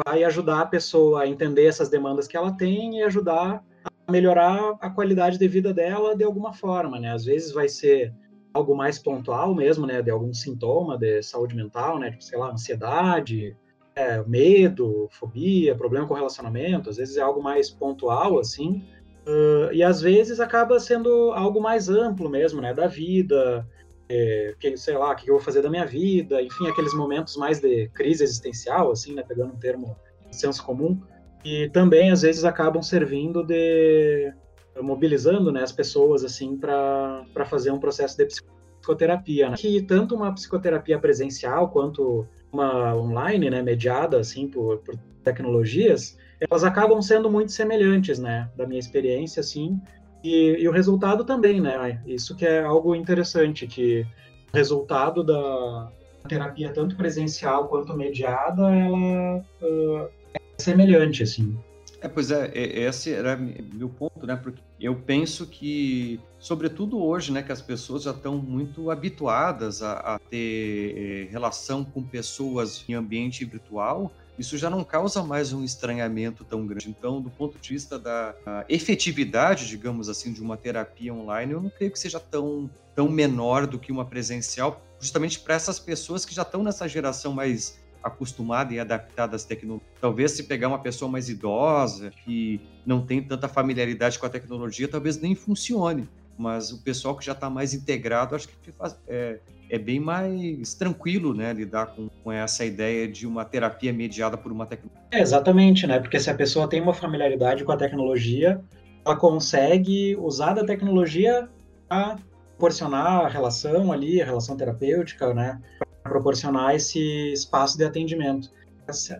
vai 0.06 0.24
ajudar 0.24 0.62
a 0.62 0.66
pessoa 0.66 1.24
a 1.24 1.28
entender 1.28 1.66
essas 1.66 1.90
demandas 1.90 2.28
que 2.28 2.38
ela 2.38 2.52
tem 2.52 3.00
e 3.00 3.04
ajudar 3.04 3.64
a 4.08 4.12
melhorar 4.12 4.76
a 4.80 4.90
qualidade 4.90 5.38
de 5.38 5.48
vida 5.48 5.74
dela 5.74 6.16
de 6.16 6.24
alguma 6.24 6.54
forma, 6.54 7.00
né? 7.00 7.12
Às 7.12 7.26
vezes 7.26 7.52
vai 7.52 7.68
ser 7.68 8.14
algo 8.54 8.76
mais 8.76 9.00
pontual 9.00 9.56
mesmo, 9.56 9.86
né? 9.86 10.02
De 10.02 10.12
algum 10.12 10.34
sintoma 10.34 10.98
de 10.98 11.22
saúde 11.22 11.56
mental, 11.56 12.00
né? 12.00 12.12
Tipo, 12.12 12.24
sei 12.24 12.38
lá, 12.38 12.52
ansiedade, 12.52 13.56
é, 13.96 14.24
medo, 14.24 15.08
fobia, 15.12 15.76
problema 15.76 16.08
com 16.08 16.14
relacionamento, 16.14 16.90
às 16.90 16.98
vezes 16.98 17.18
é 17.18 17.22
algo 17.22 17.42
mais 17.42 17.70
pontual, 17.70 18.40
assim, 18.40 18.84
uh, 19.28 19.72
e 19.74 19.84
às 19.84 20.02
vezes 20.02 20.40
acaba 20.40 20.80
sendo 20.80 21.32
algo 21.34 21.62
mais 21.62 21.90
amplo 21.90 22.30
mesmo, 22.30 22.62
né, 22.62 22.74
da 22.74 22.88
vida, 22.88 23.68
é, 24.12 24.54
que, 24.60 24.76
sei 24.76 24.98
lá, 24.98 25.12
o 25.12 25.16
que 25.16 25.30
eu 25.30 25.36
vou 25.36 25.44
fazer 25.44 25.62
da 25.62 25.70
minha 25.70 25.86
vida, 25.86 26.42
enfim, 26.42 26.68
aqueles 26.68 26.94
momentos 26.94 27.38
mais 27.38 27.62
de 27.62 27.88
crise 27.90 28.24
existencial, 28.24 28.92
assim, 28.92 29.14
né, 29.14 29.24
pegando 29.26 29.54
um 29.54 29.60
termo 29.60 29.96
de 30.30 30.36
senso 30.36 30.64
comum, 30.66 31.02
e 31.46 31.70
também 31.70 32.12
às 32.12 32.22
vezes 32.22 32.44
acabam 32.44 32.82
servindo 32.82 33.44
de 33.44 34.34
mobilizando, 34.82 35.52
né, 35.52 35.64
as 35.64 35.72
pessoas, 35.72 36.24
assim, 36.24 36.58
para 36.58 37.46
fazer 37.46 37.72
um 37.72 37.80
processo 37.80 38.18
de 38.18 38.26
psicoterapia, 38.26 39.50
né? 39.50 39.56
que 39.58 39.82
tanto 39.82 40.16
uma 40.16 40.34
psicoterapia 40.34 40.98
presencial 41.00 41.70
quanto 41.70 42.28
uma 42.52 42.96
online, 42.96 43.50
né, 43.50 43.62
mediada 43.62 44.20
assim 44.20 44.48
por, 44.48 44.80
por 44.80 44.98
tecnologias, 45.24 46.18
elas 46.40 46.64
acabam 46.64 47.02
sendo 47.02 47.30
muito 47.30 47.52
semelhantes, 47.52 48.18
né, 48.18 48.50
da 48.58 48.66
minha 48.66 48.80
experiência, 48.80 49.40
assim, 49.40 49.80
e, 50.24 50.58
e, 50.60 50.68
o 50.68 50.72
resultado 50.72 51.24
também, 51.24 51.60
né, 51.60 52.02
isso 52.06 52.36
que 52.36 52.46
é 52.46 52.62
algo 52.62 52.96
interessante, 52.96 53.68
que 53.68 54.06
o 54.54 54.58
resultado 54.58 55.24
da 55.24 55.92
terapia, 56.28 56.72
tanto 56.72 56.96
presencial 56.96 57.68
quanto 57.68 57.96
mediada, 57.96 58.70
ela 58.74 59.38
uh, 59.62 60.10
é 60.34 60.40
semelhante, 60.58 61.24
assim. 61.24 61.58
É, 62.02 62.08
pois 62.08 62.32
é, 62.32 62.52
esse 62.56 63.14
era 63.14 63.38
meu 63.38 63.88
ponto, 63.88 64.26
né? 64.26 64.36
Porque 64.36 64.60
eu 64.80 64.96
penso 64.96 65.46
que, 65.46 66.20
sobretudo 66.40 67.00
hoje, 67.00 67.32
né, 67.32 67.44
que 67.44 67.52
as 67.52 67.62
pessoas 67.62 68.04
já 68.04 68.12
estão 68.12 68.38
muito 68.38 68.90
habituadas 68.90 69.84
a, 69.84 69.94
a 70.16 70.20
ter 70.20 71.28
eh, 71.28 71.32
relação 71.32 71.86
com 71.86 72.02
pessoas 72.02 72.84
em 72.90 72.96
ambiente 72.96 73.46
virtual, 73.46 74.12
isso 74.38 74.58
já 74.58 74.70
não 74.70 74.84
causa 74.84 75.24
mais 75.24 75.54
um 75.54 75.64
estranhamento 75.64 76.44
tão 76.44 76.66
grande. 76.66 76.90
Então, 76.90 77.22
do 77.22 77.30
ponto 77.30 77.58
de 77.60 77.70
vista 77.70 78.00
da 78.00 78.34
efetividade, 78.68 79.68
digamos 79.68 80.10
assim, 80.10 80.34
de 80.34 80.42
uma 80.42 80.58
terapia 80.58 81.14
online, 81.14 81.54
eu 81.54 81.62
não 81.62 81.70
creio 81.70 81.92
que 81.92 82.00
seja 82.00 82.20
tão, 82.20 82.70
tão 82.96 83.10
menor 83.10 83.68
do 83.68 83.78
que 83.78 83.92
uma 83.92 84.06
presencial, 84.06 84.82
justamente 85.00 85.40
para 85.40 85.56
essas 85.56 85.80
pessoas 85.80 86.26
que 86.26 86.34
já 86.34 86.42
estão 86.42 86.64
nessa 86.64 86.88
geração 86.88 87.34
mais 87.34 87.80
acostumada 88.04 88.74
e 88.74 88.80
adaptada 88.80 89.36
às 89.36 89.44
tecnologias. 89.44 89.88
Talvez 90.00 90.32
se 90.32 90.44
pegar 90.44 90.68
uma 90.68 90.80
pessoa 90.80 91.10
mais 91.10 91.30
idosa, 91.30 92.12
que 92.26 92.60
não 92.86 93.06
tem 93.06 93.22
tanta 93.22 93.48
familiaridade 93.48 94.18
com 94.18 94.26
a 94.26 94.30
tecnologia, 94.30 94.88
talvez 94.88 95.18
nem 95.18 95.36
funcione. 95.36 96.10
Mas 96.38 96.72
o 96.72 96.80
pessoal 96.80 97.16
que 97.16 97.24
já 97.24 97.34
está 97.34 97.50
mais 97.50 97.74
integrado, 97.74 98.36
acho 98.36 98.48
que 98.48 98.72
faz, 98.72 98.98
é, 99.08 99.40
é, 99.72 99.80
bem 99.80 100.02
mais 100.02 100.74
tranquilo, 100.74 101.34
né, 101.34 101.54
lidar 101.54 101.88
com, 101.88 102.10
com, 102.24 102.32
essa 102.32 102.66
ideia 102.66 103.08
de 103.08 103.26
uma 103.26 103.46
terapia 103.46 103.94
mediada 103.94 104.38
por 104.38 104.52
uma 104.52 104.66
tecnologia. 104.66 105.08
É, 105.12 105.22
exatamente, 105.22 105.88
né? 105.88 105.98
Porque 105.98 106.20
se 106.20 106.30
a 106.30 106.36
pessoa 106.36 106.68
tem 106.68 106.82
uma 106.82 106.94
familiaridade 106.94 107.64
com 107.64 107.72
a 107.72 107.78
tecnologia, 107.78 108.62
ela 109.06 109.16
consegue 109.16 110.16
usar 110.18 110.54
da 110.54 110.66
tecnologia 110.66 111.48
para 111.88 112.18
proporcionar 112.58 113.26
a 113.26 113.28
relação 113.30 113.94
ali, 113.94 114.22
a 114.22 114.26
relação 114.26 114.58
terapêutica, 114.58 115.34
né? 115.34 115.60
proporcionar 116.04 116.76
esse 116.76 117.32
espaço 117.32 117.78
de 117.78 117.86
atendimento. 117.86 118.50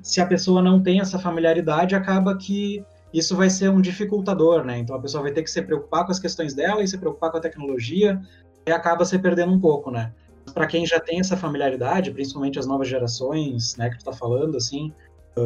se 0.04 0.20
a 0.20 0.26
pessoa 0.26 0.62
não 0.62 0.84
tem 0.84 1.00
essa 1.00 1.18
familiaridade, 1.18 1.96
acaba 1.96 2.36
que 2.36 2.84
isso 3.14 3.38
vai 3.38 3.50
ser 3.50 3.70
um 3.70 3.80
dificultador, 3.80 4.66
né? 4.66 4.80
Então 4.80 4.96
a 4.96 5.00
pessoa 5.00 5.24
vai 5.24 5.32
ter 5.32 5.44
que 5.44 5.52
se 5.52 5.62
preocupar 5.62 6.06
com 6.06 6.12
as 6.12 6.20
questões 6.20 6.54
dela 6.54 6.84
e 6.84 6.88
se 6.88 6.98
preocupar 6.98 7.32
com 7.32 7.38
a 7.38 7.42
tecnologia 7.42 8.22
e 8.66 8.72
acaba 8.72 9.06
se 9.06 9.18
perdendo 9.18 9.54
um 9.54 9.60
pouco, 9.60 9.90
né? 9.92 10.12
Para 10.54 10.68
quem 10.68 10.86
já 10.86 11.00
tem 11.00 11.20
essa 11.20 11.38
familiaridade, 11.38 12.12
principalmente 12.12 12.60
as 12.60 12.66
novas 12.66 12.88
gerações, 12.88 13.76
né, 13.78 13.90
que 13.90 14.00
tu 14.00 14.06
tá 14.06 14.14
falando, 14.14 14.58
assim, 14.58 14.94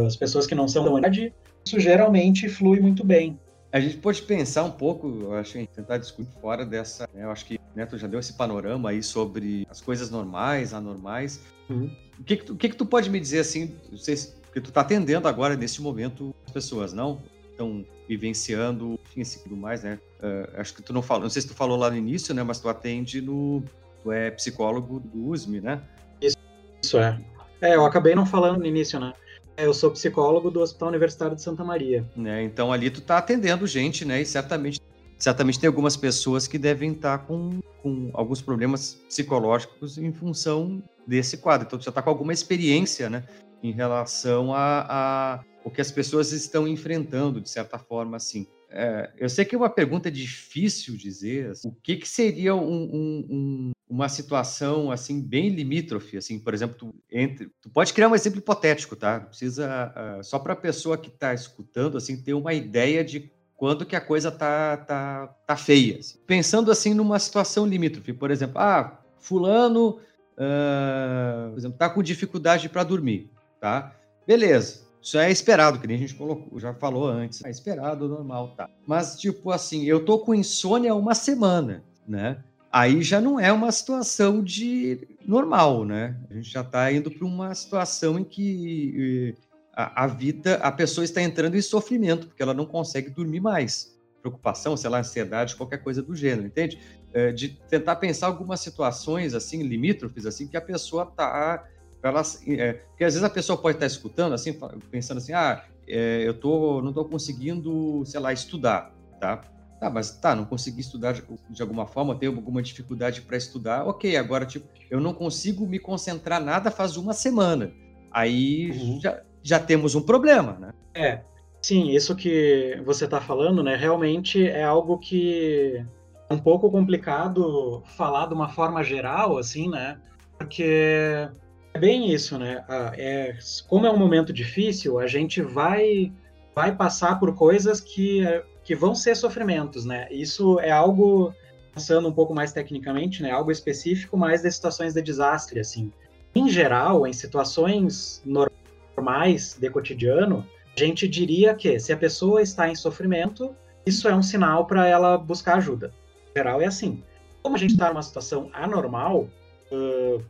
as 0.06 0.16
pessoas 0.16 0.48
que 0.48 0.56
não 0.56 0.68
são 0.68 0.84
da 0.84 1.00
idade, 1.00 1.34
isso 1.66 1.80
geralmente 1.80 2.50
flui 2.50 2.80
muito 2.80 3.04
bem. 3.04 3.40
A 3.72 3.80
gente 3.80 3.98
pode 3.98 4.22
pensar 4.22 4.64
um 4.64 4.72
pouco, 4.72 5.08
eu 5.08 5.34
acho, 5.34 5.58
em 5.58 5.66
tentar 5.66 5.98
discutir 5.98 6.32
fora 6.40 6.66
dessa. 6.66 7.10
Né, 7.14 7.24
eu 7.24 7.32
acho 7.32 7.46
que 7.46 7.60
Neto 7.76 7.98
já 7.98 8.08
deu 8.08 8.20
esse 8.20 8.34
panorama 8.34 8.90
aí 8.90 9.04
sobre 9.04 9.68
as 9.70 9.82
coisas 9.82 10.10
normais, 10.10 10.74
anormais. 10.74 11.42
Uhum. 11.70 11.92
O, 12.20 12.24
que, 12.24 12.38
que, 12.38 12.46
tu, 12.46 12.54
o 12.54 12.56
que, 12.56 12.70
que 12.70 12.76
tu 12.76 12.86
pode 12.86 13.10
me 13.10 13.20
dizer 13.20 13.40
assim? 13.40 13.76
Não 13.92 13.98
sei 13.98 14.16
se, 14.16 14.32
porque 14.56 14.62
tu 14.62 14.70
está 14.70 14.82
atendendo 14.82 15.28
agora, 15.28 15.58
nesse 15.58 15.82
momento, 15.82 16.34
as 16.46 16.52
pessoas, 16.54 16.94
não? 16.94 17.22
Estão 17.52 17.86
vivenciando, 18.08 18.98
enfim, 19.10 19.22
assim, 19.22 19.40
tudo 19.44 19.58
mais, 19.58 19.84
né? 19.84 20.00
Uh, 20.20 20.60
acho 20.62 20.74
que 20.74 20.82
tu 20.82 20.94
não 20.94 21.02
falou, 21.02 21.24
não 21.24 21.30
sei 21.30 21.42
se 21.42 21.50
tu 21.50 21.54
falou 21.54 21.78
lá 21.78 21.92
no 21.92 21.98
início, 21.98 22.34
né? 22.34 22.44
Mas 22.44 22.60
tu 22.62 22.70
atende 22.70 23.20
no. 23.20 23.62
Tu 24.06 24.12
é 24.12 24.30
psicólogo 24.30 25.00
do 25.00 25.30
USM, 25.30 25.62
né? 25.62 25.82
Isso, 26.22 26.38
isso 26.84 27.00
é. 27.00 27.20
É, 27.60 27.74
eu 27.74 27.84
acabei 27.84 28.14
não 28.14 28.24
falando 28.24 28.60
no 28.60 28.66
início, 28.68 29.00
né? 29.00 29.12
Eu 29.58 29.74
sou 29.74 29.90
psicólogo 29.90 30.52
do 30.52 30.60
Hospital 30.60 30.90
Universitário 30.90 31.36
de 31.36 31.42
Santa 31.42 31.64
Maria. 31.64 32.08
Né, 32.16 32.44
então 32.44 32.72
ali 32.72 32.92
tu 32.92 33.02
tá 33.02 33.18
atendendo 33.18 33.66
gente, 33.66 34.06
né? 34.06 34.22
E 34.22 34.26
certamente, 34.26 34.80
certamente 35.18 35.60
tem 35.60 35.68
algumas 35.68 35.98
pessoas 35.98 36.48
que 36.48 36.60
devem 36.60 36.92
estar 36.92 37.18
tá 37.18 37.26
com, 37.26 37.60
com 37.82 38.12
alguns 38.14 38.44
problemas 38.44 38.94
psicológicos 39.08 39.98
em 39.98 40.14
função 40.14 40.84
desse 41.08 41.38
quadro. 41.38 41.66
Então 41.66 41.80
tu 41.80 41.86
já 41.86 41.92
tá 41.92 42.04
com 42.04 42.10
alguma 42.12 42.32
experiência, 42.32 43.10
né? 43.10 43.24
Em 43.64 43.72
relação 43.72 44.54
a, 44.54 44.86
a 44.88 45.44
o 45.64 45.72
que 45.72 45.82
as 45.82 45.92
pessoas 45.92 46.32
estão 46.32 46.68
enfrentando, 46.68 47.42
de 47.42 47.50
certa 47.50 47.80
forma, 47.80 48.18
assim. 48.18 48.46
É, 48.70 49.10
eu 49.18 49.30
sei 49.30 49.46
que 49.46 49.56
é 49.56 49.58
uma 49.58 49.70
pergunta 49.70 50.12
difícil 50.12 50.96
dizer. 50.96 51.50
Assim, 51.50 51.70
o 51.70 51.76
que, 51.82 51.96
que 51.96 52.08
seria 52.08 52.54
um, 52.54 52.84
um, 52.84 53.28
um, 53.30 53.72
uma 53.90 54.10
situação 54.10 54.92
assim 54.92 55.22
bem 55.22 55.50
limítrofe, 55.50 56.18
assim, 56.18 56.40
por 56.40 56.54
exemplo, 56.54 56.76
tu, 56.76 56.96
entre, 57.12 57.50
tu 57.62 57.70
pode 57.70 57.94
criar 57.94 58.10
um 58.10 58.16
exemplo 58.16 58.40
hipotético, 58.40 58.96
tá? 58.96 59.20
Precisa 59.20 59.94
uh, 60.20 60.24
só 60.24 60.40
para 60.40 60.54
a 60.54 60.58
pessoa 60.58 60.98
que 60.98 61.10
está 61.10 61.34
escutando 61.34 61.98
assim 61.98 62.22
ter 62.22 62.34
uma 62.34 62.54
ideia 62.54 63.04
de 63.04 63.32
quando 63.56 63.86
que 63.86 63.96
a 63.96 64.02
coisa 64.02 64.32
tá 64.32 64.78
tá, 64.78 65.28
tá 65.46 65.56
feia. 65.56 66.00
Assim. 66.00 66.18
Pensando 66.26 66.72
assim 66.72 66.94
numa 66.94 67.20
situação 67.20 67.66
limítrofe, 67.66 68.12
por 68.12 68.32
exemplo, 68.32 68.60
ah, 68.60 69.00
fulano, 69.20 70.00
uh, 70.34 71.52
por 71.52 71.58
exemplo, 71.58 71.78
tá 71.78 71.90
com 71.90 72.02
dificuldade 72.02 72.68
para 72.68 72.84
dormir, 72.84 73.30
tá? 73.62 73.96
Beleza. 74.26 74.84
Isso 75.06 75.20
é 75.20 75.30
esperado, 75.30 75.80
que 75.80 75.86
nem 75.86 75.98
a 75.98 76.00
gente 76.00 76.16
colocou, 76.16 76.60
já 76.60 76.74
falou 76.74 77.08
antes. 77.08 77.46
É 77.46 77.50
esperado, 77.52 78.10
normal, 78.10 78.56
tá. 78.58 78.68
Mas, 78.88 79.20
tipo 79.20 79.52
assim, 79.52 79.86
eu 79.86 80.04
tô 80.04 80.18
com 80.18 80.34
insônia 80.34 80.96
uma 80.96 81.14
semana, 81.14 81.84
né? 82.08 82.44
Aí 82.76 83.02
já 83.02 83.22
não 83.22 83.40
é 83.40 83.54
uma 83.54 83.72
situação 83.72 84.44
de 84.44 85.08
normal, 85.26 85.86
né? 85.86 86.20
A 86.30 86.34
gente 86.34 86.52
já 86.52 86.60
está 86.60 86.92
indo 86.92 87.10
para 87.10 87.26
uma 87.26 87.56
situação 87.56 88.20
em 88.20 88.24
que 88.26 89.34
eh, 89.34 89.42
a, 89.72 90.04
a, 90.04 90.08
vida, 90.08 90.56
a 90.56 90.70
pessoa 90.74 91.06
está 91.06 91.22
entrando 91.22 91.56
em 91.56 91.62
sofrimento, 91.62 92.28
porque 92.28 92.44
ela 92.44 92.54
não 92.54 92.66
consegue 92.66 93.10
dormir 93.10 93.40
mais. 93.40 93.98
Preocupação, 94.22 94.76
sei 94.76 94.90
lá, 94.90 95.00
ansiedade, 95.00 95.56
qualquer 95.56 95.78
coisa 95.78 96.04
do 96.04 96.14
gênero, 96.14 96.48
entende? 96.48 96.78
É, 97.14 97.32
de 97.32 97.48
tentar 97.48 97.96
pensar 97.96 98.28
algumas 98.28 98.60
situações, 98.60 99.34
assim, 99.34 99.64
limítrofes, 99.64 100.26
assim, 100.26 100.46
que 100.46 100.58
a 100.58 100.62
pessoa 100.62 101.04
está 101.04 101.66
ela, 102.04 102.22
é, 102.46 102.74
porque 102.74 103.06
às 103.06 103.14
vezes 103.14 103.24
a 103.24 103.30
pessoa 103.30 103.58
pode 103.58 103.78
estar 103.78 103.86
escutando, 103.86 104.34
assim, 104.34 104.52
pensando 104.92 105.20
assim, 105.20 105.32
ah, 105.32 105.64
é, 105.88 106.28
eu 106.28 106.34
tô, 106.34 106.82
não 106.82 106.90
estou 106.90 107.06
conseguindo, 107.06 108.04
sei 108.06 108.20
lá, 108.20 108.34
estudar, 108.34 108.94
tá? 109.18 109.42
Tá, 109.86 109.90
mas 109.92 110.18
tá, 110.18 110.36
não 110.36 110.46
consegui 110.46 110.82
estudar 110.82 111.14
de, 111.14 111.24
de 111.50 111.62
alguma 111.62 111.86
forma, 111.86 112.16
tenho 112.16 112.36
alguma 112.36 112.60
dificuldade 112.60 113.22
para 113.22 113.38
estudar, 113.38 113.86
ok, 113.86 114.18
agora, 114.18 114.44
tipo, 114.44 114.68
eu 114.90 115.00
não 115.00 115.14
consigo 115.14 115.68
me 115.68 115.78
concentrar 115.78 116.44
nada 116.44 116.72
faz 116.72 116.98
uma 116.98 117.14
semana. 117.14 117.72
Aí 118.12 118.72
uhum. 118.72 119.00
já, 119.00 119.22
já 119.44 119.60
temos 119.60 119.94
um 119.94 120.02
problema, 120.02 120.54
né? 120.54 120.74
É, 120.96 121.22
sim, 121.62 121.92
isso 121.92 122.16
que 122.16 122.82
você 122.84 123.06
está 123.06 123.22
falando, 123.22 123.62
né, 123.62 123.76
realmente 123.76 124.48
é 124.48 124.64
algo 124.64 124.98
que 124.98 125.86
é 126.28 126.34
um 126.34 126.40
pouco 126.40 126.72
complicado 126.72 127.84
falar 127.96 128.26
de 128.26 128.34
uma 128.34 128.50
forma 128.50 128.84
geral, 128.84 129.38
assim, 129.38 129.70
né, 129.70 130.00
porque 130.40 131.30
é 131.76 131.80
bem 131.80 132.12
isso, 132.12 132.40
né? 132.40 132.66
É, 132.98 133.38
como 133.68 133.86
é 133.86 133.92
um 133.92 134.00
momento 134.00 134.34
difícil, 134.34 134.98
a 134.98 135.06
gente 135.06 135.44
vai 135.44 136.12
vai 136.56 136.74
passar 136.74 137.20
por 137.20 137.36
coisas 137.36 137.82
que, 137.82 138.24
que 138.66 138.76
vão 138.76 138.96
ser 138.96 139.16
sofrimentos, 139.16 139.86
né? 139.86 140.08
Isso 140.12 140.60
é 140.60 140.72
algo 140.72 141.34
pensando 141.74 142.08
um 142.10 142.12
pouco 142.12 142.34
mais 142.34 142.52
tecnicamente, 142.52 143.22
né? 143.22 143.30
Algo 143.30 143.52
específico, 143.52 144.18
mais 144.18 144.42
das 144.42 144.56
situações 144.56 144.94
de 144.94 145.02
desastre, 145.02 145.60
assim. 145.60 145.94
Em 146.34 146.50
geral, 146.50 147.06
em 147.06 147.14
situações 147.14 148.22
normais 148.26 149.56
de 149.60 149.70
cotidiano, 149.70 150.46
a 150.76 150.80
gente 150.80 151.08
diria 151.08 151.54
que 151.54 151.80
se 151.80 151.94
a 151.94 151.98
pessoa 151.98 152.42
está 152.42 152.68
em 152.68 152.76
sofrimento, 152.76 153.56
isso 153.86 154.10
é 154.10 154.16
um 154.16 154.24
sinal 154.24 154.66
para 154.66 154.88
ela 154.88 155.18
buscar 155.18 155.58
ajuda. 155.58 155.94
Em 156.32 156.40
geral 156.40 156.60
é 156.60 156.66
assim. 156.66 157.04
Como 157.44 157.56
a 157.56 157.60
gente 157.60 157.74
está 157.74 157.90
numa 157.90 158.02
situação 158.02 158.50
anormal, 158.52 159.30
uh, 159.72 160.24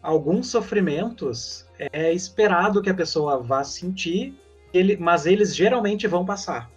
alguns 0.00 0.48
sofrimentos 0.48 1.66
é 1.78 2.12
esperado 2.12 2.80
que 2.80 2.90
a 2.90 2.94
pessoa 2.94 3.42
vá 3.42 3.64
sentir, 3.64 4.34
ele, 4.72 4.96
mas 4.96 5.26
eles 5.26 5.54
geralmente 5.54 6.06
vão 6.06 6.24
passar. 6.24 6.70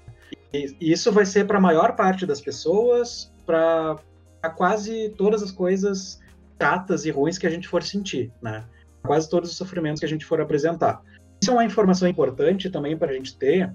E 0.53 0.75
isso 0.79 1.11
vai 1.11 1.25
ser 1.25 1.45
para 1.45 1.57
a 1.57 1.61
maior 1.61 1.95
parte 1.95 2.25
das 2.25 2.41
pessoas, 2.41 3.31
para 3.45 3.99
quase 4.55 5.09
todas 5.17 5.43
as 5.43 5.51
coisas 5.51 6.19
chatas 6.61 7.05
e 7.05 7.11
ruins 7.11 7.37
que 7.37 7.47
a 7.47 7.49
gente 7.49 7.67
for 7.67 7.83
sentir, 7.83 8.31
né? 8.41 8.65
Quase 9.03 9.29
todos 9.29 9.51
os 9.51 9.57
sofrimentos 9.57 9.99
que 9.99 10.05
a 10.05 10.09
gente 10.09 10.25
for 10.25 10.41
apresentar. 10.41 11.01
Isso 11.41 11.51
é 11.51 11.53
uma 11.53 11.65
informação 11.65 12.07
importante 12.07 12.69
também 12.69 12.97
para 12.97 13.11
a 13.11 13.13
gente 13.13 13.37
ter, 13.37 13.71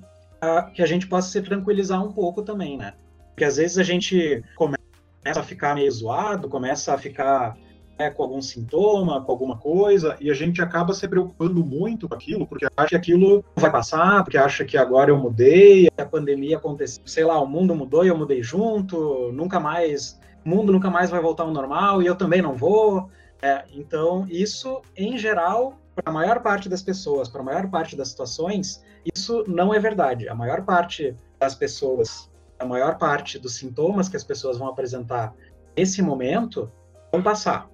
que 0.74 0.82
a 0.82 0.86
gente 0.86 1.06
possa 1.06 1.30
se 1.30 1.40
tranquilizar 1.40 2.04
um 2.04 2.12
pouco 2.12 2.42
também, 2.42 2.76
né? 2.76 2.92
Porque 3.30 3.44
às 3.44 3.56
vezes 3.56 3.78
a 3.78 3.82
gente 3.82 4.44
começa 4.54 4.78
a 5.24 5.42
ficar 5.42 5.74
meio 5.74 5.90
zoado, 5.90 6.48
começa 6.48 6.92
a 6.92 6.98
ficar 6.98 7.56
né, 7.98 8.10
com 8.10 8.22
algum 8.22 8.42
sintoma, 8.42 9.22
com 9.22 9.32
alguma 9.32 9.56
coisa, 9.56 10.16
e 10.20 10.30
a 10.30 10.34
gente 10.34 10.60
acaba 10.60 10.92
se 10.92 11.06
preocupando 11.06 11.64
muito 11.64 12.08
com 12.08 12.14
aquilo, 12.14 12.46
porque 12.46 12.66
acha 12.76 12.88
que 12.88 12.96
aquilo 12.96 13.44
vai 13.56 13.70
passar, 13.70 14.22
porque 14.24 14.38
acha 14.38 14.64
que 14.64 14.76
agora 14.76 15.10
eu 15.10 15.16
mudei, 15.16 15.88
a 15.96 16.04
pandemia 16.04 16.56
aconteceu, 16.56 17.02
sei 17.06 17.24
lá, 17.24 17.40
o 17.40 17.46
mundo 17.46 17.74
mudou 17.74 18.04
e 18.04 18.08
eu 18.08 18.16
mudei 18.16 18.42
junto, 18.42 19.30
nunca 19.32 19.60
mais, 19.60 20.18
o 20.44 20.48
mundo 20.48 20.72
nunca 20.72 20.90
mais 20.90 21.10
vai 21.10 21.20
voltar 21.20 21.44
ao 21.44 21.52
normal 21.52 22.02
e 22.02 22.06
eu 22.06 22.16
também 22.16 22.42
não 22.42 22.54
vou. 22.54 23.08
É, 23.40 23.64
então, 23.72 24.26
isso, 24.28 24.80
em 24.96 25.18
geral, 25.18 25.78
para 25.94 26.10
a 26.10 26.12
maior 26.12 26.40
parte 26.40 26.68
das 26.68 26.82
pessoas, 26.82 27.28
para 27.28 27.40
a 27.40 27.44
maior 27.44 27.68
parte 27.68 27.94
das 27.94 28.08
situações, 28.08 28.82
isso 29.14 29.44
não 29.46 29.72
é 29.72 29.78
verdade. 29.78 30.28
A 30.28 30.34
maior 30.34 30.62
parte 30.62 31.14
das 31.38 31.54
pessoas, 31.54 32.30
a 32.58 32.64
maior 32.64 32.96
parte 32.98 33.38
dos 33.38 33.54
sintomas 33.54 34.08
que 34.08 34.16
as 34.16 34.24
pessoas 34.24 34.58
vão 34.58 34.68
apresentar 34.68 35.34
nesse 35.76 36.00
momento 36.00 36.70
vão 37.12 37.22
passar. 37.22 37.68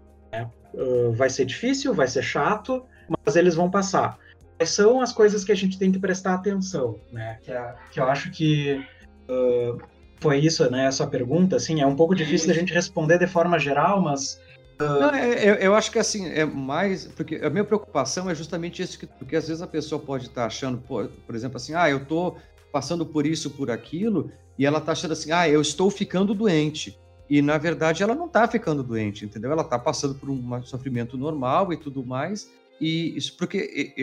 Uh, 0.72 1.12
vai 1.12 1.28
ser 1.28 1.45
difícil, 1.45 1.93
vai 1.93 2.07
ser 2.07 2.22
chato, 2.22 2.85
mas 3.24 3.35
eles 3.35 3.55
vão 3.55 3.70
passar. 3.70 4.18
Quais 4.57 4.70
são 4.70 5.01
as 5.01 5.12
coisas 5.12 5.43
que 5.43 5.51
a 5.51 5.55
gente 5.55 5.78
tem 5.78 5.91
que 5.91 5.99
prestar 5.99 6.35
atenção, 6.35 6.99
né? 7.11 7.39
Que, 7.43 7.51
é, 7.51 7.74
que 7.91 7.99
eu 7.99 8.05
acho 8.05 8.31
que 8.31 8.85
uh, 9.28 9.81
foi 10.20 10.39
isso, 10.39 10.70
né? 10.70 10.87
Essa 10.87 11.07
pergunta, 11.07 11.57
assim, 11.57 11.81
é 11.81 11.87
um 11.87 11.97
pouco 11.97 12.14
difícil 12.14 12.51
a 12.51 12.55
gente 12.55 12.72
responder 12.72 13.18
de 13.18 13.26
forma 13.26 13.59
geral, 13.59 14.01
mas 14.01 14.41
uh... 14.81 15.01
Não, 15.01 15.11
é, 15.14 15.51
eu, 15.51 15.55
eu, 15.55 15.74
acho 15.74 15.91
que 15.91 15.99
assim, 15.99 16.28
é 16.28 16.45
mais. 16.45 17.07
Porque 17.07 17.37
a 17.37 17.51
minha 17.51 17.64
preocupação 17.64 18.31
é 18.31 18.35
justamente 18.35 18.83
isso, 18.83 18.99
que, 18.99 19.07
porque 19.07 19.35
às 19.35 19.49
vezes 19.49 19.62
a 19.62 19.66
pessoa 19.66 20.01
pode 20.01 20.26
estar 20.26 20.45
achando, 20.45 20.78
por, 20.78 21.09
por 21.09 21.35
exemplo, 21.35 21.57
assim, 21.57 21.74
ah, 21.74 21.89
eu 21.89 21.99
estou 21.99 22.37
passando 22.70 23.05
por 23.05 23.26
isso, 23.26 23.51
por 23.51 23.70
aquilo, 23.70 24.31
e 24.59 24.66
ela 24.66 24.78
está 24.78 24.93
achando 24.93 25.12
assim, 25.12 25.33
ah, 25.33 25.49
eu 25.49 25.61
estou 25.61 25.91
ficando 25.91 26.35
doente. 26.35 26.99
E, 27.31 27.41
na 27.41 27.57
verdade, 27.57 28.03
ela 28.03 28.12
não 28.12 28.26
está 28.26 28.49
ficando 28.49 28.83
doente, 28.83 29.24
entendeu? 29.24 29.53
Ela 29.53 29.62
está 29.62 29.78
passando 29.78 30.16
por 30.16 30.28
um 30.28 30.62
sofrimento 30.64 31.16
normal 31.16 31.72
e 31.72 31.76
tudo 31.76 32.05
mais. 32.05 32.51
E 32.81 33.16
isso 33.16 33.37
porque 33.37 33.95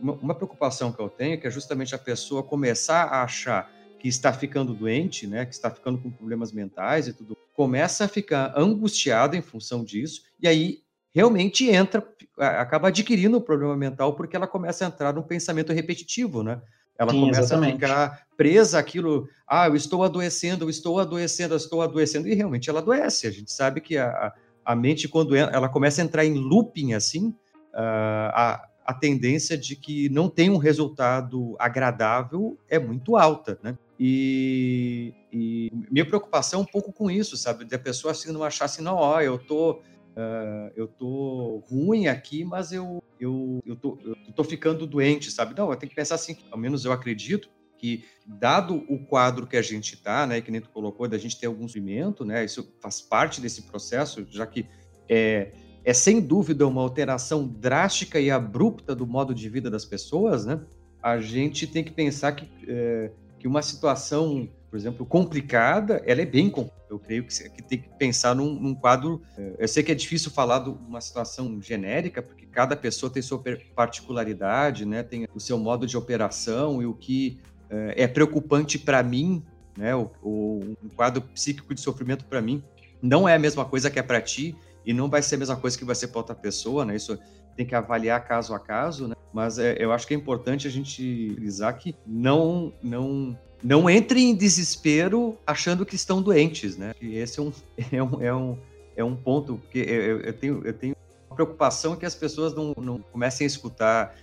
uma 0.00 0.34
preocupação 0.34 0.90
que 0.90 1.00
eu 1.00 1.08
tenho 1.08 1.34
é 1.34 1.36
que 1.36 1.46
é 1.46 1.50
justamente 1.50 1.94
a 1.94 1.98
pessoa 1.98 2.42
começar 2.42 3.04
a 3.04 3.22
achar 3.22 3.70
que 4.00 4.08
está 4.08 4.32
ficando 4.32 4.74
doente, 4.74 5.28
né, 5.28 5.46
que 5.46 5.54
está 5.54 5.70
ficando 5.70 5.98
com 5.98 6.10
problemas 6.10 6.50
mentais 6.50 7.06
e 7.06 7.12
tudo, 7.12 7.36
começa 7.54 8.04
a 8.04 8.08
ficar 8.08 8.52
angustiada 8.56 9.36
em 9.36 9.42
função 9.42 9.84
disso, 9.84 10.22
e 10.40 10.48
aí 10.48 10.82
realmente 11.14 11.70
entra, 11.70 12.06
acaba 12.36 12.88
adquirindo 12.88 13.36
o 13.36 13.40
problema 13.40 13.76
mental 13.76 14.14
porque 14.14 14.34
ela 14.34 14.46
começa 14.46 14.84
a 14.84 14.88
entrar 14.88 15.14
num 15.14 15.22
pensamento 15.22 15.72
repetitivo, 15.72 16.42
né? 16.42 16.60
Ela 16.98 17.12
Sim, 17.12 17.20
começa 17.20 17.40
exatamente. 17.40 17.84
a 17.84 17.88
ficar 17.88 18.26
presa 18.36 18.78
àquilo, 18.78 19.28
ah, 19.48 19.66
eu 19.66 19.76
estou 19.76 20.02
adoecendo, 20.02 20.64
eu 20.64 20.70
estou 20.70 20.98
adoecendo, 20.98 21.54
eu 21.54 21.58
estou 21.58 21.82
adoecendo, 21.82 22.28
e 22.28 22.34
realmente 22.34 22.68
ela 22.68 22.80
adoece. 22.80 23.26
A 23.26 23.30
gente 23.30 23.52
sabe 23.52 23.80
que 23.80 23.96
a, 23.96 24.32
a 24.64 24.74
mente, 24.74 25.08
quando 25.08 25.34
ela 25.34 25.68
começa 25.68 26.02
a 26.02 26.04
entrar 26.04 26.24
em 26.24 26.34
looping 26.34 26.94
assim, 26.94 27.28
uh, 27.28 28.30
a, 28.32 28.68
a 28.84 28.94
tendência 28.94 29.56
de 29.56 29.76
que 29.76 30.08
não 30.08 30.28
tem 30.28 30.50
um 30.50 30.56
resultado 30.56 31.56
agradável 31.58 32.58
é 32.68 32.78
muito 32.78 33.16
alta, 33.16 33.58
né? 33.62 33.76
E, 33.98 35.14
e 35.32 35.70
minha 35.90 36.04
preocupação 36.04 36.60
é 36.60 36.62
um 36.62 36.66
pouco 36.66 36.92
com 36.92 37.10
isso, 37.10 37.36
sabe? 37.36 37.64
Da 37.64 37.78
pessoa 37.78 38.12
assim 38.12 38.30
não 38.30 38.42
achar 38.42 38.66
assim, 38.66 38.82
não, 38.82 38.96
ó, 38.96 39.20
eu 39.20 39.38
tô 39.38 39.80
Uh, 40.16 40.72
eu 40.74 40.88
tô 40.88 41.62
ruim 41.68 42.06
aqui, 42.06 42.42
mas 42.42 42.72
eu, 42.72 43.02
eu, 43.20 43.62
eu, 43.66 43.76
tô, 43.76 43.98
eu 44.02 44.32
tô 44.34 44.42
ficando 44.42 44.86
doente, 44.86 45.30
sabe? 45.30 45.54
Não, 45.54 45.70
eu 45.70 45.76
tenho 45.76 45.90
que 45.90 45.96
pensar 45.96 46.14
assim, 46.14 46.38
ao 46.50 46.58
menos 46.58 46.86
eu 46.86 46.92
acredito 46.92 47.50
que, 47.76 48.04
dado 48.26 48.82
o 48.88 48.98
quadro 49.04 49.46
que 49.46 49.58
a 49.58 49.62
gente 49.62 49.94
está, 49.94 50.26
né, 50.26 50.40
que 50.40 50.50
nem 50.50 50.62
tu 50.62 50.70
colocou, 50.70 51.06
da 51.06 51.18
gente 51.18 51.38
ter 51.38 51.46
algum 51.46 51.68
sofrimento, 51.68 52.24
né, 52.24 52.42
isso 52.42 52.74
faz 52.80 53.02
parte 53.02 53.42
desse 53.42 53.62
processo, 53.62 54.26
já 54.30 54.46
que 54.46 54.66
é, 55.06 55.52
é 55.84 55.92
sem 55.92 56.18
dúvida 56.20 56.66
uma 56.66 56.80
alteração 56.80 57.46
drástica 57.46 58.18
e 58.18 58.30
abrupta 58.30 58.94
do 58.94 59.06
modo 59.06 59.34
de 59.34 59.48
vida 59.50 59.70
das 59.70 59.84
pessoas, 59.84 60.46
né? 60.46 60.60
A 61.02 61.20
gente 61.20 61.66
tem 61.66 61.84
que 61.84 61.92
pensar 61.92 62.32
que, 62.32 62.48
é, 62.66 63.12
que 63.38 63.46
uma 63.46 63.62
situação 63.62 64.48
por 64.76 64.80
exemplo, 64.80 65.06
complicada, 65.06 66.02
ela 66.04 66.20
é 66.20 66.26
bem 66.26 66.52
eu 66.90 66.98
creio 66.98 67.24
que, 67.24 67.48
que 67.48 67.62
tem 67.62 67.80
que 67.80 67.88
pensar 67.98 68.34
num, 68.34 68.52
num, 68.52 68.74
quadro. 68.74 69.22
Eh, 69.38 69.56
eu 69.60 69.66
sei 69.68 69.82
que 69.82 69.90
é 69.90 69.94
difícil 69.94 70.30
falar 70.30 70.58
de 70.58 70.68
uma 70.68 71.00
situação 71.00 71.60
genérica, 71.62 72.20
porque 72.20 72.44
cada 72.44 72.76
pessoa 72.76 73.10
tem 73.10 73.22
sua 73.22 73.42
particularidade, 73.74 74.84
né? 74.84 75.02
Tem 75.02 75.26
o 75.34 75.40
seu 75.40 75.58
modo 75.58 75.86
de 75.86 75.96
operação 75.96 76.82
e 76.82 76.86
o 76.86 76.92
que 76.92 77.40
é, 77.70 78.02
é 78.02 78.06
preocupante 78.06 78.78
para 78.78 79.02
mim, 79.02 79.42
né? 79.78 79.96
O, 79.96 80.10
o, 80.22 80.76
um 80.84 80.88
quadro 80.94 81.22
psíquico 81.22 81.74
de 81.74 81.80
sofrimento 81.80 82.26
para 82.26 82.42
mim 82.42 82.62
não 83.00 83.26
é 83.26 83.34
a 83.34 83.38
mesma 83.38 83.64
coisa 83.64 83.90
que 83.90 83.98
é 83.98 84.02
para 84.02 84.20
ti 84.20 84.54
e 84.84 84.92
não 84.92 85.08
vai 85.08 85.22
ser 85.22 85.36
a 85.36 85.38
mesma 85.38 85.56
coisa 85.56 85.78
que 85.78 85.86
vai 85.86 85.94
ser 85.94 86.08
para 86.08 86.18
outra 86.18 86.34
pessoa, 86.34 86.84
né? 86.84 86.94
Isso 86.94 87.18
tem 87.56 87.64
que 87.64 87.74
avaliar 87.74 88.22
caso 88.28 88.52
a 88.52 88.60
caso, 88.60 89.08
né? 89.08 89.14
Mas 89.32 89.58
é, 89.58 89.74
eu 89.78 89.90
acho 89.90 90.06
que 90.06 90.12
é 90.12 90.16
importante 90.16 90.68
a 90.68 90.70
gente 90.70 91.30
utilizar 91.32 91.78
que 91.78 91.96
não 92.06 92.74
não 92.82 93.38
não 93.62 93.88
entrem 93.88 94.30
em 94.30 94.34
desespero 94.34 95.36
achando 95.46 95.84
que 95.84 95.94
estão 95.94 96.22
doentes, 96.22 96.76
né? 96.76 96.94
E 97.00 97.16
esse 97.16 97.38
é 97.38 97.42
um, 97.42 97.52
é 97.92 98.02
um, 98.02 98.22
é 98.22 98.34
um, 98.34 98.58
é 98.96 99.04
um 99.04 99.16
ponto 99.16 99.60
que 99.70 99.78
eu, 99.78 100.20
eu, 100.20 100.32
tenho, 100.32 100.62
eu 100.64 100.72
tenho 100.72 100.96
uma 101.28 101.34
preocupação 101.34 101.96
que 101.96 102.06
as 102.06 102.14
pessoas 102.14 102.54
não, 102.54 102.74
não 102.76 102.98
comecem 102.98 103.44
a 103.44 103.48
escutar 103.48 104.14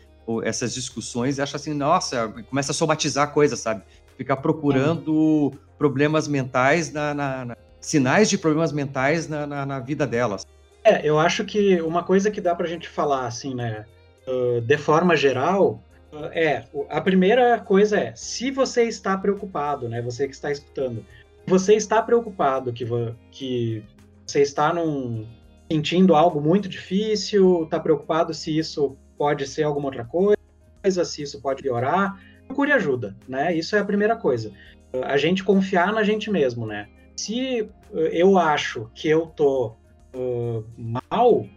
essas 0.44 0.74
discussões 0.74 1.38
e 1.38 1.42
acham 1.42 1.58
assim, 1.58 1.74
nossa, 1.74 2.30
começa 2.50 2.72
a 2.72 2.76
somatizar 2.76 3.34
coisas, 3.34 3.60
sabe? 3.60 3.84
Ficar 4.18 4.38
procurando 4.38 5.52
problemas 5.78 6.28
mentais, 6.28 6.94
na, 6.94 7.14
na, 7.14 7.46
na, 7.46 7.58
sinais 7.82 8.30
de 8.30 8.38
problemas 8.38 8.72
mentais 8.72 9.28
na, 9.28 9.46
na, 9.46 9.66
na, 9.66 9.80
vida 9.80 10.08
delas. 10.08 10.48
É, 10.84 11.06
eu 11.08 11.20
acho 11.20 11.44
que 11.44 11.82
uma 11.82 12.04
coisa 12.04 12.32
que 12.32 12.40
dá 12.40 12.56
pra 12.56 12.68
gente 12.68 12.88
falar, 12.88 13.26
assim, 13.26 13.54
né, 13.54 13.86
de 14.66 14.78
forma 14.78 15.16
geral, 15.16 15.82
é, 16.32 16.64
a 16.89 17.01
primeira 17.01 17.59
coisa 17.59 17.99
é, 17.99 18.14
se 18.16 18.51
você 18.51 18.84
está 18.84 19.18
preocupado, 19.18 19.89
né, 19.89 20.01
você 20.01 20.28
que 20.28 20.34
está 20.34 20.51
escutando, 20.51 21.05
você 21.45 21.76
está 21.76 22.01
preocupado 22.01 22.72
que, 22.72 22.86
que 23.32 23.84
você 24.26 24.41
está 24.41 24.74
num, 24.74 25.28
sentindo 25.72 26.16
algo 26.16 26.41
muito 26.41 26.70
difícil, 26.70 27.64
está 27.64 27.80
preocupado 27.80 28.34
se 28.34 28.57
isso 28.57 28.97
pode 29.18 29.47
ser 29.47 29.64
alguma 29.64 29.88
outra 29.88 30.05
coisa, 30.05 31.05
se 31.05 31.22
isso 31.22 31.41
pode 31.41 31.64
piorar, 31.64 32.20
procure 32.47 32.72
ajuda, 32.72 33.16
né? 33.28 33.55
Isso 33.55 33.76
é 33.76 33.80
a 33.80 33.86
primeira 33.86 34.16
coisa. 34.16 34.51
A 35.03 35.18
gente 35.18 35.43
confiar 35.43 35.91
na 35.91 36.03
gente 36.03 36.30
mesmo, 36.30 36.66
né? 36.66 36.88
Se 37.16 37.70
eu 37.91 38.38
acho 38.38 38.89
que 38.93 39.07
eu 39.07 39.28
tô 39.28 39.76
uh, 40.16 40.64
mal, 40.78 41.47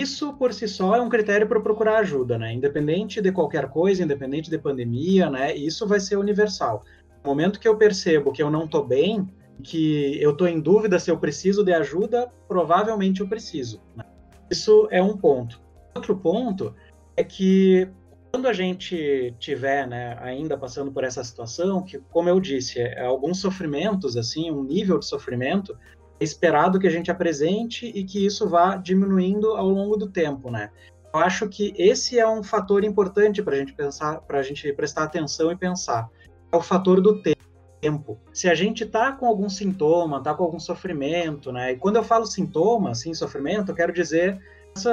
isso 0.00 0.32
por 0.34 0.52
si 0.52 0.66
só 0.66 0.96
é 0.96 1.00
um 1.00 1.08
critério 1.08 1.46
para 1.46 1.60
procurar 1.60 1.98
ajuda, 1.98 2.38
né? 2.38 2.52
Independente 2.52 3.20
de 3.20 3.30
qualquer 3.30 3.68
coisa, 3.68 4.02
independente 4.02 4.50
de 4.50 4.58
pandemia, 4.58 5.30
né? 5.30 5.54
Isso 5.54 5.86
vai 5.86 6.00
ser 6.00 6.16
universal. 6.16 6.82
No 7.22 7.30
momento 7.30 7.60
que 7.60 7.68
eu 7.68 7.76
percebo 7.76 8.32
que 8.32 8.42
eu 8.42 8.50
não 8.50 8.64
estou 8.64 8.84
bem, 8.84 9.28
que 9.62 10.20
eu 10.20 10.32
estou 10.32 10.48
em 10.48 10.60
dúvida 10.60 10.98
se 10.98 11.10
eu 11.10 11.18
preciso 11.18 11.64
de 11.64 11.72
ajuda, 11.72 12.32
provavelmente 12.48 13.20
eu 13.20 13.28
preciso. 13.28 13.80
Né? 13.94 14.04
Isso 14.50 14.88
é 14.90 15.02
um 15.02 15.16
ponto. 15.16 15.60
Outro 15.94 16.16
ponto 16.16 16.74
é 17.16 17.24
que 17.24 17.88
quando 18.30 18.48
a 18.48 18.52
gente 18.52 19.34
tiver, 19.38 19.86
né, 19.86 20.18
ainda 20.20 20.58
passando 20.58 20.92
por 20.92 21.04
essa 21.04 21.24
situação, 21.24 21.82
que 21.82 21.98
como 22.10 22.28
eu 22.28 22.38
disse, 22.38 22.78
é, 22.78 23.00
alguns 23.00 23.40
sofrimentos, 23.40 24.16
assim, 24.16 24.50
um 24.50 24.62
nível 24.62 24.98
de 24.98 25.06
sofrimento 25.06 25.76
é 26.18 26.24
esperado 26.24 26.78
que 26.78 26.86
a 26.86 26.90
gente 26.90 27.10
apresente 27.10 27.86
e 27.86 28.04
que 28.04 28.24
isso 28.24 28.48
vá 28.48 28.76
diminuindo 28.76 29.48
ao 29.56 29.68
longo 29.68 29.96
do 29.96 30.08
tempo, 30.08 30.50
né? 30.50 30.70
Eu 31.12 31.20
acho 31.20 31.48
que 31.48 31.74
esse 31.78 32.18
é 32.18 32.28
um 32.28 32.42
fator 32.42 32.84
importante 32.84 33.42
para 33.42 33.54
a 33.54 33.58
gente 33.58 33.72
pensar, 33.72 34.20
para 34.20 34.38
a 34.38 34.42
gente 34.42 34.70
prestar 34.72 35.04
atenção 35.04 35.50
e 35.50 35.56
pensar. 35.56 36.08
É 36.52 36.56
o 36.56 36.60
fator 36.60 37.00
do 37.00 37.22
tempo. 37.22 38.18
Se 38.32 38.48
a 38.48 38.54
gente 38.54 38.84
está 38.84 39.12
com 39.12 39.26
algum 39.26 39.48
sintoma, 39.48 40.18
está 40.18 40.34
com 40.34 40.44
algum 40.44 40.60
sofrimento, 40.60 41.52
né? 41.52 41.72
E 41.72 41.76
quando 41.76 41.96
eu 41.96 42.04
falo 42.04 42.26
sintoma, 42.26 42.90
assim, 42.90 43.14
sofrimento, 43.14 43.70
eu 43.70 43.74
quero 43.74 43.92
dizer 43.92 44.38
essa, 44.76 44.90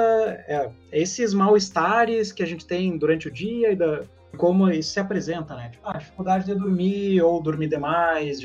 é, 0.48 0.70
esses 0.92 1.34
mal-estares 1.34 2.32
que 2.32 2.42
a 2.42 2.46
gente 2.46 2.66
tem 2.66 2.96
durante 2.96 3.28
o 3.28 3.30
dia 3.30 3.72
e 3.72 3.76
da, 3.76 4.02
como 4.38 4.70
isso 4.70 4.92
se 4.92 5.00
apresenta, 5.00 5.54
né? 5.54 5.70
Tipo, 5.70 5.88
ah, 5.88 5.98
dificuldade 5.98 6.46
de 6.46 6.54
dormir 6.54 7.20
ou 7.22 7.42
dormir 7.42 7.68
demais, 7.68 8.40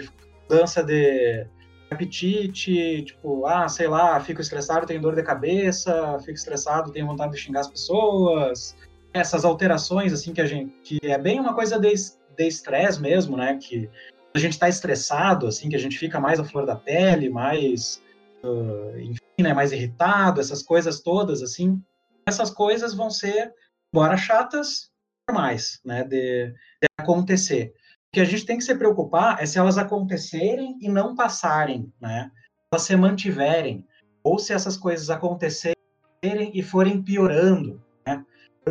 mudança 0.49 0.83
de 0.83 1.45
apetite, 1.91 3.03
tipo, 3.03 3.45
ah, 3.45 3.67
sei 3.67 3.87
lá, 3.87 4.19
fico 4.19 4.41
estressado, 4.41 4.85
tenho 4.85 5.01
dor 5.01 5.15
de 5.15 5.23
cabeça, 5.23 6.17
fico 6.19 6.33
estressado, 6.33 6.91
tenho 6.91 7.07
vontade 7.07 7.31
de 7.31 7.37
xingar 7.37 7.61
as 7.61 7.67
pessoas. 7.67 8.75
Essas 9.13 9.43
alterações, 9.43 10.13
assim, 10.13 10.33
que 10.33 10.41
a 10.41 10.45
gente. 10.45 10.71
que 10.83 10.99
é 11.03 11.17
bem 11.17 11.39
uma 11.39 11.53
coisa 11.53 11.79
de 11.79 11.93
estresse 12.39 13.01
mesmo, 13.01 13.35
né? 13.35 13.57
Que 13.57 13.89
a 14.33 14.39
gente 14.39 14.53
está 14.53 14.69
estressado, 14.69 15.47
assim, 15.47 15.69
que 15.69 15.75
a 15.75 15.79
gente 15.79 15.97
fica 15.97 16.19
mais 16.19 16.39
à 16.39 16.43
flor 16.43 16.65
da 16.65 16.75
pele, 16.75 17.29
mais. 17.29 18.01
Uh, 18.43 18.97
enfim, 18.99 19.19
né, 19.41 19.53
mais 19.53 19.71
irritado, 19.71 20.39
essas 20.39 20.61
coisas 20.61 21.01
todas, 21.01 21.41
assim. 21.41 21.81
Essas 22.27 22.51
coisas 22.51 22.93
vão 22.93 23.09
ser, 23.09 23.51
embora 23.91 24.15
chatas, 24.15 24.91
normais, 25.29 25.79
né? 25.85 26.03
de, 26.03 26.47
de 26.81 26.87
acontecer. 26.97 27.73
Que 28.11 28.19
a 28.19 28.25
gente 28.25 28.45
tem 28.45 28.57
que 28.57 28.63
se 28.63 28.75
preocupar 28.75 29.41
é 29.41 29.45
se 29.45 29.59
elas 29.59 29.77
acontecerem 29.77 30.77
e 30.81 30.89
não 30.89 31.15
passarem, 31.15 31.91
né? 32.01 32.31
Elas 32.71 32.83
se 32.83 32.95
mantiverem, 32.95 33.85
ou 34.23 34.39
se 34.39 34.53
essas 34.53 34.77
coisas 34.77 35.09
acontecerem 35.09 35.75
e 36.23 36.61
forem 36.61 37.01
piorando, 37.01 37.81
né? 38.05 38.25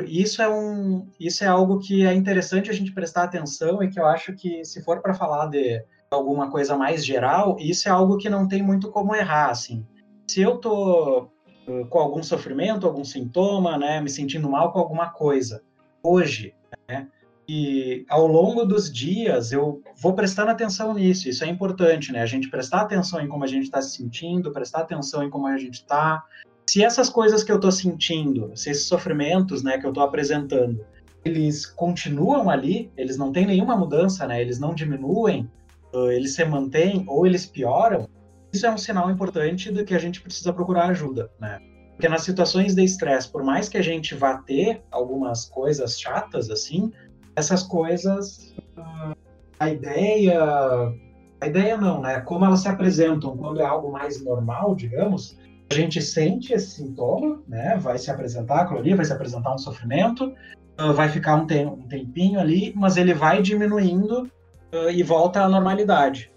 Isso 0.07 0.43
é 0.43 0.49
um, 0.49 1.09
isso 1.19 1.45
é 1.45 1.47
algo 1.47 1.79
que 1.79 2.05
é 2.07 2.13
interessante 2.13 2.71
a 2.71 2.75
gente 2.75 2.93
prestar 2.93 3.25
atenção 3.25 3.83
e 3.83 3.91
que 3.91 3.99
eu 3.99 4.07
acho 4.07 4.35
que 4.35 4.65
se 4.65 4.83
for 4.83 5.01
para 5.01 5.15
falar 5.15 5.47
de 5.47 5.83
alguma 6.11 6.51
coisa 6.51 6.77
mais 6.77 7.05
geral, 7.05 7.57
isso 7.59 7.89
é 7.89 7.93
algo 7.93 8.17
que 8.17 8.29
não 8.29 8.47
tem 8.47 8.63
muito 8.63 8.91
como 8.91 9.15
errar, 9.15 9.51
assim. 9.51 9.87
Se 10.27 10.41
eu 10.41 10.59
tô 10.59 11.31
com 11.91 11.99
algum 11.99 12.23
sofrimento, 12.23 12.87
algum 12.87 13.05
sintoma, 13.05 13.77
né, 13.77 14.01
me 14.01 14.09
sentindo 14.09 14.49
mal 14.49 14.73
com 14.73 14.79
alguma 14.79 15.11
coisa, 15.11 15.63
hoje, 16.03 16.55
né, 16.89 17.09
e 17.49 18.05
ao 18.11 18.27
longo 18.27 18.65
dos 18.67 18.93
dias 18.93 19.53
eu 19.53 19.83
vou 19.97 20.13
prestando 20.13 20.51
atenção 20.51 20.93
nisso. 20.93 21.29
Isso 21.29 21.43
é 21.45 21.49
importante, 21.49 22.13
né? 22.13 22.21
A 22.21 22.27
gente 22.27 22.51
prestar 22.51 22.83
atenção 22.83 23.21
em 23.21 23.29
como 23.29 23.43
a 23.43 23.47
gente 23.47 23.65
está 23.65 23.81
se 23.81 23.97
sentindo, 23.97 24.53
prestar 24.53 24.81
atenção 24.81 25.23
em 25.23 25.31
como 25.31 25.47
a 25.47 25.57
gente 25.57 25.75
está. 25.75 26.23
Se 26.69 26.85
essas 26.85 27.09
coisas 27.09 27.43
que 27.43 27.51
eu 27.51 27.57
estou 27.57 27.73
sentindo, 27.73 28.53
se 28.55 28.69
esses 28.69 28.87
sofrimentos, 28.87 29.63
né, 29.63 29.79
que 29.79 29.87
eu 29.87 29.91
estou 29.91 30.05
apresentando, 30.05 30.85
eles 31.25 31.65
continuam 31.65 32.51
ali, 32.51 32.93
eles 32.97 33.17
não 33.17 33.33
têm 33.33 33.47
nenhuma 33.47 33.75
mudança, 33.75 34.27
né? 34.27 34.41
Eles 34.41 34.59
não 34.59 34.75
diminuem, 34.75 35.51
eles 36.13 36.35
se 36.35 36.45
mantêm 36.45 37.05
ou 37.09 37.27
eles 37.27 37.47
pioram. 37.47 38.07
Isso 38.53 38.67
é 38.67 38.71
um 38.71 38.79
sinal 38.79 39.11
importante 39.11 39.73
de 39.73 39.85
que 39.85 39.95
a 39.95 39.99
gente 39.99 40.21
precisa 40.21 40.53
procurar 40.53 40.89
ajuda, 40.89 41.31
né? 41.41 41.59
Porque 41.93 42.09
nas 42.09 42.23
situações 42.23 42.75
de 42.75 42.85
estresse, 42.85 43.29
por 43.29 43.43
mais 43.43 43.69
que 43.69 43.77
a 43.77 43.83
gente 43.83 44.15
vá 44.15 44.37
ter 44.39 44.83
algumas 44.91 45.47
coisas 45.47 45.99
chatas 45.99 46.49
assim, 46.49 46.93
essas 47.39 47.63
coisas, 47.63 48.55
a 49.59 49.71
ideia, 49.71 50.43
a 51.41 51.47
ideia 51.47 51.77
não, 51.77 52.01
né? 52.01 52.21
Como 52.21 52.45
elas 52.45 52.61
se 52.61 52.69
apresentam 52.69 53.37
quando 53.37 53.61
é 53.61 53.65
algo 53.65 53.91
mais 53.91 54.23
normal, 54.23 54.75
digamos, 54.75 55.39
a 55.71 55.75
gente 55.75 56.01
sente 56.01 56.53
esse 56.53 56.71
sintoma, 56.71 57.41
né? 57.47 57.77
Vai 57.81 57.99
se 57.99 58.11
apresentar 58.11 58.63
aquilo 58.63 58.81
ali, 58.81 58.95
vai 58.95 59.05
se 59.05 59.13
apresentar 59.13 59.55
um 59.55 59.59
sofrimento, 59.59 60.33
uh, 60.81 60.93
vai 60.93 61.09
ficar 61.09 61.37
um, 61.37 61.47
te 61.47 61.65
um, 61.65 61.83
tempinho 61.83 62.41
ali, 62.41 62.73
mas 62.75 62.97
ele 62.97 63.15
vai 63.15 63.43
diminuindo 63.43 64.31
uh, 64.73 64.91
e 64.91 65.03
volta 65.03 65.43
à 65.43 65.49
normalidade. 65.49 66.33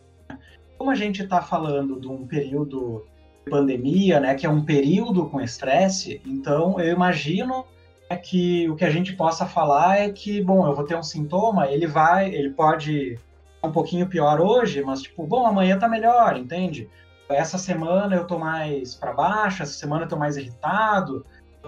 Como 0.77 0.89
a 0.89 0.95
gente 0.95 1.23
está 1.23 1.41
falando 1.41 1.99
de 1.99 2.07
um 2.07 2.25
período 2.25 3.05
de 3.45 3.51
pandemia, 3.51 4.19
né? 4.19 4.35
Que 4.35 4.45
é 4.45 4.49
um 4.49 4.65
período 4.65 5.27
com 5.27 5.39
estresse, 5.39 6.21
então 6.25 6.79
eu 6.79 6.93
imagino 6.93 7.65
é 8.11 8.17
que 8.17 8.69
o 8.69 8.75
que 8.75 8.85
a 8.85 8.89
gente 8.89 9.13
possa 9.13 9.45
falar 9.45 9.99
é 9.99 10.09
que, 10.09 10.41
bom, 10.43 10.67
eu 10.67 10.75
vou 10.75 10.85
ter 10.85 10.95
um 10.95 11.03
sintoma, 11.03 11.67
ele 11.67 11.87
vai, 11.87 12.33
ele 12.33 12.49
pode 12.51 13.17
um 13.63 13.71
pouquinho 13.71 14.07
pior 14.07 14.41
hoje, 14.41 14.83
mas 14.83 15.01
tipo, 15.01 15.25
bom, 15.25 15.45
amanhã 15.45 15.77
tá 15.77 15.87
melhor, 15.87 16.35
entende? 16.35 16.89
Essa 17.29 17.57
semana 17.57 18.15
eu 18.15 18.25
tô 18.25 18.37
mais 18.37 18.95
para 18.95 19.13
baixo, 19.13 19.63
essa 19.63 19.73
semana 19.73 20.03
eu 20.03 20.09
tô 20.09 20.17
mais 20.17 20.35
irritado, 20.35 21.25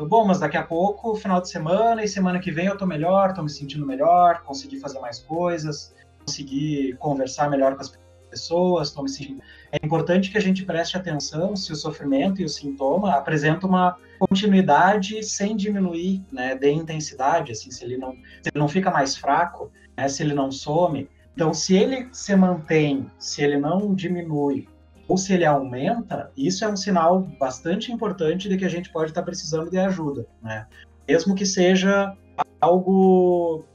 bom, 0.08 0.26
mas 0.26 0.40
daqui 0.40 0.58
a 0.58 0.64
pouco, 0.64 1.16
final 1.16 1.40
de 1.40 1.50
semana 1.50 2.04
e 2.04 2.08
semana 2.08 2.40
que 2.40 2.52
vem 2.52 2.66
eu 2.66 2.78
tô 2.78 2.86
melhor, 2.86 3.34
tô 3.34 3.44
me 3.44 3.50
sentindo 3.50 3.86
melhor, 3.86 4.42
consegui 4.44 4.80
fazer 4.80 5.00
mais 5.00 5.20
coisas, 5.20 5.96
consegui 6.20 6.94
conversar 7.00 7.50
melhor 7.50 7.76
com 7.76 7.82
as 7.82 7.98
pessoas, 8.30 8.92
tô 8.92 9.04
me 9.04 9.10
sentindo. 9.10 9.42
É 9.74 9.84
importante 9.84 10.30
que 10.30 10.38
a 10.38 10.42
gente 10.42 10.64
preste 10.64 10.96
atenção 10.96 11.56
se 11.56 11.74
o 11.74 11.76
sofrimento 11.76 12.40
e 12.40 12.46
o 12.46 12.50
sintoma 12.50 13.16
apresentam 13.16 13.68
uma 13.68 13.98
continuidade 14.20 15.24
sem 15.24 15.58
diminuir, 15.58 16.24
né, 16.32 16.54
de 16.54 16.70
intensidade, 16.70 17.52
assim, 17.52 17.72
se 17.72 17.84
ele 17.84 17.98
não, 17.98 18.12
se 18.12 18.52
ele 18.54 18.60
não 18.60 18.68
fica 18.68 18.92
mais 18.92 19.16
fraco, 19.18 19.72
né, 19.98 20.08
se 20.08 20.22
ele 20.22 20.36
não 20.36 20.52
some. 20.52 21.10
Então, 21.34 21.56
se 21.56 21.76
ele 21.76 22.08
se 22.12 22.36
mantém, 22.36 23.10
se 23.18 23.42
ele 23.42 23.58
não 23.58 23.96
diminui, 23.96 24.68
ou 25.08 25.18
se 25.18 25.34
ele 25.34 25.44
aumenta, 25.44 26.32
isso 26.38 26.64
é 26.64 26.70
um 26.70 26.78
sinal 26.78 27.22
bastante 27.40 27.92
importante 27.92 28.48
de 28.48 28.56
que 28.58 28.66
a 28.66 28.70
gente 28.70 28.92
pode 28.92 29.10
estar 29.10 29.24
precisando 29.24 29.72
de 29.72 29.80
ajuda, 29.80 30.28
né? 30.40 30.68
Mesmo 31.08 31.34
que 31.34 31.48
seja 31.48 32.16
algo 32.62 33.66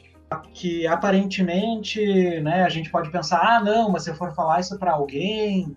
que 0.54 0.86
aparentemente, 0.86 2.40
né, 2.40 2.62
a 2.62 2.68
gente 2.68 2.88
pode 2.88 3.10
pensar, 3.10 3.40
ah, 3.40 3.60
não, 3.60 3.90
mas 3.90 4.04
se 4.04 4.10
eu 4.10 4.14
for 4.14 4.32
falar 4.32 4.60
isso 4.60 4.78
para 4.78 4.92
alguém, 4.92 5.76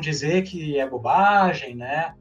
dizer 0.00 0.42
que 0.42 0.78
é 0.78 0.88
bobagem, 0.88 1.74
né? 1.74 2.14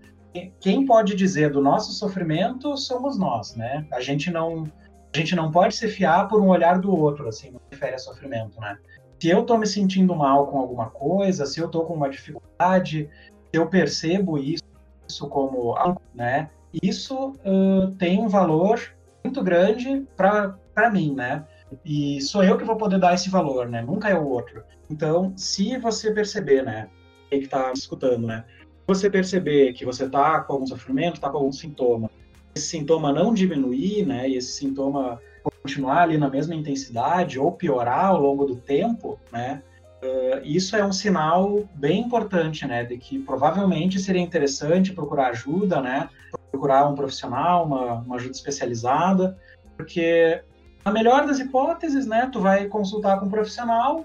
Quem 0.59 0.85
pode 0.85 1.15
dizer 1.15 1.51
do 1.51 1.61
nosso 1.61 1.91
sofrimento 1.91 2.77
somos 2.77 3.17
nós, 3.17 3.55
né? 3.55 3.85
A 3.91 3.99
gente 3.99 4.31
não 4.31 4.65
a 5.13 5.17
gente 5.17 5.35
não 5.35 5.51
pode 5.51 5.75
se 5.75 5.89
fiar 5.89 6.29
por 6.29 6.41
um 6.41 6.47
olhar 6.47 6.79
do 6.79 6.95
outro, 6.95 7.27
assim, 7.27 7.51
no 7.51 7.59
refere 7.69 7.95
a 7.95 7.99
sofrimento, 7.99 8.61
né? 8.61 8.77
se 9.21 9.29
eu 9.29 9.41
estou 9.41 9.55
me 9.59 9.67
sentindo 9.67 10.15
mal 10.15 10.47
com 10.47 10.57
alguma 10.57 10.89
coisa, 10.89 11.45
se 11.45 11.59
eu 11.59 11.67
estou 11.67 11.85
com 11.85 11.93
uma 11.93 12.09
dificuldade, 12.09 13.07
eu 13.53 13.67
percebo 13.67 14.35
isso, 14.35 14.63
isso 15.07 15.27
como 15.29 15.75
algo, 15.75 16.01
né? 16.15 16.49
Isso 16.81 17.35
uh, 17.45 17.91
tem 17.99 18.19
um 18.19 18.27
valor 18.27 18.81
muito 19.23 19.43
grande 19.43 20.07
para 20.17 20.89
mim, 20.91 21.13
né? 21.13 21.45
E 21.85 22.19
sou 22.21 22.43
eu 22.43 22.57
que 22.57 22.63
vou 22.63 22.75
poder 22.75 22.99
dar 22.99 23.13
esse 23.13 23.29
valor, 23.29 23.69
né? 23.69 23.83
Nunca 23.83 24.09
é 24.09 24.15
o 24.15 24.27
outro. 24.27 24.63
Então, 24.89 25.33
se 25.37 25.77
você 25.77 26.11
perceber, 26.11 26.63
né? 26.63 26.89
Que 27.31 27.37
está 27.37 27.71
escutando, 27.73 28.27
né? 28.27 28.45
você 28.93 29.09
perceber 29.09 29.73
que 29.73 29.85
você 29.85 30.05
está 30.05 30.41
com 30.41 30.53
algum 30.53 30.67
sofrimento, 30.67 31.15
está 31.15 31.29
com 31.29 31.37
algum 31.37 31.51
sintoma, 31.51 32.09
esse 32.53 32.67
sintoma 32.67 33.11
não 33.11 33.33
diminuir, 33.33 34.05
né? 34.05 34.27
E 34.29 34.35
esse 34.35 34.51
sintoma 34.53 35.19
continuar 35.63 36.03
ali 36.03 36.17
na 36.17 36.29
mesma 36.29 36.53
intensidade 36.53 37.39
ou 37.39 37.51
piorar 37.51 38.07
ao 38.07 38.21
longo 38.21 38.45
do 38.45 38.55
tempo, 38.55 39.19
né? 39.31 39.61
Uh, 40.03 40.41
isso 40.43 40.75
é 40.75 40.83
um 40.83 40.91
sinal 40.91 41.69
bem 41.75 42.01
importante, 42.01 42.65
né, 42.65 42.83
de 42.83 42.97
que 42.97 43.19
provavelmente 43.19 43.99
seria 43.99 44.21
interessante 44.21 44.93
procurar 44.93 45.27
ajuda, 45.27 45.79
né, 45.79 46.09
procurar 46.49 46.89
um 46.89 46.95
profissional, 46.95 47.67
uma, 47.67 47.93
uma 47.99 48.15
ajuda 48.15 48.31
especializada, 48.31 49.37
porque 49.77 50.41
na 50.83 50.91
melhor 50.91 51.27
das 51.27 51.37
hipóteses, 51.39 52.07
né, 52.07 52.27
tu 52.31 52.39
vai 52.39 52.65
consultar 52.65 53.19
com 53.19 53.27
um 53.27 53.29
profissional, 53.29 54.03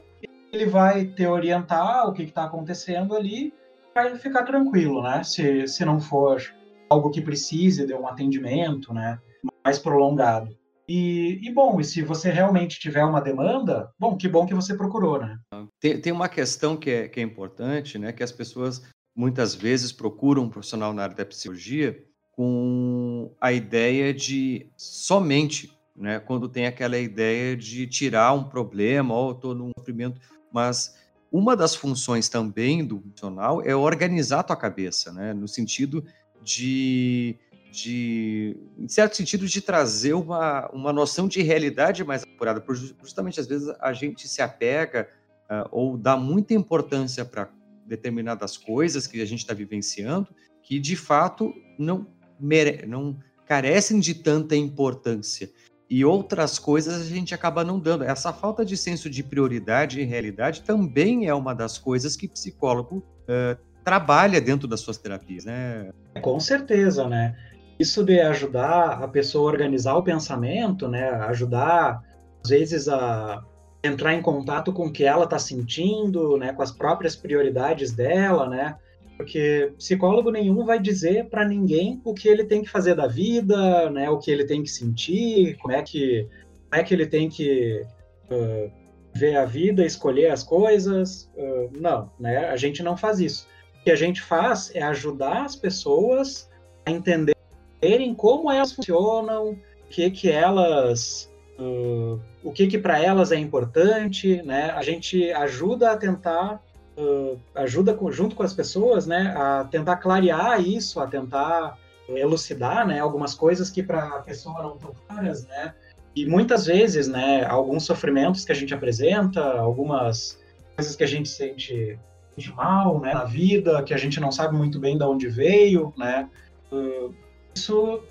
ele 0.57 0.67
vai 0.67 1.05
te 1.05 1.27
orientar 1.27 2.09
o 2.09 2.13
que 2.13 2.23
está 2.23 2.45
acontecendo 2.45 3.15
ali, 3.15 3.53
vai 3.95 4.17
ficar 4.17 4.43
tranquilo, 4.43 5.03
né, 5.03 5.23
se, 5.23 5.67
se 5.69 5.85
não 5.85 6.01
for 6.01 6.43
algo 6.89 7.11
que 7.11 7.21
precise 7.21 7.87
de 7.87 7.95
um 7.95 8.07
atendimento, 8.07 8.93
né, 8.93 9.19
mais 9.65 9.79
prolongado. 9.79 10.57
E, 10.89 11.41
e, 11.43 11.53
bom, 11.53 11.81
e 11.81 11.85
se 11.85 12.01
você 12.03 12.31
realmente 12.31 12.79
tiver 12.79 13.05
uma 13.05 13.21
demanda, 13.21 13.91
bom, 13.99 14.17
que 14.17 14.29
bom 14.29 14.47
que 14.47 14.55
você 14.55 14.77
procurou, 14.77 15.19
né? 15.19 15.37
Tem, 15.81 16.01
tem 16.01 16.13
uma 16.13 16.29
questão 16.29 16.77
que 16.77 16.89
é, 16.89 17.09
que 17.09 17.19
é 17.19 17.23
importante, 17.25 17.99
né? 17.99 18.13
Que 18.13 18.23
as 18.23 18.31
pessoas 18.31 18.83
muitas 19.15 19.53
vezes 19.53 19.91
procuram 19.91 20.45
um 20.45 20.49
profissional 20.49 20.93
na 20.93 21.03
área 21.03 21.17
da 21.17 21.27
psicologia 21.27 22.01
com 22.31 23.35
a 23.41 23.53
ideia 23.53 24.15
de 24.15 24.71
somente, 24.77 25.77
né? 25.97 26.21
Quando 26.21 26.49
tem 26.49 26.69
aquela 26.69 26.99
ideia 26.99 27.57
de 27.57 27.89
tirar 27.89 28.33
um 28.33 28.45
problema 28.45 29.13
ou 29.13 29.33
estou 29.33 29.57
num 29.57 29.71
sofrimento, 29.77 30.21
mas 30.57 30.97
uma 31.31 31.55
das 31.55 31.75
funções 31.75 32.31
também 32.31 32.83
do 32.83 32.99
profissional 32.99 33.61
é 33.61 33.77
organizar 33.77 34.41
a 34.41 34.43
tua 34.43 34.57
cabeça, 34.57 35.13
né? 35.13 35.35
No 35.35 35.47
sentido 35.47 36.03
de 36.43 37.39
de, 37.71 38.57
em 38.79 38.89
certo 38.89 39.19
sentido, 39.19 39.47
de 39.47 39.61
trazer 39.61 40.15
uma, 40.15 40.67
uma 40.71 40.95
noção 40.95 41.29
de 41.29 41.43
realidade 41.43 42.03
mais 42.05 42.23
apurada, 42.23 42.59
por 42.59 42.75
justamente 42.75 43.39
às 43.39 43.47
vezes 43.47 43.69
a 43.81 43.93
gente 43.93 44.27
se 44.27 44.41
apega 44.41 45.11
uh, 45.51 45.69
ou 45.71 45.99
dá 45.99 46.17
muita 46.17 46.55
importância 46.55 47.23
para 47.23 47.51
determinadas 47.85 48.57
coisas 48.57 49.07
que 49.07 49.21
a 49.21 49.27
gente 49.27 49.41
está 49.41 49.53
vivenciando, 49.53 50.29
que 50.63 50.81
de 50.81 50.97
fato 50.97 51.53
não, 51.79 52.07
mere 52.41 52.87
não 52.87 53.19
carecem 53.45 54.01
de 54.01 54.15
tanta 54.15 54.57
importância. 54.57 55.51
E 55.89 56.05
outras 56.05 56.59
coisas 56.59 57.01
a 57.01 57.05
gente 57.05 57.35
acaba 57.35 57.63
não 57.63 57.79
dando. 57.79 58.05
Essa 58.05 58.33
falta 58.33 58.65
de 58.65 58.77
senso 58.77 59.09
de 59.09 59.23
prioridade 59.23 60.01
e 60.01 60.05
realidade 60.05 60.63
também 60.63 61.29
é 61.29 61.35
uma 61.35 61.55
das 61.55 61.79
coisas 61.79 62.17
que 62.17 62.27
psicólogo 62.27 62.97
uh, 62.97 63.57
trabalha 63.85 64.41
dentro 64.41 64.67
das 64.67 64.81
suas 64.81 64.99
terapias, 64.99 65.45
né? 65.45 65.91
Com 66.21 66.41
certeza, 66.41 67.09
né? 67.09 67.37
Isso 67.79 68.03
de 68.03 68.19
ajudar 68.19 69.03
a 69.03 69.07
pessoa 69.07 69.49
a 69.49 69.53
organizar 69.53 69.95
o 69.95 70.03
pensamento, 70.03 70.89
né? 70.89 71.09
Ajudar, 71.09 72.03
às 72.43 72.51
vezes, 72.51 72.89
a 72.89 73.45
entrar 73.85 74.13
em 74.15 74.23
contato 74.23 74.73
com 74.73 74.87
o 74.87 74.93
que 74.93 75.05
ela 75.05 75.23
está 75.23 75.39
sentindo, 75.39 76.37
né? 76.37 76.53
Com 76.53 76.63
as 76.63 76.73
próprias 76.73 77.15
prioridades 77.15 77.93
dela, 77.93 78.49
né? 78.49 78.77
Porque 79.17 79.73
psicólogo 79.79 80.31
nenhum 80.31 80.65
vai 80.65 80.79
dizer 80.79 81.29
para 81.31 81.47
ninguém 81.47 82.01
o 82.05 82.13
que 82.13 82.29
ele 82.29 82.45
tem 82.45 82.63
que 82.63 82.69
fazer 82.69 82.95
da 82.95 83.07
vida, 83.07 83.91
né? 83.91 84.11
O 84.11 84.19
que 84.19 84.31
ele 84.31 84.45
tem 84.45 84.63
que 84.63 84.71
sentir, 84.71 85.57
como 85.57 85.73
é 85.73 85.83
que, 85.83 86.29
como 86.69 86.81
é 86.81 86.85
que 86.85 86.93
ele 86.93 87.07
tem 87.07 87.29
que 87.29 87.83
uh, 88.31 88.71
ver 89.15 89.37
a 89.37 89.45
vida, 89.45 89.85
escolher 89.85 90.31
as 90.31 90.43
coisas. 90.43 91.31
Uh, 91.35 91.71
não, 91.81 92.11
né? 92.21 92.49
A 92.49 92.57
gente 92.57 92.83
não 92.83 92.97
faz 92.97 93.19
isso. 93.21 93.49
O 93.81 93.85
que 93.85 93.91
a 93.91 93.97
gente 93.97 94.21
faz 94.21 94.71
é 94.75 94.83
ajudar 94.83 95.45
as 95.45 95.57
pessoas 95.57 96.51
a 96.85 96.91
entender 96.91 97.37
verem 97.81 98.15
como 98.15 98.51
elas 98.51 98.73
funcionam, 98.73 99.51
o 99.51 99.59
que 99.89 100.11
que 100.11 100.31
elas, 100.31 101.31
uh, 101.59 102.21
o 102.43 102.53
que 102.53 102.67
que 102.67 102.79
para 102.79 103.01
elas 103.03 103.33
é 103.33 103.37
importante, 103.37 104.43
né? 104.43 104.71
A 104.71 104.83
gente 104.83 105.31
ajuda 105.33 105.93
a 105.93 105.97
tentar, 105.97 106.63
uh, 106.97 107.39
ajuda 107.55 107.95
com, 107.95 108.11
junto 108.11 108.35
com 108.35 108.43
as 108.43 108.53
pessoas, 108.53 109.07
né, 109.07 109.35
a 109.37 109.65
tentar 109.65 109.97
clarear 109.97 110.61
isso, 110.61 111.01
a 111.01 111.07
tentar 111.07 111.79
elucidar, 112.09 112.87
né, 112.87 113.01
algumas 113.01 113.35
coisas 113.35 113.71
que 113.71 113.83
para 113.83 114.05
a 114.07 114.19
pessoa 114.21 114.63
não 114.63 114.75
estão 114.75 114.93
claras, 115.09 115.47
né? 115.47 115.75
E 116.15 116.25
muitas 116.25 116.67
vezes, 116.67 117.09
né, 117.09 117.45
alguns 117.45 117.85
sofrimentos 117.85 118.45
que 118.45 118.53
a 118.53 118.55
gente 118.55 118.73
apresenta, 118.73 119.43
algumas 119.43 120.39
coisas 120.75 120.97
que 120.97 121.05
a 121.05 121.07
gente 121.07 121.29
sente, 121.29 121.99
sente 122.35 122.55
mal, 122.55 123.01
né, 123.01 123.13
na 123.13 123.25
vida, 123.25 123.83
que 123.83 123.93
a 123.93 123.99
gente 123.99 124.19
não 124.21 124.33
sabe 124.33 124.57
muito 124.57 124.79
bem 124.79 124.97
de 124.97 125.05
onde 125.05 125.29
veio, 125.29 125.93
né? 125.97 126.29
Uh, 126.73 127.15
isso 127.55 128.03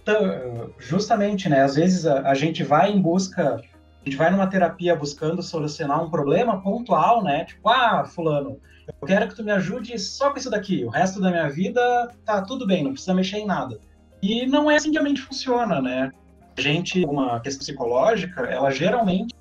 justamente, 0.77 1.47
né? 1.47 1.61
Às 1.61 1.75
vezes 1.75 2.05
a, 2.05 2.29
a, 2.29 2.33
gente 2.33 2.63
vai 2.63 2.91
em 2.91 2.99
busca, 2.99 3.55
a 3.55 4.03
gente 4.03 4.17
vai 4.17 4.31
numa 4.31 4.47
terapia 4.47 4.95
buscando 4.95 5.41
solucionar 5.41 6.03
um 6.03 6.09
problema 6.09 6.61
pontual, 6.61 7.23
né? 7.23 7.45
Tipo, 7.45 7.69
ah, 7.69 8.03
fulano, 8.05 8.59
eu 8.87 9.07
quero 9.07 9.27
que 9.27 9.35
tu 9.35 9.43
me 9.43 9.51
ajude 9.51 9.97
só 9.99 10.31
com 10.31 10.37
isso 10.37 10.49
daqui. 10.49 10.83
O 10.83 10.89
resto 10.89 11.19
da 11.21 11.29
minha 11.29 11.49
vida 11.49 12.11
tá 12.23 12.41
tudo 12.41 12.67
bem, 12.67 12.83
não 12.83 12.91
precisa 12.91 13.13
mexer 13.13 13.37
em 13.37 13.45
nada. 13.45 13.79
E 14.21 14.45
não 14.45 14.69
é 14.69 14.75
assim 14.75 14.91
que 14.91 14.97
a 14.97 15.03
mente 15.03 15.21
funciona, 15.21 15.81
né? 15.81 16.11
A 16.57 16.61
gente, 16.61 17.03
uma 17.05 17.39
questão 17.39 17.59
psicológica, 17.59 18.41
ela 18.41 18.71
geralmente 18.71 19.33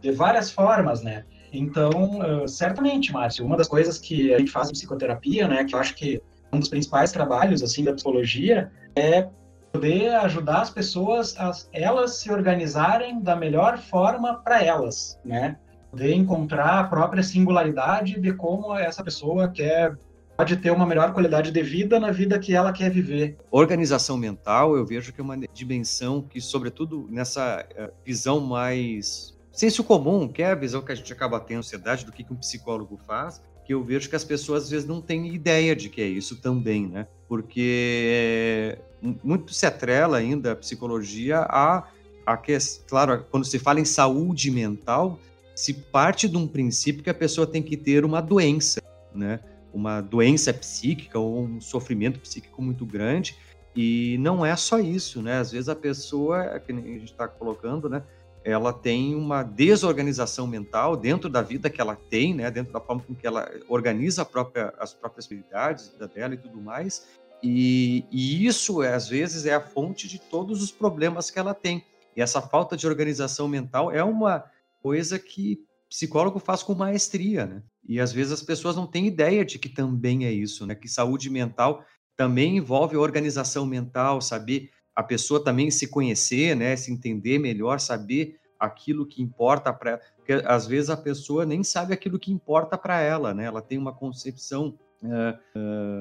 de 0.00 0.12
várias 0.12 0.50
formas, 0.50 1.02
né? 1.02 1.24
Então, 1.52 2.46
certamente, 2.48 3.12
Márcio, 3.12 3.46
uma 3.46 3.56
das 3.56 3.68
coisas 3.68 3.98
que 3.98 4.34
a 4.34 4.38
gente 4.38 4.50
faz 4.50 4.68
em 4.68 4.72
psicoterapia, 4.72 5.46
né, 5.46 5.64
que 5.64 5.74
eu 5.74 5.78
acho 5.78 5.94
que 5.94 6.20
um 6.52 6.58
dos 6.58 6.68
principais 6.68 7.12
trabalhos 7.12 7.62
assim 7.62 7.84
da 7.84 7.92
psicologia 7.92 8.70
é 8.96 9.28
poder 9.72 10.14
ajudar 10.16 10.62
as 10.62 10.70
pessoas 10.70 11.36
a 11.38 11.50
elas 11.72 12.16
se 12.16 12.30
organizarem 12.30 13.20
da 13.20 13.34
melhor 13.34 13.78
forma 13.78 14.34
para 14.34 14.62
elas, 14.62 15.18
né? 15.24 15.56
Poder 15.94 16.12
encontrar 16.12 16.80
a 16.80 16.84
própria 16.84 17.22
singularidade 17.22 18.20
de 18.20 18.32
como 18.32 18.76
essa 18.76 19.00
pessoa 19.04 19.46
quer 19.46 19.96
pode 20.36 20.56
ter 20.56 20.72
uma 20.72 20.84
melhor 20.84 21.12
qualidade 21.12 21.52
de 21.52 21.62
vida 21.62 22.00
na 22.00 22.10
vida 22.10 22.36
que 22.36 22.52
ela 22.52 22.72
quer 22.72 22.90
viver. 22.90 23.36
Organização 23.48 24.16
mental, 24.16 24.76
eu 24.76 24.84
vejo 24.84 25.12
que 25.12 25.20
é 25.20 25.22
uma 25.22 25.38
dimensão 25.54 26.20
que, 26.20 26.40
sobretudo 26.40 27.06
nessa 27.08 27.64
eh, 27.76 27.92
visão 28.04 28.40
mais 28.40 29.38
senso 29.52 29.84
comum, 29.84 30.26
que 30.26 30.42
é 30.42 30.50
a 30.50 30.56
visão 30.56 30.82
que 30.82 30.90
a 30.90 30.96
gente 30.96 31.12
acaba 31.12 31.38
tendo 31.38 31.62
sociedade 31.62 32.04
do 32.04 32.10
que 32.10 32.26
um 32.28 32.34
psicólogo 32.34 32.98
faz, 33.06 33.40
que 33.64 33.72
eu 33.72 33.80
vejo 33.80 34.10
que 34.10 34.16
as 34.16 34.24
pessoas 34.24 34.64
às 34.64 34.70
vezes 34.70 34.88
não 34.88 35.00
têm 35.00 35.32
ideia 35.32 35.76
de 35.76 35.88
que 35.88 36.02
é 36.02 36.08
isso 36.08 36.40
também, 36.40 36.88
né? 36.88 37.06
Porque 37.28 38.76
muito 39.22 39.54
se 39.54 39.64
atrela 39.64 40.16
ainda 40.16 40.50
a 40.50 40.56
psicologia 40.56 41.46
a, 41.48 41.84
a 42.26 42.36
que, 42.36 42.58
claro, 42.88 43.24
quando 43.30 43.44
se 43.44 43.60
fala 43.60 43.78
em 43.78 43.84
saúde 43.84 44.50
mental, 44.50 45.20
se 45.54 45.72
parte 45.72 46.28
de 46.28 46.36
um 46.36 46.46
princípio 46.46 47.02
que 47.02 47.10
a 47.10 47.14
pessoa 47.14 47.46
tem 47.46 47.62
que 47.62 47.76
ter 47.76 48.04
uma 48.04 48.20
doença, 48.20 48.82
né? 49.14 49.40
Uma 49.72 50.00
doença 50.00 50.52
psíquica 50.52 51.18
ou 51.18 51.42
um 51.42 51.60
sofrimento 51.60 52.20
psíquico 52.20 52.62
muito 52.62 52.86
grande 52.86 53.36
E 53.74 54.16
não 54.20 54.46
é 54.46 54.54
só 54.54 54.78
isso, 54.78 55.20
né? 55.20 55.38
Às 55.38 55.52
vezes 55.52 55.68
a 55.68 55.74
pessoa, 55.74 56.60
que 56.60 56.72
a 56.72 56.74
gente 56.74 57.04
está 57.04 57.26
colocando, 57.26 57.88
né? 57.88 58.02
Ela 58.44 58.72
tem 58.72 59.14
uma 59.14 59.42
desorganização 59.42 60.46
mental 60.46 60.96
dentro 60.96 61.30
da 61.30 61.40
vida 61.40 61.70
que 61.70 61.80
ela 61.80 61.96
tem, 61.96 62.34
né? 62.34 62.50
Dentro 62.50 62.72
da 62.72 62.80
forma 62.80 63.02
com 63.02 63.14
que 63.14 63.26
ela 63.26 63.50
organiza 63.68 64.24
própria, 64.24 64.72
as 64.78 64.92
próprias 64.92 65.26
habilidades 65.26 65.92
dela 66.14 66.34
e 66.34 66.36
tudo 66.36 66.60
mais. 66.60 67.08
E, 67.42 68.04
e 68.10 68.46
isso, 68.46 68.80
às 68.80 69.08
vezes, 69.08 69.44
é 69.44 69.54
a 69.54 69.60
fonte 69.60 70.06
de 70.08 70.18
todos 70.18 70.62
os 70.62 70.70
problemas 70.70 71.30
que 71.30 71.38
ela 71.38 71.52
tem. 71.52 71.84
E 72.16 72.22
essa 72.22 72.40
falta 72.40 72.76
de 72.76 72.86
organização 72.86 73.48
mental 73.48 73.90
é 73.90 74.04
uma 74.04 74.44
coisa 74.84 75.18
que 75.18 75.60
psicólogo 75.88 76.38
faz 76.38 76.62
com 76.62 76.74
maestria, 76.74 77.46
né? 77.46 77.62
E 77.88 77.98
às 77.98 78.12
vezes 78.12 78.34
as 78.34 78.42
pessoas 78.42 78.76
não 78.76 78.86
têm 78.86 79.06
ideia 79.06 79.42
de 79.42 79.58
que 79.58 79.70
também 79.70 80.26
é 80.26 80.30
isso, 80.30 80.66
né? 80.66 80.74
Que 80.74 80.88
saúde 80.88 81.30
mental 81.30 81.82
também 82.14 82.58
envolve 82.58 82.94
organização 82.94 83.64
mental, 83.64 84.20
saber 84.20 84.68
a 84.94 85.02
pessoa 85.02 85.42
também 85.42 85.70
se 85.70 85.88
conhecer, 85.88 86.54
né? 86.54 86.76
Se 86.76 86.92
entender 86.92 87.38
melhor, 87.38 87.80
saber 87.80 88.36
aquilo 88.60 89.06
que 89.06 89.22
importa 89.22 89.72
para, 89.72 89.98
porque 90.16 90.34
às 90.44 90.66
vezes 90.66 90.90
a 90.90 90.98
pessoa 90.98 91.46
nem 91.46 91.64
sabe 91.64 91.94
aquilo 91.94 92.18
que 92.18 92.30
importa 92.30 92.76
para 92.76 93.00
ela, 93.00 93.32
né? 93.32 93.46
Ela 93.46 93.62
tem 93.62 93.78
uma 93.78 93.94
concepção 93.94 94.78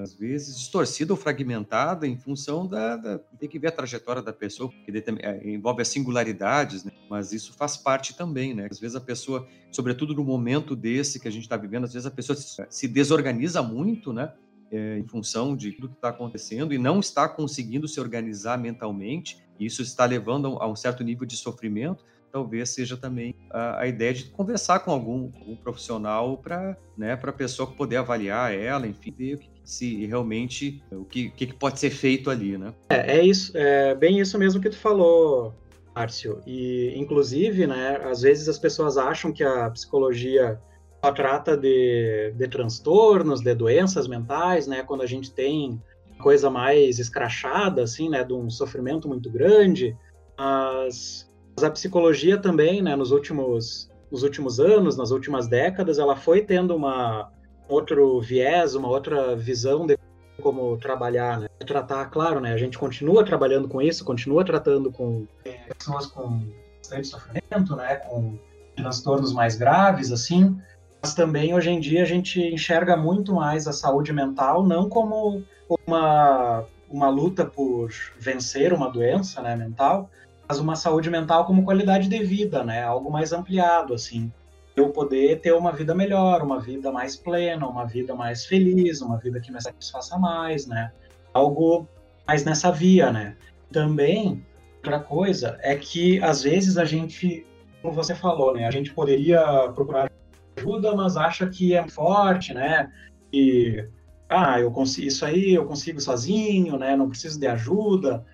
às 0.02 0.14
vezes 0.14 0.58
distorcida 0.58 1.12
ou 1.12 1.18
fragmentada 1.18 2.08
em 2.08 2.18
função 2.18 2.66
da, 2.66 2.96
da, 2.96 3.20
tem 3.38 3.50
que 3.50 3.60
ver 3.60 3.68
a 3.68 3.72
trajetória 3.72 4.22
da 4.22 4.32
pessoa 4.32 4.70
que 4.70 4.92
eh, 4.92 5.52
envolve 5.52 5.82
as 5.82 5.90
singularidades, 5.90 6.84
né? 6.84 6.92
mas 7.10 7.34
isso 7.34 7.54
faz 7.54 7.76
parte 7.76 8.16
também, 8.16 8.54
né? 8.54 8.68
Às 8.72 8.80
vezes 8.80 8.96
a 8.96 9.02
pessoa, 9.02 9.48
sobretudo 9.72 10.14
no 10.14 10.24
momento 10.24 10.76
desse 10.76 11.20
que 11.20 11.28
a 11.28 11.32
gente 11.32 11.44
está 11.44 11.58
vivendo, 11.58 11.84
às 11.84 11.94
vezes 11.94 12.06
a 12.06 12.12
pessoa 12.12 12.38
se, 12.38 12.88
desorganiza 12.88 13.62
muito, 13.62 14.14
né? 14.14 14.34
É, 14.72 14.98
em 14.98 15.06
função 15.06 15.56
de 15.56 15.72
tudo 15.72 15.90
que 15.90 15.96
está 15.96 16.10
acontecendo 16.10 16.74
e 16.74 16.80
não 16.80 17.00
está 17.00 17.30
conseguindo 17.30 17.88
se 17.88 18.00
organizar 18.00 18.58
mentalmente, 18.58 19.38
isso 19.60 19.84
está 19.84 20.04
levando 20.04 20.58
a 20.60 20.68
um 20.68 20.76
certo 20.76 21.04
nível 21.04 21.28
de 21.28 21.38
sofrimento, 21.38 22.04
talvez 22.34 22.70
seja 22.70 22.98
também 22.98 23.36
a, 23.52 23.82
a 23.82 23.88
ideia 23.88 24.12
de 24.12 24.26
conversar 24.26 24.80
com 24.80 24.92
algum, 24.92 25.30
algum 25.40 25.56
profissional 25.56 26.36
para 26.36 26.76
né, 26.98 27.14
a 27.14 27.32
pessoa 27.32 27.70
poder 27.70 27.98
avaliar 27.98 28.52
ela, 28.52 28.88
enfim, 28.88 29.14
ver 29.16 29.40
se 29.64 30.04
realmente 30.08 30.84
o 30.92 31.06
que, 31.06 31.30
que 31.30 31.54
pode 31.54 31.80
ser 31.80 31.92
feito 31.92 32.32
ali, 32.32 32.58
né? 32.58 32.74
É, 32.90 33.20
é 33.20 33.24
isso, 33.24 33.56
é 33.56 33.94
bem 33.94 34.20
isso 34.20 34.38
mesmo 34.40 34.60
que 34.60 34.72
tu 34.72 34.78
falou, 34.78 35.54
Márcio. 35.96 36.42
E, 36.48 36.92
inclusive, 36.98 37.68
né, 37.68 37.98
às 38.04 38.24
vezes 38.24 38.50
as 38.50 38.58
pessoas 38.58 38.98
acham 38.98 39.32
que 39.32 39.44
a 39.44 39.70
psicologia 39.70 40.60
só 41.06 41.12
trata 41.12 41.56
de, 41.56 42.34
de 42.36 42.48
transtornos, 42.48 43.42
de 43.42 43.54
doenças 43.54 44.08
mentais, 44.08 44.66
né, 44.66 44.82
quando 44.82 45.04
a 45.04 45.08
gente 45.08 45.32
tem 45.32 45.80
coisa 46.20 46.50
mais 46.50 46.98
escrachada, 46.98 47.84
assim, 47.84 48.10
né, 48.10 48.24
de 48.24 48.34
um 48.34 48.50
sofrimento 48.50 49.08
muito 49.08 49.30
grande, 49.30 49.96
mas 50.36 51.32
mas 51.56 51.64
a 51.64 51.72
psicologia 51.72 52.38
também, 52.38 52.82
né, 52.82 52.96
nos 52.96 53.12
últimos, 53.12 53.90
nos 54.12 54.24
últimos 54.24 54.60
anos, 54.60 54.98
nas 54.98 55.12
últimas 55.12 55.48
décadas, 55.48 56.00
ela 56.00 56.16
foi 56.16 56.42
tendo 56.42 56.76
uma 56.76 57.32
outro 57.68 58.20
viés, 58.20 58.76
uma 58.76 58.88
outra 58.88 59.36
visão 59.36 59.86
de 59.86 59.98
como 60.42 60.78
trabalhar, 60.78 61.40
né? 61.40 61.48
Tratar, 61.66 62.06
claro, 62.08 62.40
né? 62.40 62.54
A 62.54 62.58
gente 62.58 62.78
continua 62.78 63.24
trabalhando 63.24 63.68
com 63.68 63.82
isso, 63.82 64.04
continua 64.04 64.44
tratando 64.44 64.92
com 64.92 65.28
pessoas 65.68 66.08
com 66.08 66.42
bastante 66.80 67.08
sofrimento, 67.08 67.76
né? 67.76 67.96
Com 67.98 68.38
transtornos 68.76 69.32
mais 69.32 69.56
graves, 69.56 70.12
assim. 70.12 70.60
Mas 71.02 71.14
também 71.14 71.54
hoje 71.54 71.70
em 71.70 71.80
dia 71.80 72.02
a 72.02 72.06
gente 72.06 72.42
enxerga 72.42 72.98
muito 72.98 73.34
mais 73.34 73.68
a 73.68 73.74
saúde 73.74 74.12
mental 74.12 74.66
não 74.66 74.90
como 74.90 75.44
uma 75.88 76.66
uma 76.90 77.10
luta 77.10 77.44
por 77.44 77.90
vencer 78.20 78.72
uma 78.72 78.88
doença, 78.88 79.42
né, 79.42 79.56
mental, 79.56 80.12
uma 80.60 80.76
saúde 80.76 81.10
mental 81.10 81.46
como 81.46 81.64
qualidade 81.64 82.08
de 82.08 82.24
vida, 82.24 82.64
né? 82.64 82.84
Algo 82.84 83.12
mais 83.12 83.34
ampliado, 83.34 83.94
assim. 83.94 84.32
Eu 84.76 84.90
poder 84.90 85.40
ter 85.40 85.54
uma 85.54 85.72
vida 85.72 85.94
melhor, 85.94 86.42
uma 86.42 86.60
vida 86.60 86.92
mais 86.92 87.16
plena, 87.16 87.68
uma 87.68 87.86
vida 87.86 88.16
mais 88.16 88.46
feliz, 88.46 89.02
uma 89.02 89.18
vida 89.18 89.40
que 89.40 89.52
me 89.52 89.62
satisfaça 89.62 90.18
mais, 90.18 90.66
né? 90.66 90.92
Algo 91.34 91.88
mais 92.28 92.44
nessa 92.44 92.72
via, 92.72 93.12
né? 93.12 93.36
Também, 93.72 94.46
outra 94.78 95.00
coisa 95.00 95.58
é 95.62 95.76
que, 95.76 96.22
às 96.24 96.42
vezes, 96.44 96.78
a 96.78 96.86
gente, 96.86 97.46
como 97.82 97.94
você 97.94 98.16
falou, 98.16 98.54
né? 98.54 98.66
A 98.66 98.72
gente 98.72 98.94
poderia 98.94 99.42
procurar 99.76 100.12
ajuda, 100.58 100.96
mas 100.96 101.18
acha 101.18 101.48
que 101.48 101.76
é 101.76 101.88
forte, 101.88 102.54
né? 102.54 102.92
E, 103.32 103.88
ah, 104.30 104.60
eu 104.60 104.72
consigo, 104.72 105.08
isso 105.08 105.26
aí 105.26 105.54
eu 105.54 105.66
consigo 105.66 106.00
sozinho, 106.00 106.78
né? 106.78 106.96
Não 106.96 107.10
preciso 107.10 107.40
de 107.40 107.48
ajuda 107.48 108.26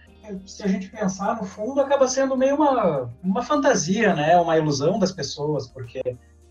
se 0.46 0.64
a 0.64 0.68
gente 0.68 0.90
pensar 0.90 1.36
no 1.38 1.44
fundo, 1.44 1.82
acaba 1.82 2.08
sendo 2.08 2.36
meio 2.38 2.56
uma, 2.56 3.14
uma 3.24 3.44
fantasia, 3.44 4.14
né? 4.14 4.38
Uma 4.38 4.58
ilusão 4.58 5.00
das 5.00 5.12
pessoas, 5.12 5.68
porque 5.68 6.02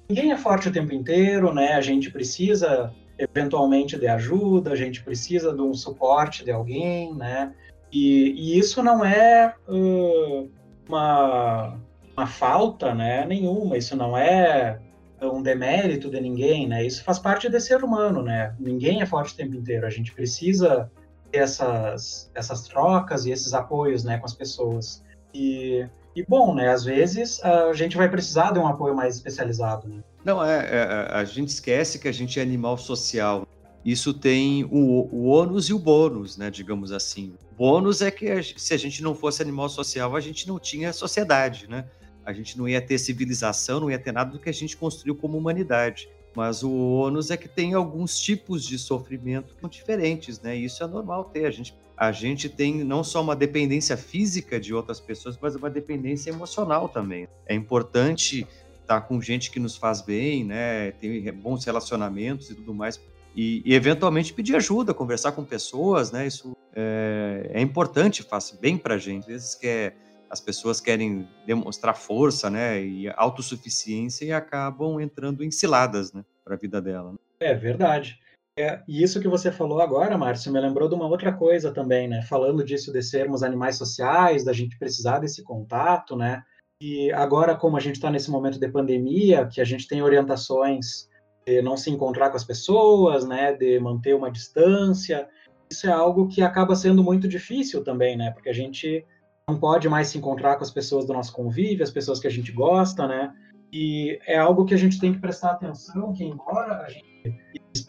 ninguém 0.08 0.32
é 0.32 0.36
forte 0.36 0.68
o 0.68 0.72
tempo 0.72 0.92
inteiro, 0.94 1.52
né? 1.52 1.74
A 1.74 1.80
gente 1.80 2.10
precisa 2.10 2.92
eventualmente 3.18 3.98
de 3.98 4.06
ajuda, 4.06 4.72
a 4.72 4.76
gente 4.76 5.02
precisa 5.02 5.52
de 5.52 5.60
um 5.60 5.74
suporte 5.74 6.44
de 6.44 6.52
alguém, 6.52 7.14
né? 7.14 7.52
E, 7.92 8.30
e 8.36 8.58
isso 8.58 8.82
não 8.82 9.04
é 9.04 9.54
uh, 9.68 10.48
uma, 10.88 11.76
uma 12.16 12.26
falta, 12.26 12.94
né? 12.94 13.26
Nenhuma. 13.26 13.76
Isso 13.76 13.96
não 13.96 14.16
é 14.16 14.78
um 15.20 15.42
demérito 15.42 16.08
de 16.08 16.20
ninguém, 16.20 16.68
né? 16.68 16.84
Isso 16.84 17.02
faz 17.02 17.18
parte 17.18 17.48
de 17.48 17.60
ser 17.60 17.82
humano, 17.82 18.22
né? 18.22 18.54
Ninguém 18.58 19.02
é 19.02 19.06
forte 19.06 19.34
o 19.34 19.36
tempo 19.36 19.56
inteiro. 19.56 19.86
A 19.86 19.90
gente 19.90 20.12
precisa 20.14 20.90
essas, 21.32 22.30
essas 22.34 22.62
trocas 22.62 23.26
e 23.26 23.30
esses 23.30 23.54
apoios 23.54 24.04
né, 24.04 24.18
com 24.18 24.26
as 24.26 24.34
pessoas. 24.34 25.02
E, 25.34 25.86
e, 26.14 26.24
bom, 26.26 26.54
né, 26.54 26.70
às 26.70 26.84
vezes 26.84 27.42
a 27.42 27.72
gente 27.72 27.96
vai 27.96 28.08
precisar 28.08 28.52
de 28.52 28.58
um 28.58 28.66
apoio 28.66 28.94
mais 28.94 29.16
especializado. 29.16 29.88
Né? 29.88 30.02
Não, 30.24 30.44
é, 30.44 30.58
é, 30.58 31.08
a 31.12 31.24
gente 31.24 31.48
esquece 31.48 31.98
que 31.98 32.08
a 32.08 32.12
gente 32.12 32.38
é 32.38 32.42
animal 32.42 32.76
social. 32.76 33.46
Isso 33.84 34.12
tem 34.12 34.64
o, 34.64 35.08
o 35.12 35.26
ônus 35.26 35.68
e 35.68 35.72
o 35.72 35.78
bônus, 35.78 36.36
né, 36.36 36.50
digamos 36.50 36.92
assim. 36.92 37.34
O 37.52 37.54
bônus 37.54 38.02
é 38.02 38.10
que 38.10 38.30
a, 38.30 38.42
se 38.42 38.74
a 38.74 38.76
gente 38.76 39.02
não 39.02 39.14
fosse 39.14 39.40
animal 39.40 39.68
social, 39.68 40.14
a 40.16 40.20
gente 40.20 40.48
não 40.48 40.58
tinha 40.58 40.92
sociedade, 40.92 41.68
né? 41.68 41.84
A 42.24 42.32
gente 42.32 42.58
não 42.58 42.68
ia 42.68 42.82
ter 42.82 42.98
civilização, 42.98 43.80
não 43.80 43.90
ia 43.90 43.98
ter 43.98 44.12
nada 44.12 44.30
do 44.30 44.38
que 44.38 44.50
a 44.50 44.52
gente 44.52 44.76
construiu 44.76 45.14
como 45.14 45.38
humanidade. 45.38 46.10
Mas 46.38 46.62
o 46.62 46.70
ônus 46.70 47.32
é 47.32 47.36
que 47.36 47.48
tem 47.48 47.74
alguns 47.74 48.16
tipos 48.16 48.64
de 48.64 48.78
sofrimento 48.78 49.56
diferentes, 49.68 50.40
né? 50.40 50.56
E 50.56 50.66
isso 50.66 50.84
é 50.84 50.86
normal 50.86 51.24
ter. 51.24 51.46
A 51.46 51.50
gente, 51.50 51.74
a 51.96 52.12
gente 52.12 52.48
tem 52.48 52.84
não 52.84 53.02
só 53.02 53.20
uma 53.20 53.34
dependência 53.34 53.96
física 53.96 54.60
de 54.60 54.72
outras 54.72 55.00
pessoas, 55.00 55.36
mas 55.42 55.56
uma 55.56 55.68
dependência 55.68 56.30
emocional 56.30 56.88
também. 56.88 57.26
É 57.44 57.56
importante 57.56 58.46
estar 58.80 59.00
com 59.00 59.20
gente 59.20 59.50
que 59.50 59.58
nos 59.58 59.76
faz 59.76 60.00
bem, 60.00 60.44
né? 60.44 60.92
Ter 60.92 61.32
bons 61.32 61.64
relacionamentos 61.64 62.48
e 62.50 62.54
tudo 62.54 62.72
mais. 62.72 63.00
E, 63.34 63.60
e 63.64 63.74
eventualmente 63.74 64.32
pedir 64.32 64.54
ajuda, 64.54 64.94
conversar 64.94 65.32
com 65.32 65.44
pessoas, 65.44 66.12
né? 66.12 66.24
Isso 66.24 66.56
é, 66.72 67.50
é 67.52 67.60
importante, 67.60 68.22
faz 68.22 68.52
bem 68.52 68.78
pra 68.78 68.96
gente. 68.96 69.22
Às 69.22 69.26
vezes 69.26 69.54
quer 69.56 69.96
as 70.30 70.40
pessoas 70.40 70.80
querem 70.80 71.28
demonstrar 71.46 71.96
força, 71.96 72.50
né, 72.50 72.82
e 72.82 73.08
autossuficiência 73.16 74.24
e 74.24 74.32
acabam 74.32 75.00
entrando 75.00 75.42
em 75.42 75.50
ciladas, 75.50 76.12
né, 76.12 76.24
para 76.44 76.54
a 76.54 76.58
vida 76.58 76.80
dela. 76.80 77.12
Né? 77.12 77.18
É 77.40 77.54
verdade. 77.54 78.18
É, 78.58 78.82
e 78.88 79.04
isso 79.04 79.20
que 79.20 79.28
você 79.28 79.52
falou 79.52 79.80
agora, 79.80 80.18
Márcio, 80.18 80.52
me 80.52 80.60
lembrou 80.60 80.88
de 80.88 80.94
uma 80.96 81.06
outra 81.06 81.32
coisa 81.32 81.70
também, 81.70 82.08
né? 82.08 82.22
Falando 82.22 82.64
disso 82.64 82.92
de 82.92 83.00
sermos 83.00 83.44
animais 83.44 83.76
sociais, 83.76 84.44
da 84.44 84.52
gente 84.52 84.76
precisar 84.76 85.20
desse 85.20 85.44
contato, 85.44 86.16
né? 86.16 86.42
E 86.82 87.12
agora, 87.12 87.54
como 87.54 87.76
a 87.76 87.80
gente 87.80 87.94
está 87.94 88.10
nesse 88.10 88.32
momento 88.32 88.58
de 88.58 88.68
pandemia, 88.68 89.46
que 89.46 89.60
a 89.60 89.64
gente 89.64 89.86
tem 89.86 90.02
orientações 90.02 91.08
de 91.46 91.62
não 91.62 91.76
se 91.76 91.88
encontrar 91.88 92.30
com 92.30 92.36
as 92.36 92.42
pessoas, 92.42 93.24
né? 93.24 93.52
De 93.52 93.78
manter 93.78 94.16
uma 94.16 94.28
distância, 94.28 95.28
isso 95.70 95.86
é 95.86 95.92
algo 95.92 96.26
que 96.26 96.42
acaba 96.42 96.74
sendo 96.74 97.04
muito 97.04 97.28
difícil 97.28 97.84
também, 97.84 98.16
né? 98.16 98.32
Porque 98.32 98.48
a 98.48 98.52
gente 98.52 99.06
não 99.48 99.58
pode 99.58 99.88
mais 99.88 100.08
se 100.08 100.18
encontrar 100.18 100.56
com 100.56 100.62
as 100.62 100.70
pessoas 100.70 101.06
do 101.06 101.14
nosso 101.14 101.32
convívio, 101.32 101.82
as 101.82 101.90
pessoas 101.90 102.20
que 102.20 102.26
a 102.26 102.30
gente 102.30 102.52
gosta, 102.52 103.08
né? 103.08 103.32
E 103.72 104.18
é 104.26 104.36
algo 104.38 104.66
que 104.66 104.74
a 104.74 104.78
gente 104.78 105.00
tem 105.00 105.12
que 105.12 105.18
prestar 105.18 105.52
atenção, 105.52 106.12
que 106.12 106.22
embora 106.22 106.82
a 106.82 106.88
gente 106.90 107.08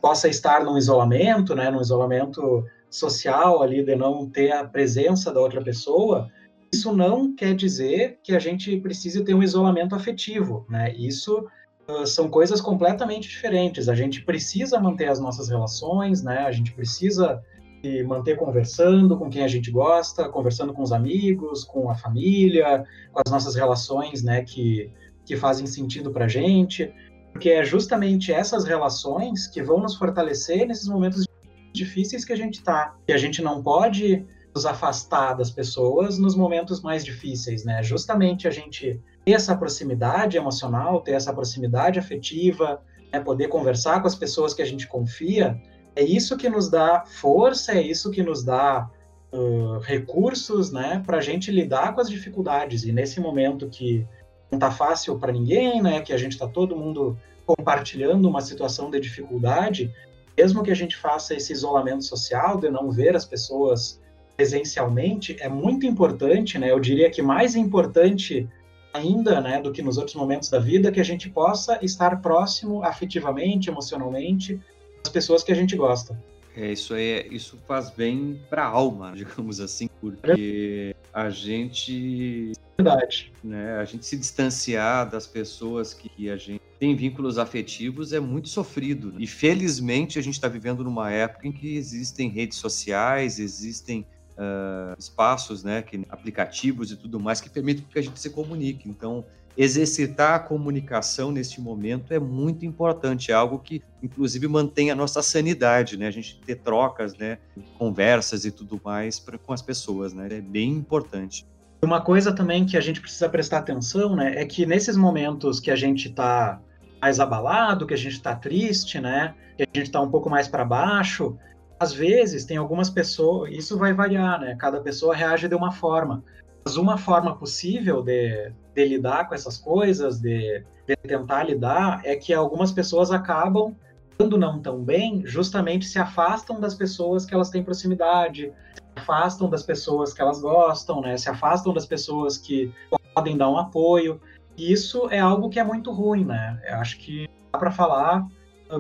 possa 0.02 0.30
estar 0.30 0.64
num 0.64 0.78
isolamento, 0.78 1.54
né, 1.54 1.70
num 1.70 1.82
isolamento 1.82 2.64
social 2.90 3.62
ali 3.62 3.84
de 3.84 3.96
não 3.96 4.30
ter 4.30 4.52
a 4.52 4.64
presença 4.64 5.34
da 5.34 5.42
outra 5.42 5.62
pessoa, 5.62 6.30
isso 6.72 6.94
não 6.94 7.36
quer 7.36 7.54
dizer 7.56 8.20
que 8.24 8.34
a 8.34 8.40
gente 8.40 8.78
precise 8.78 9.24
ter 9.24 9.34
um 9.34 9.44
isolamento 9.44 9.96
afetivo, 9.96 10.66
né? 10.70 10.94
Isso 10.96 11.46
uh, 11.90 12.06
são 12.06 12.30
coisas 12.30 12.62
completamente 12.62 13.28
diferentes. 13.28 13.90
A 13.90 13.96
gente 13.96 14.24
precisa 14.24 14.80
manter 14.80 15.10
as 15.10 15.20
nossas 15.20 15.50
relações, 15.50 16.24
né? 16.24 16.40
A 16.40 16.52
gente 16.52 16.72
precisa 16.74 17.42
e 17.84 18.04
manter 18.04 18.36
conversando 18.36 19.18
com 19.18 19.30
quem 19.30 19.44
a 19.44 19.48
gente 19.48 19.72
gosta, 19.72 20.28
conversando 20.28 20.74
com 20.74 20.82
os 20.82 20.92
amigos, 20.92 21.64
com 21.64 21.90
a 21.90 21.96
família, 21.96 22.86
com 23.12 23.22
as 23.26 23.32
nossas 23.32 23.56
relações, 23.56 24.22
né, 24.22 24.44
que, 24.44 24.92
que 25.26 25.36
fazem 25.38 25.66
sentido 25.66 26.12
para 26.12 26.28
gente, 26.28 26.94
porque 27.32 27.50
é 27.50 27.64
justamente 27.64 28.34
essas 28.34 28.66
relações 28.66 29.48
que 29.48 29.62
vão 29.62 29.80
nos 29.80 29.96
fortalecer 29.96 30.68
nesses 30.68 30.88
momentos 30.88 31.26
difíceis 31.74 32.26
que 32.26 32.34
a 32.34 32.36
gente 32.36 32.56
está. 32.56 32.96
E 33.08 33.14
a 33.14 33.18
gente 33.18 33.42
não 33.42 33.62
pode 33.62 34.26
nos 34.54 34.66
afastar 34.66 35.36
das 35.36 35.52
pessoas 35.52 36.18
nos 36.18 36.36
momentos 36.36 36.82
mais 36.82 37.06
difíceis, 37.06 37.64
né? 37.64 37.84
Justamente 37.84 38.48
a 38.48 38.52
gente 38.52 39.00
ter 39.24 39.32
essa 39.32 39.56
proximidade 39.56 40.38
emocional, 40.38 41.02
ter 41.02 41.12
essa 41.12 41.32
proximidade 41.32 42.00
afetiva, 42.00 42.82
né? 43.14 43.20
poder 43.20 43.48
conversar 43.48 44.02
com 44.02 44.08
as 44.08 44.16
pessoas 44.16 44.54
que 44.54 44.62
a 44.62 44.66
gente 44.66 44.88
confia, 44.88 45.62
é 45.96 46.04
isso 46.04 46.38
que 46.38 46.50
nos 46.50 46.70
dá 46.70 47.04
força, 47.06 47.74
é 47.74 47.82
isso 47.82 48.12
que 48.12 48.24
nos 48.24 48.44
dá 48.44 48.90
uh, 49.32 49.80
recursos, 49.80 50.72
né, 50.72 51.04
para 51.06 51.18
a 51.18 51.22
gente 51.22 51.52
lidar 51.52 51.94
com 51.94 52.02
as 52.02 52.10
dificuldades. 52.10 52.84
E 52.84 52.92
nesse 52.92 53.20
momento 53.20 53.70
que 53.70 54.06
não 54.52 54.58
está 54.58 54.72
fácil 54.72 55.18
para 55.20 55.32
ninguém, 55.32 55.82
né, 55.82 56.02
que 56.02 56.14
a 56.14 56.18
gente 56.18 56.34
está 56.34 56.48
todo 56.48 56.76
mundo 56.76 57.18
compartilhando 57.46 58.28
uma 58.28 58.42
situação 58.42 58.90
de 58.90 59.00
dificuldade, 59.00 59.94
mesmo 60.38 60.64
que 60.64 60.72
a 60.72 60.76
gente 60.76 60.96
faça 60.96 61.34
esse 61.34 61.52
isolamento 61.52 62.04
social, 62.04 62.58
de 62.58 62.70
não 62.70 62.92
ver 62.92 63.16
as 63.16 63.26
pessoas 63.26 64.00
presencialmente, 64.38 65.36
é 65.42 65.50
muito 65.50 65.86
importante, 65.86 66.58
né? 66.58 66.72
Eu 66.72 66.80
diria 66.80 67.10
que 67.10 67.22
mais 67.22 67.58
importante 67.58 68.48
ainda, 68.94 69.42
né, 69.42 69.62
do 69.62 69.72
que 69.72 69.82
nos 69.82 69.98
outros 69.98 70.16
momentos 70.16 70.50
da 70.50 70.60
vida, 70.60 70.92
que 70.94 71.00
a 71.00 71.04
gente 71.04 71.30
possa 71.30 71.78
estar 71.84 72.22
próximo 72.22 72.82
afetivamente, 72.84 73.70
emocionalmente, 73.70 74.60
das 75.04 75.12
pessoas 75.12 75.44
que 75.44 75.52
a 75.52 75.56
gente 75.56 75.76
gosta. 75.76 76.18
É, 76.56 76.72
isso 76.72 76.94
é, 76.94 77.26
isso 77.28 77.58
faz 77.68 77.90
bem 77.90 78.42
para 78.50 78.64
a 78.64 78.68
alma, 78.68 79.14
digamos 79.16 79.60
assim, 79.60 79.90
porque 80.02 80.96
a 81.14 81.30
gente 81.30 82.54
Verdade. 82.78 83.32
Né, 83.44 83.76
a 83.76 83.84
gente 83.84 84.06
se 84.06 84.16
distanciar 84.16 85.10
das 85.10 85.28
pessoas 85.28 85.94
que 85.94 86.30
a 86.30 86.38
gente 86.38 86.62
tem 86.80 86.96
vínculos 86.96 87.38
afetivos 87.38 88.14
é 88.14 88.22
muito 88.22 88.48
sofrido. 88.48 89.14
E 89.20 89.28
felizmente 89.28 90.18
a 90.18 90.22
gente 90.22 90.36
está 90.36 90.48
vivendo 90.48 90.82
numa 90.82 91.12
época 91.12 91.46
em 91.46 91.52
que 91.52 91.76
existem 91.76 92.30
redes 92.30 92.58
sociais, 92.58 93.38
existem 93.38 94.06
uh, 94.38 94.98
espaços, 94.98 95.62
né, 95.62 95.82
que, 95.82 96.06
aplicativos 96.08 96.90
e 96.90 96.96
tudo 96.96 97.20
mais 97.20 97.42
que 97.42 97.50
permitem 97.50 97.86
que 97.90 98.00
a 98.00 98.02
gente 98.02 98.18
se 98.18 98.30
comunique. 98.30 98.88
Então, 98.88 99.26
exercitar 99.58 100.36
a 100.36 100.40
comunicação 100.40 101.32
neste 101.32 101.60
momento 101.60 102.14
é 102.14 102.20
muito 102.20 102.66
importante, 102.66 103.32
é 103.32 103.36
algo 103.36 103.60
que, 103.60 103.82
inclusive, 104.02 104.48
mantém 104.48 104.90
a 104.90 104.96
nossa 104.96 105.22
sanidade, 105.22 105.98
né? 105.98 106.08
A 106.08 106.12
gente 106.12 106.40
ter 106.40 106.56
trocas, 106.56 107.16
né, 107.18 107.38
conversas 107.78 108.46
e 108.46 108.52
tudo 108.52 108.80
mais 108.84 109.20
pra, 109.20 109.38
com 109.38 109.52
as 109.52 109.62
pessoas, 109.62 110.14
né? 110.14 110.28
É 110.32 110.42
bem 110.42 110.72
importante. 110.72 111.46
Uma 111.82 112.02
coisa 112.02 112.34
também 112.34 112.66
que 112.66 112.78
a 112.78 112.82
gente 112.82 113.00
precisa 113.00 113.30
prestar 113.30 113.60
atenção, 113.60 114.16
né, 114.16 114.34
é 114.36 114.46
que 114.46 114.66
nesses 114.66 114.98
momentos 114.98 115.60
que 115.60 115.72
a 115.72 115.76
gente 115.76 116.10
está 116.10 116.60
mais 117.02 117.20
abalado, 117.20 117.88
que 117.88 117.94
a 117.94 117.98
gente 117.98 118.14
está 118.14 118.36
triste, 118.36 119.00
né, 119.00 119.34
que 119.58 119.64
a 119.64 119.66
gente 119.74 119.88
está 119.88 120.02
um 120.02 120.10
pouco 120.10 120.30
mais 120.30 120.48
para 120.48 120.66
baixo, 120.66 121.38
às 121.80 121.94
vezes 121.94 122.44
tem 122.44 122.58
algumas 122.58 122.90
pessoas, 122.90 123.52
isso 123.54 123.78
vai 123.78 123.94
variar, 123.94 124.40
né? 124.42 124.56
Cada 124.60 124.82
pessoa 124.82 125.16
reage 125.16 125.48
de 125.48 125.56
uma 125.56 125.72
forma. 125.72 126.22
Mas 126.66 126.76
uma 126.76 126.98
forma 126.98 127.36
possível 127.38 128.04
de, 128.04 128.52
de 128.80 128.86
lidar 128.96 129.28
com 129.28 129.36
essas 129.36 129.58
coisas, 129.58 130.20
de, 130.20 130.64
de 130.88 130.96
tentar 130.96 131.44
lidar, 131.44 132.02
é 132.06 132.16
que 132.16 132.34
algumas 132.34 132.72
pessoas 132.72 133.12
acabam, 133.12 133.76
quando 134.18 134.38
não 134.38 134.60
tão 134.60 134.82
bem, 134.82 135.24
justamente 135.26 135.86
se 135.86 136.00
afastam 136.00 136.60
das 136.60 136.74
pessoas 136.74 137.26
que 137.26 137.34
elas 137.34 137.50
têm 137.50 137.64
proximidade, 137.64 138.54
se 138.74 138.82
afastam 138.96 139.50
das 139.50 139.64
pessoas 139.64 140.14
que 140.14 140.22
elas 140.22 140.42
gostam, 140.42 141.02
né? 141.02 141.18
Se 141.18 141.30
afastam 141.30 141.74
das 141.74 141.86
pessoas 141.86 142.38
que 142.38 142.72
podem 143.14 143.38
dar 143.38 143.50
um 143.50 143.58
apoio. 143.58 144.22
E 144.58 144.72
isso 144.72 145.10
é 145.10 145.20
algo 145.20 145.50
que 145.50 145.60
é 145.60 145.64
muito 145.64 145.92
ruim, 145.92 146.26
né? 146.26 146.62
Eu 146.68 146.76
acho 146.76 146.98
que 146.98 147.30
dá 147.52 147.60
para 147.60 147.72
falar 147.72 148.26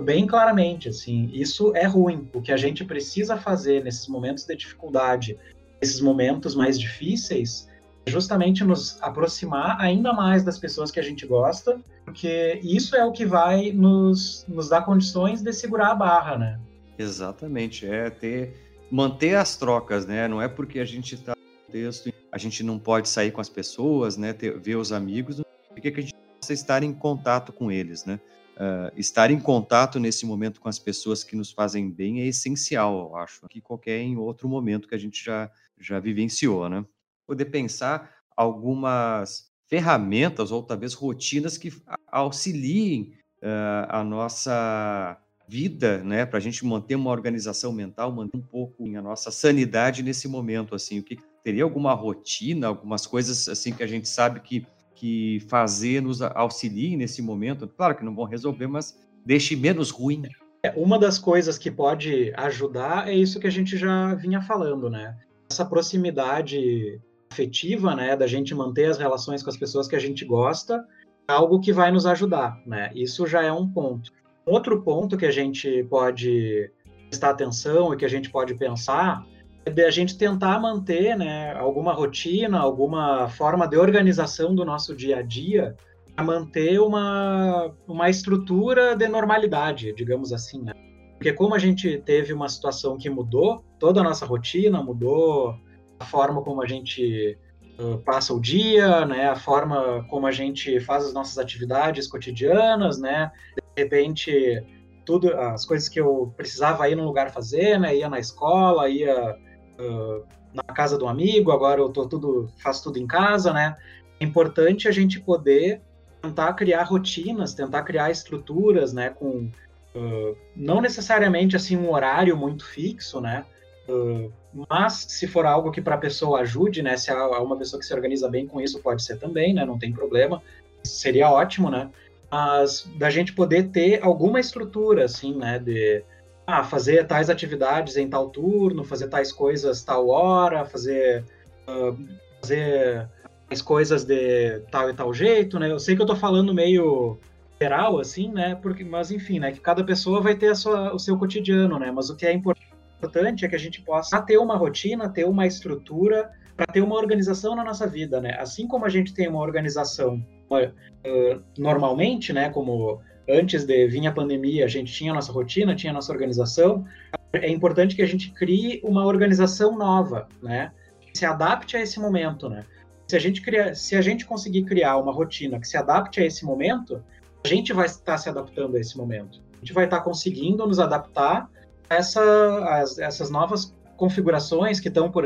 bem 0.04 0.28
claramente, 0.28 0.89
assim, 0.89 1.32
isso 1.34 1.76
é 1.76 1.86
ruim. 1.86 2.30
O 2.34 2.41
que 2.41 2.52
a 2.52 2.58
gente 2.58 2.86
precisa 2.86 3.38
fazer 3.38 3.84
nesses 3.84 4.08
momentos 4.08 4.45
de 4.45 4.56
dificuldade, 4.56 5.38
nesses 5.82 6.00
momentos 6.00 6.54
mais 6.54 6.80
difíceis, 6.80 7.68
justamente 8.10 8.64
nos 8.64 9.01
aproximar 9.01 9.80
ainda 9.80 10.12
mais 10.12 10.43
das 10.43 10.57
pessoas 10.57 10.91
que 10.91 10.99
a 10.99 11.03
gente 11.03 11.26
gosta, 11.26 11.80
porque 12.03 12.60
isso 12.64 12.95
é 12.95 13.05
o 13.05 13.12
que 13.12 13.26
vai 13.26 13.72
nos, 13.72 14.45
nos 14.47 14.70
dar 14.70 14.82
condições 14.82 15.41
de 15.41 15.53
segurar 15.53 15.91
a 15.91 15.95
barra, 15.95 16.38
né? 16.38 16.60
Exatamente, 16.97 17.86
é 17.86 18.10
ter 18.10 18.70
manter 18.91 19.36
as 19.36 19.55
trocas, 19.55 20.05
né? 20.05 20.28
Não 20.28 20.41
é 20.41 20.47
porque 20.47 20.80
a 20.80 20.86
gente 20.86 21.16
está 21.16 21.34
no 21.36 21.72
texto, 21.72 22.12
a 22.32 22.38
gente 22.38 22.64
não 22.64 22.80
pode 22.80 23.07
sair 23.07 23.32
com 23.32 23.41
as 23.41 23.49
pessoas, 23.49 24.18
né? 24.18 24.34
Ter, 24.34 24.60
ver 24.60 24.76
os 24.76 24.91
amigos, 24.91 25.41
porque 25.70 25.91
que 25.91 25.99
a 25.99 26.03
gente 26.03 26.16
possa 26.39 26.53
estar 26.53 26.84
em 26.84 26.93
contato 26.93 27.53
com 27.53 27.72
eles, 27.72 28.05
né? 28.05 28.20
Uh, 28.57 28.91
estar 28.97 29.32
em 29.32 29.39
contato 29.39 29.99
nesse 29.99 30.26
momento 30.26 30.60
com 30.60 30.68
as 30.68 30.78
pessoas 30.78 31.24
que 31.24 31.34
nos 31.34 31.49
fazem 31.49 31.89
bem 31.89 32.22
é 32.22 32.28
essencial, 32.28 33.07
eu 33.10 33.16
acho, 33.16 33.47
que 33.47 33.62
qualquer 33.62 34.01
em 34.01 34.18
outro 34.18 34.49
momento 34.49 34.86
que 34.86 34.95
a 34.95 34.97
gente 34.97 35.24
já, 35.24 35.49
já 35.80 35.97
vivenciou, 35.97 36.68
né? 36.68 36.84
Poder 37.30 37.46
pensar 37.46 38.10
algumas 38.36 39.52
ferramentas 39.68 40.52
ou 40.52 40.64
talvez 40.64 40.96
rotinas 40.96 41.60
que 41.60 41.72
auxiliem 42.12 43.14
uh, 43.44 43.86
a 43.88 44.04
nossa 44.04 45.16
vida, 45.48 46.00
né, 46.00 46.26
para 46.26 46.38
a 46.38 46.42
gente 46.42 46.66
manter 46.66 46.96
uma 46.96 47.12
organização 47.12 47.72
mental, 47.72 48.12
manter 48.12 48.38
um 48.38 48.42
pouco 48.42 48.84
a 48.96 49.02
nossa 49.02 49.30
sanidade 49.30 50.02
nesse 50.02 50.28
momento, 50.28 50.74
assim, 50.74 50.98
o 50.98 51.04
que 51.04 51.20
teria 51.44 51.64
alguma 51.64 51.94
rotina, 51.94 52.66
algumas 52.66 53.06
coisas 53.06 53.48
assim 53.48 53.74
que 53.74 53.84
a 53.84 53.88
gente 53.88 54.10
sabe 54.10 54.40
que 54.40 54.66
que 54.96 55.40
fazer 55.48 56.02
nos 56.02 56.22
auxilie 56.22 56.98
nesse 56.98 57.22
momento. 57.22 57.66
Claro 57.70 57.96
que 57.96 58.04
não 58.04 58.14
vão 58.14 58.26
resolver, 58.26 58.68
mas 58.68 59.00
deixe 59.26 59.56
menos 59.56 59.92
ruim. 59.92 60.24
É, 60.62 60.72
uma 60.72 61.00
das 61.00 61.18
coisas 61.18 61.58
que 61.58 61.72
pode 61.72 62.34
ajudar 62.36 63.08
é 63.08 63.14
isso 63.14 63.40
que 63.40 63.48
a 63.48 63.52
gente 63.52 63.78
já 63.78 64.14
vinha 64.16 64.42
falando, 64.42 64.90
né? 64.90 65.18
Essa 65.50 65.64
proximidade 65.64 67.00
afetiva, 67.32 67.96
né, 67.96 68.16
da 68.16 68.28
gente 68.28 68.56
manter 68.56 68.86
as 68.86 68.98
relações 68.98 69.44
com 69.44 69.50
as 69.50 69.58
pessoas 69.58 69.88
que 69.88 69.96
a 69.96 70.00
gente 70.00 70.26
gosta, 70.26 70.86
é 71.28 71.32
algo 71.32 71.60
que 71.60 71.72
vai 71.72 71.92
nos 71.92 72.06
ajudar, 72.06 72.60
né? 72.66 72.92
Isso 72.96 73.28
já 73.28 73.44
é 73.44 73.52
um 73.52 73.68
ponto. 73.70 74.12
Outro 74.46 74.82
ponto 74.82 75.16
que 75.16 75.28
a 75.28 75.32
gente 75.32 75.84
pode 75.84 76.72
prestar 77.08 77.30
atenção 77.30 77.94
e 77.94 77.98
que 77.98 78.06
a 78.06 78.10
gente 78.10 78.30
pode 78.32 78.56
pensar 78.56 79.24
de 79.64 79.84
a 79.84 79.92
gente 79.92 80.18
tentar 80.18 80.60
manter 80.60 81.16
né, 81.16 81.54
alguma 81.54 81.94
rotina, 81.94 82.60
alguma 82.60 83.28
forma 83.30 83.68
de 83.68 83.78
organização 83.78 84.56
do 84.56 84.66
nosso 84.66 84.96
dia 84.96 85.18
a 85.18 85.22
dia 85.22 85.76
para 86.16 86.26
manter 86.26 86.80
uma, 86.80 87.72
uma 87.88 88.10
estrutura 88.10 88.96
de 88.96 89.08
normalidade, 89.08 89.94
digamos 89.94 90.34
assim. 90.34 90.64
Né? 90.64 90.74
Porque 91.16 91.32
como 91.34 91.54
a 91.54 91.60
gente 91.60 92.00
teve 92.00 92.34
uma 92.34 92.50
situação 92.50 92.98
que 92.98 93.10
mudou 93.10 93.64
toda 93.78 94.02
a 94.02 94.04
nossa 94.04 94.26
rotina, 94.26 94.82
mudou 94.82 95.56
a 96.00 96.06
forma 96.06 96.41
como 96.41 96.62
a 96.62 96.68
gente 96.68 97.38
uh, 97.80 97.97
passa 98.00 98.34
o 98.34 98.39
dia, 98.39 99.06
né, 99.06 99.30
a 99.30 99.36
forma 99.36 100.06
como 100.10 100.26
a 100.26 100.32
gente 100.32 100.80
faz 100.80 101.06
as 101.06 101.14
nossas 101.14 101.38
atividades 101.38 102.08
cotidianas, 102.08 103.00
né, 103.00 103.32
de 103.76 103.84
repente 103.84 104.64
tudo 105.06 105.34
as 105.36 105.66
coisas 105.66 105.89
que 105.89 106.00
eu 106.00 106.34
precisava 106.38 106.88
ir 106.89 106.95
no 106.95 107.04
lugar 107.04 107.32
fazer, 107.32 107.80
né, 107.80 107.95
ia 107.95 108.08
na 108.10 108.20
escola, 108.20 108.88
ia 108.88 109.36
uh, 109.80 110.24
na 110.54 110.64
casa 110.64 110.97
do 110.97 111.08
amigo, 111.08 111.52
agora 111.52 111.82
eu 111.82 111.89
tô 111.89 112.08
tudo, 112.08 112.52
faço 112.58 112.84
tudo 112.84 113.00
em 113.00 113.08
casa, 113.08 113.54
né? 113.54 113.78
É 114.20 114.26
importante 114.26 114.88
a 114.88 114.91
gente 114.91 115.20
poder 115.20 115.82
tentar 116.22 116.54
criar 116.54 116.84
rotinas, 116.84 117.54
tentar 117.54 117.84
criar 117.84 118.10
estruturas, 118.10 118.91
né? 118.93 119.10
Com 119.10 119.50
uh, 119.95 120.38
não 120.56 120.82
necessariamente 120.82 121.56
assim 121.56 121.78
um 121.78 121.91
horário 121.91 122.36
muito 122.36 122.66
fixo, 122.66 123.22
né? 123.22 123.45
Uh, 123.88 124.32
mas 124.54 125.06
se 125.08 125.28
for 125.28 125.45
algo 125.45 125.72
que 125.72 125.82
para 125.82 125.95
a 125.95 126.00
pessoa 126.00 126.41
ajude, 126.41 126.82
né? 126.82 126.97
Se 126.97 127.12
é 127.12 127.16
uma 127.16 127.58
pessoa 127.58 127.80
que 127.80 127.86
se 127.86 127.93
organiza 127.93 128.28
bem 128.28 128.47
com 128.47 128.60
isso, 128.60 128.80
pode 128.80 129.04
ser 129.04 129.18
também, 129.18 129.54
né? 129.54 129.66
Não 129.66 129.78
tem 129.78 129.91
problema. 129.91 130.41
Seria 130.84 131.30
ótimo, 131.30 131.70
né? 131.70 131.89
Mas 132.32 132.88
da 132.97 133.10
gente 133.10 133.34
poder 133.34 133.70
ter 133.70 134.04
alguma 134.04 134.39
estrutura, 134.39 135.06
assim, 135.06 135.36
né? 135.36 135.60
De 135.60 136.04
ah, 136.47 136.64
fazer 136.64 137.06
tais 137.06 137.30
atividades 137.30 137.95
em 137.95 138.10
tal 138.10 138.30
turno, 138.30 138.84
fazer 138.84 139.08
tais 139.08 139.32
coisas 139.32 139.84
tal 139.84 140.08
hora, 140.08 140.66
fazer, 140.66 141.24
uh, 141.68 141.95
fazer 142.41 143.08
as 143.52 143.62
coisas 143.62 144.04
de 144.04 144.60
tal 144.72 144.89
e 144.89 144.93
tal 144.93 145.14
jeito, 145.14 145.60
né? 145.60 145.72
Eu 145.72 145.80
sei 145.80 145.95
que 145.95 146.02
eu 146.02 146.08
tô 146.08 146.16
falando 146.16 146.54
meio 146.54 147.20
geral, 147.62 148.00
assim, 148.00 148.32
né? 148.32 148.56
Porque, 148.56 148.84
mas 148.84 149.12
enfim, 149.12 149.39
né? 149.39 149.52
Que 149.52 149.60
cada 149.60 149.84
pessoa 149.84 150.22
vai 150.22 150.36
ter 150.36 150.50
a 150.50 150.56
sua, 150.56 150.93
o 150.93 151.00
seu 151.00 151.18
cotidiano, 151.18 151.78
né? 151.78 151.91
Mas 151.91 152.10
o 152.10 152.16
que 152.16 152.26
é 152.26 152.34
importante 152.34 152.68
é 153.02 153.47
que 153.47 153.56
a 153.56 153.60
gente 153.60 153.82
possa 153.82 154.22
ter 154.22 154.38
uma 154.38 154.58
rotina, 154.58 155.10
ter 155.10 155.26
uma 155.26 155.47
estrutura 155.47 156.30
para 156.56 156.66
ter 156.66 156.82
uma 156.82 156.95
organização 156.95 157.56
na 157.56 157.64
nossa 157.64 157.88
vida, 157.88 158.20
né? 158.20 158.36
Assim 158.38 158.68
como 158.68 158.86
a 158.86 158.89
gente 158.89 159.14
tem 159.14 159.30
uma 159.30 159.39
organização 159.39 160.22
uh, 160.52 161.41
normalmente, 161.58 162.34
né? 162.34 162.50
Como 162.50 163.02
antes 163.30 163.64
de 163.64 163.88
vir 163.88 164.06
a 164.08 164.12
pandemia, 164.12 164.66
a 164.66 164.68
gente 164.68 164.91
tinha 164.91 165.12
a 165.12 165.16
nossa 165.16 165.32
rotina, 165.32 165.76
tinha 165.76 165.91
a 165.91 165.93
nossa 165.93 166.12
organização. 166.12 166.86
É 167.32 167.50
importante 167.50 167.95
que 167.95 168.02
a 168.02 168.06
gente 168.06 168.32
crie 168.32 168.82
uma 168.84 169.06
organização 169.06 169.78
nova, 169.78 170.28
né? 170.41 170.72
Que 171.00 171.18
se 171.18 171.26
adapte 171.26 171.78
a 171.78 171.82
esse 171.82 172.00
momento, 172.00 172.50
né? 172.50 172.66
Se 173.08 173.16
a 173.16 173.20
gente 173.20 173.41
criar, 173.41 173.74
se 173.76 173.95
a 173.95 174.02
gente 174.02 174.26
conseguir 174.26 174.64
criar 174.64 174.97
uma 174.97 175.14
rotina 175.14 175.60
que 175.60 175.68
se 175.68 175.78
adapte 175.78 176.20
a 176.20 176.26
esse 176.26 176.43
momento, 176.43 177.02
a 177.43 177.47
gente 177.47 177.72
vai 177.72 177.86
estar 177.86 178.18
se 178.18 178.28
adaptando 178.28 178.76
a 178.76 178.80
esse 178.80 178.97
momento. 178.97 179.41
A 179.54 179.60
gente 179.60 179.74
vai 179.74 179.86
estar 179.86 180.02
conseguindo 180.02 180.68
nos 180.68 180.80
adaptar 180.80 181.50
essa, 181.90 182.22
a 182.22 182.80
essas 183.04 183.30
novas 183.30 183.76
configurações 183.98 184.80
que 184.80 184.88
estão 184.88 185.12
por 185.12 185.26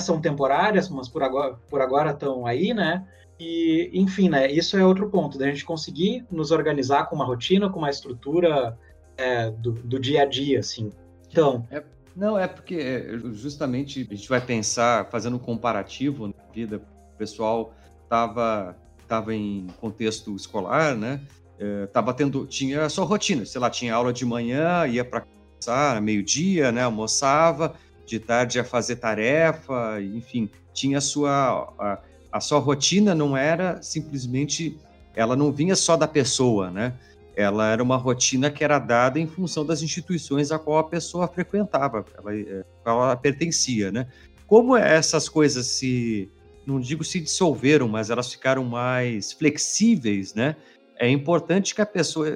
são 0.00 0.20
temporárias, 0.20 0.88
mas 0.88 1.08
por 1.08 1.22
agora, 1.22 1.54
por 1.70 1.80
agora 1.80 2.10
estão 2.10 2.46
aí, 2.46 2.74
né? 2.74 3.06
E, 3.38 3.90
enfim, 3.92 4.28
né? 4.28 4.50
Isso 4.50 4.76
é 4.76 4.84
outro 4.84 5.08
ponto, 5.08 5.38
da 5.38 5.46
gente 5.46 5.64
conseguir 5.64 6.24
nos 6.30 6.50
organizar 6.50 7.06
com 7.06 7.16
uma 7.16 7.24
rotina, 7.24 7.70
com 7.70 7.78
uma 7.78 7.90
estrutura 7.90 8.78
é, 9.16 9.50
do, 9.50 9.72
do, 9.72 9.98
dia 9.98 10.22
a 10.22 10.24
dia, 10.24 10.60
assim. 10.60 10.90
Então. 11.30 11.66
É, 11.70 11.82
não, 12.14 12.38
é 12.38 12.46
porque 12.46 12.74
é, 12.74 13.18
justamente 13.32 14.06
a 14.10 14.14
gente 14.14 14.28
vai 14.28 14.40
pensar, 14.40 15.08
fazendo 15.10 15.36
um 15.36 15.38
comparativo 15.38 16.28
na 16.28 16.52
vida, 16.52 16.80
o 17.14 17.18
pessoal 17.18 17.74
estava 18.04 18.76
tava 19.06 19.34
em 19.34 19.68
contexto 19.80 20.34
escolar, 20.34 20.96
né? 20.96 21.20
É, 21.58 21.86
tava 21.86 22.12
tendo, 22.12 22.46
tinha 22.46 22.84
a 22.84 22.88
sua 22.88 23.04
rotina, 23.04 23.46
sei 23.46 23.60
lá, 23.60 23.70
tinha 23.70 23.94
aula 23.94 24.12
de 24.12 24.24
manhã, 24.24 24.86
ia 24.86 25.04
para 25.04 25.24
casa, 25.60 26.00
meio-dia, 26.00 26.70
né? 26.72 26.82
Almoçava, 26.82 27.74
de 28.06 28.18
tarde 28.20 28.58
ia 28.58 28.64
fazer 28.64 28.96
tarefa, 28.96 30.00
enfim, 30.00 30.48
tinha 30.72 30.98
a 30.98 31.00
sua. 31.00 31.74
A, 31.78 31.98
a 32.32 32.40
sua 32.40 32.58
rotina 32.58 33.14
não 33.14 33.36
era 33.36 33.80
simplesmente. 33.82 34.78
Ela 35.14 35.34
não 35.34 35.50
vinha 35.50 35.74
só 35.74 35.96
da 35.96 36.06
pessoa, 36.06 36.70
né? 36.70 36.94
Ela 37.34 37.70
era 37.70 37.82
uma 37.82 37.96
rotina 37.96 38.50
que 38.50 38.64
era 38.64 38.78
dada 38.78 39.18
em 39.18 39.26
função 39.26 39.64
das 39.64 39.82
instituições 39.82 40.50
a 40.50 40.58
qual 40.58 40.78
a 40.78 40.84
pessoa 40.84 41.28
frequentava, 41.28 42.04
ela, 42.16 42.32
a 42.32 42.64
qual 42.82 43.02
ela 43.02 43.16
pertencia, 43.16 43.90
né? 43.90 44.06
Como 44.46 44.76
essas 44.76 45.28
coisas 45.28 45.66
se, 45.66 46.30
não 46.66 46.80
digo 46.80 47.04
se 47.04 47.20
dissolveram, 47.20 47.88
mas 47.88 48.10
elas 48.10 48.32
ficaram 48.32 48.64
mais 48.64 49.32
flexíveis, 49.32 50.34
né? 50.34 50.56
É 50.98 51.08
importante 51.08 51.74
que 51.74 51.80
a 51.80 51.86
pessoa, 51.86 52.26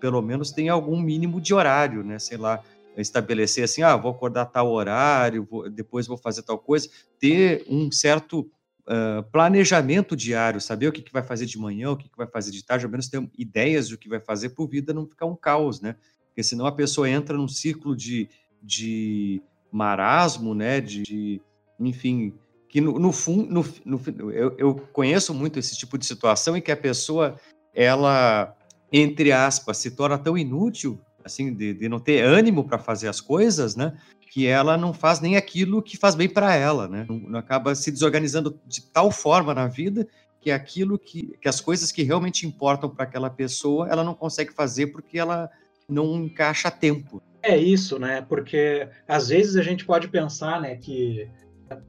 pelo 0.00 0.20
menos, 0.20 0.50
tenha 0.50 0.72
algum 0.72 1.00
mínimo 1.00 1.40
de 1.40 1.54
horário, 1.54 2.02
né? 2.02 2.18
Sei 2.18 2.36
lá, 2.36 2.62
estabelecer 2.96 3.64
assim, 3.64 3.82
ah, 3.82 3.96
vou 3.96 4.10
acordar 4.10 4.46
tal 4.46 4.70
horário, 4.70 5.46
vou, 5.48 5.70
depois 5.70 6.06
vou 6.06 6.16
fazer 6.16 6.42
tal 6.42 6.58
coisa, 6.58 6.88
ter 7.18 7.64
um 7.68 7.92
certo 7.92 8.40
uh, 8.40 9.22
planejamento 9.30 10.16
diário, 10.16 10.60
saber 10.60 10.88
o 10.88 10.92
que, 10.92 11.02
que 11.02 11.12
vai 11.12 11.22
fazer 11.22 11.46
de 11.46 11.58
manhã, 11.58 11.90
o 11.90 11.96
que, 11.96 12.08
que 12.08 12.16
vai 12.16 12.26
fazer 12.26 12.50
de 12.50 12.64
tarde, 12.64 12.84
ao 12.84 12.90
menos 12.90 13.08
ter 13.08 13.22
ideias 13.38 13.88
do 13.88 13.98
que 13.98 14.08
vai 14.08 14.20
fazer 14.20 14.50
por 14.50 14.68
vida 14.68 14.92
não 14.92 15.06
ficar 15.06 15.26
um 15.26 15.36
caos, 15.36 15.80
né? 15.80 15.94
Porque 16.28 16.42
senão 16.42 16.66
a 16.66 16.72
pessoa 16.72 17.08
entra 17.08 17.36
num 17.36 17.48
ciclo 17.48 17.96
de, 17.96 18.28
de 18.62 19.42
marasmo, 19.70 20.54
né? 20.54 20.80
De, 20.80 21.02
de 21.02 21.40
enfim, 21.78 22.34
que 22.68 22.80
no, 22.80 22.98
no 22.98 23.12
fundo, 23.12 23.52
no, 23.52 23.64
no, 23.84 24.32
eu, 24.32 24.54
eu 24.58 24.74
conheço 24.92 25.32
muito 25.32 25.58
esse 25.58 25.76
tipo 25.76 25.96
de 25.96 26.04
situação 26.04 26.56
em 26.56 26.60
que 26.60 26.72
a 26.72 26.76
pessoa, 26.76 27.36
ela, 27.78 28.56
entre 28.92 29.30
aspas, 29.30 29.78
se 29.78 29.92
torna 29.92 30.18
tão 30.18 30.36
inútil 30.36 31.00
assim, 31.24 31.54
de, 31.54 31.74
de 31.74 31.88
não 31.88 32.00
ter 32.00 32.24
ânimo 32.24 32.64
para 32.64 32.78
fazer 32.78 33.06
as 33.06 33.20
coisas, 33.20 33.76
né? 33.76 33.96
Que 34.32 34.46
ela 34.46 34.76
não 34.76 34.92
faz 34.92 35.20
nem 35.20 35.36
aquilo 35.36 35.82
que 35.82 35.96
faz 35.96 36.14
bem 36.14 36.28
para 36.28 36.54
ela, 36.54 36.88
né? 36.88 37.06
Não, 37.08 37.18
não, 37.18 37.38
acaba 37.38 37.74
se 37.74 37.92
desorganizando 37.92 38.58
de 38.66 38.82
tal 38.82 39.12
forma 39.12 39.54
na 39.54 39.68
vida 39.68 40.08
que 40.40 40.50
aquilo 40.50 40.98
que, 40.98 41.36
que 41.40 41.48
as 41.48 41.60
coisas 41.60 41.92
que 41.92 42.02
realmente 42.02 42.46
importam 42.46 42.90
para 42.90 43.04
aquela 43.04 43.30
pessoa, 43.30 43.88
ela 43.88 44.02
não 44.02 44.14
consegue 44.14 44.52
fazer 44.52 44.88
porque 44.88 45.18
ela 45.18 45.48
não 45.88 46.16
encaixa 46.16 46.70
tempo. 46.70 47.22
É 47.42 47.56
isso, 47.56 47.98
né? 47.98 48.22
Porque 48.28 48.88
às 49.06 49.28
vezes 49.28 49.56
a 49.56 49.62
gente 49.62 49.84
pode 49.84 50.08
pensar, 50.08 50.60
né, 50.60 50.76
que 50.76 51.28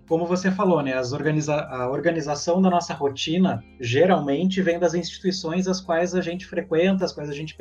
como 0.07 0.25
você 0.25 0.51
falou, 0.51 0.81
né, 0.81 0.93
as 0.93 1.13
organiza 1.13 1.55
a 1.55 1.89
organização 1.89 2.61
da 2.61 2.69
nossa 2.69 2.93
rotina 2.93 3.63
geralmente 3.79 4.61
vem 4.61 4.79
das 4.79 4.93
instituições 4.93 5.67
às 5.67 5.79
quais 5.79 6.15
a 6.15 6.21
gente 6.21 6.45
frequenta, 6.45 7.05
às 7.05 7.13
quais 7.13 7.29
a 7.29 7.33
gente 7.33 7.55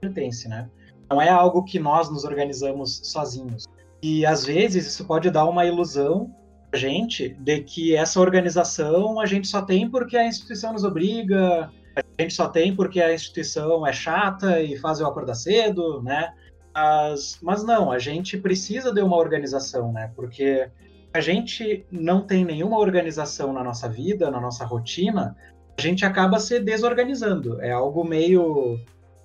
pertence, 0.00 0.48
né? 0.48 0.68
Não 1.10 1.20
é 1.20 1.28
algo 1.28 1.64
que 1.64 1.78
nós 1.78 2.10
nos 2.10 2.24
organizamos 2.24 3.00
sozinhos. 3.04 3.64
E 4.02 4.26
às 4.26 4.44
vezes 4.44 4.86
isso 4.86 5.04
pode 5.04 5.30
dar 5.30 5.46
uma 5.46 5.64
ilusão 5.64 6.34
a 6.72 6.76
gente 6.76 7.28
de 7.28 7.60
que 7.60 7.94
essa 7.94 8.20
organização 8.20 9.20
a 9.20 9.26
gente 9.26 9.48
só 9.48 9.62
tem 9.62 9.88
porque 9.88 10.16
a 10.16 10.26
instituição 10.26 10.72
nos 10.72 10.84
obriga, 10.84 11.70
a 11.96 12.22
gente 12.22 12.34
só 12.34 12.48
tem 12.48 12.74
porque 12.74 13.00
a 13.00 13.14
instituição 13.14 13.86
é 13.86 13.92
chata 13.92 14.60
e 14.60 14.76
faz 14.76 15.00
eu 15.00 15.06
acordar 15.06 15.34
cedo, 15.34 16.02
né? 16.02 16.32
Mas, 16.74 17.38
mas 17.40 17.64
não, 17.64 17.90
a 17.90 17.98
gente 17.98 18.36
precisa 18.36 18.92
de 18.92 19.00
uma 19.00 19.16
organização, 19.16 19.92
né? 19.92 20.12
Porque 20.14 20.68
a 21.16 21.20
gente 21.20 21.86
não 21.90 22.20
tem 22.20 22.44
nenhuma 22.44 22.78
organização 22.78 23.52
na 23.52 23.64
nossa 23.64 23.88
vida, 23.88 24.30
na 24.30 24.38
nossa 24.38 24.66
rotina, 24.66 25.34
a 25.78 25.80
gente 25.80 26.04
acaba 26.04 26.38
se 26.38 26.60
desorganizando. 26.60 27.60
É 27.62 27.72
algo 27.72 28.04
meio 28.04 28.74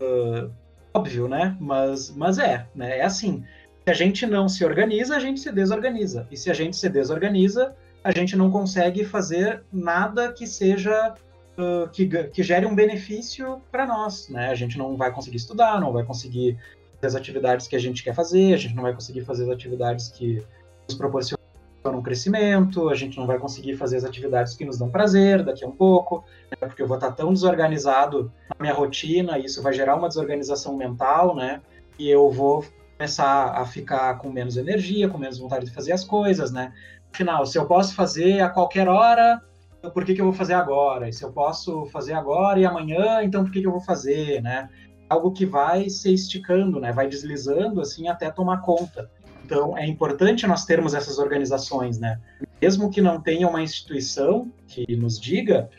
uh, 0.02 0.52
óbvio, 0.94 1.28
né? 1.28 1.56
Mas, 1.60 2.10
mas 2.10 2.40
é, 2.40 2.66
né? 2.74 3.00
É 3.00 3.04
assim. 3.04 3.44
Se 3.84 3.92
a 3.92 3.94
gente 3.94 4.26
não 4.26 4.48
se 4.48 4.64
organiza, 4.64 5.18
a 5.18 5.20
gente 5.20 5.42
se 5.42 5.52
desorganiza. 5.52 6.28
E 6.32 6.38
se 6.38 6.50
a 6.50 6.54
gente 6.54 6.78
se 6.78 6.88
desorganiza, 6.88 7.76
a 8.04 8.12
gente 8.12 8.38
não 8.38 8.50
consegue 8.50 9.04
fazer 9.04 9.64
nada 9.72 10.32
que 10.32 10.48
seja 10.48 11.14
uh, 11.58 11.90
que, 11.90 12.08
que 12.08 12.42
gere 12.42 12.66
um 12.66 12.76
benefício 12.76 13.62
para 13.70 13.86
nós, 13.86 14.30
né? 14.30 14.50
A 14.50 14.56
gente 14.56 14.78
não 14.78 14.96
vai 14.96 15.12
conseguir 15.12 15.38
estudar, 15.38 15.82
não 15.82 15.92
vai 15.92 16.06
conseguir 16.06 16.58
fazer 16.96 17.08
as 17.08 17.16
atividades 17.16 17.68
que 17.68 17.76
a 17.76 17.80
gente 17.80 18.02
quer 18.02 18.16
fazer, 18.16 18.54
a 18.54 18.58
gente 18.58 18.76
não 18.76 18.84
vai 18.84 18.94
conseguir 18.94 19.26
fazer 19.26 19.44
as 19.44 19.50
atividades 19.50 20.08
que 20.08 20.42
nos 20.88 20.98
proporcionam 20.98 21.41
um 21.90 22.02
crescimento, 22.02 22.90
a 22.90 22.96
gente 22.96 23.18
não 23.18 23.26
vai 23.26 23.40
conseguir 23.40 23.76
fazer 23.76 23.98
as 23.98 24.04
atividades 24.04 24.56
que 24.56 24.64
nos 24.64 24.78
dão 24.78 24.90
prazer 24.90 25.44
daqui 25.44 25.66
a 25.66 25.68
um 25.68 25.72
pouco, 25.72 26.24
né, 26.52 26.68
porque 26.68 26.82
eu 26.82 26.88
vou 26.88 26.98
estar 26.98 27.12
tão 27.12 27.34
desorganizado 27.34 28.32
na 28.50 28.56
minha 28.60 28.74
rotina, 28.74 29.40
e 29.40 29.46
isso 29.46 29.62
vai 29.62 29.74
gerar 29.74 29.96
uma 29.96 30.08
desorganização 30.08 30.78
mental, 30.78 31.36
né? 31.36 31.62
E 31.98 32.10
eu 32.10 32.30
vou 32.30 32.64
começar 32.98 33.46
a 33.60 33.66
ficar 33.66 34.20
com 34.20 34.30
menos 34.30 34.58
energia, 34.58 35.10
com 35.10 35.18
menos 35.18 35.40
vontade 35.40 35.66
de 35.66 35.72
fazer 35.72 35.92
as 35.92 36.04
coisas, 36.04 36.52
né? 36.52 36.72
Afinal, 37.12 37.46
se 37.46 37.58
eu 37.58 37.66
posso 37.66 37.96
fazer 37.96 38.42
a 38.42 38.50
qualquer 38.50 38.88
hora, 38.88 39.42
por 39.90 40.06
que, 40.06 40.14
que 40.14 40.22
eu 40.22 40.26
vou 40.26 40.34
fazer 40.34 40.54
agora? 40.54 41.10
E 41.10 41.14
se 41.14 41.24
eu 41.24 41.32
posso 41.32 41.88
fazer 41.88 42.14
agora 42.14 42.60
e 42.60 42.66
amanhã, 42.66 43.24
então 43.24 43.44
por 43.44 43.52
que, 43.52 43.62
que 43.62 43.68
eu 43.68 43.72
vou 43.72 43.82
fazer, 43.82 44.42
né? 44.42 44.70
Algo 45.10 45.32
que 45.32 45.46
vai 45.46 45.90
se 45.90 46.14
esticando, 46.14 46.80
né? 46.80 46.92
Vai 46.92 47.08
deslizando 47.08 47.82
assim 47.82 48.08
até 48.08 48.30
tomar 48.30 48.62
conta. 48.62 49.10
Então, 49.52 49.78
é 49.78 49.86
importante 49.86 50.48
nós 50.48 50.64
termos 50.64 50.94
essas 50.94 51.20
organizações, 51.20 52.00
né? 52.00 52.22
Mesmo 52.62 52.90
que 52.90 53.02
não 53.02 53.20
tenha 53.20 53.46
uma 53.50 53.62
instituição 53.62 54.50
que 54.66 54.96
nos 54.96 55.20
diga, 55.20 55.70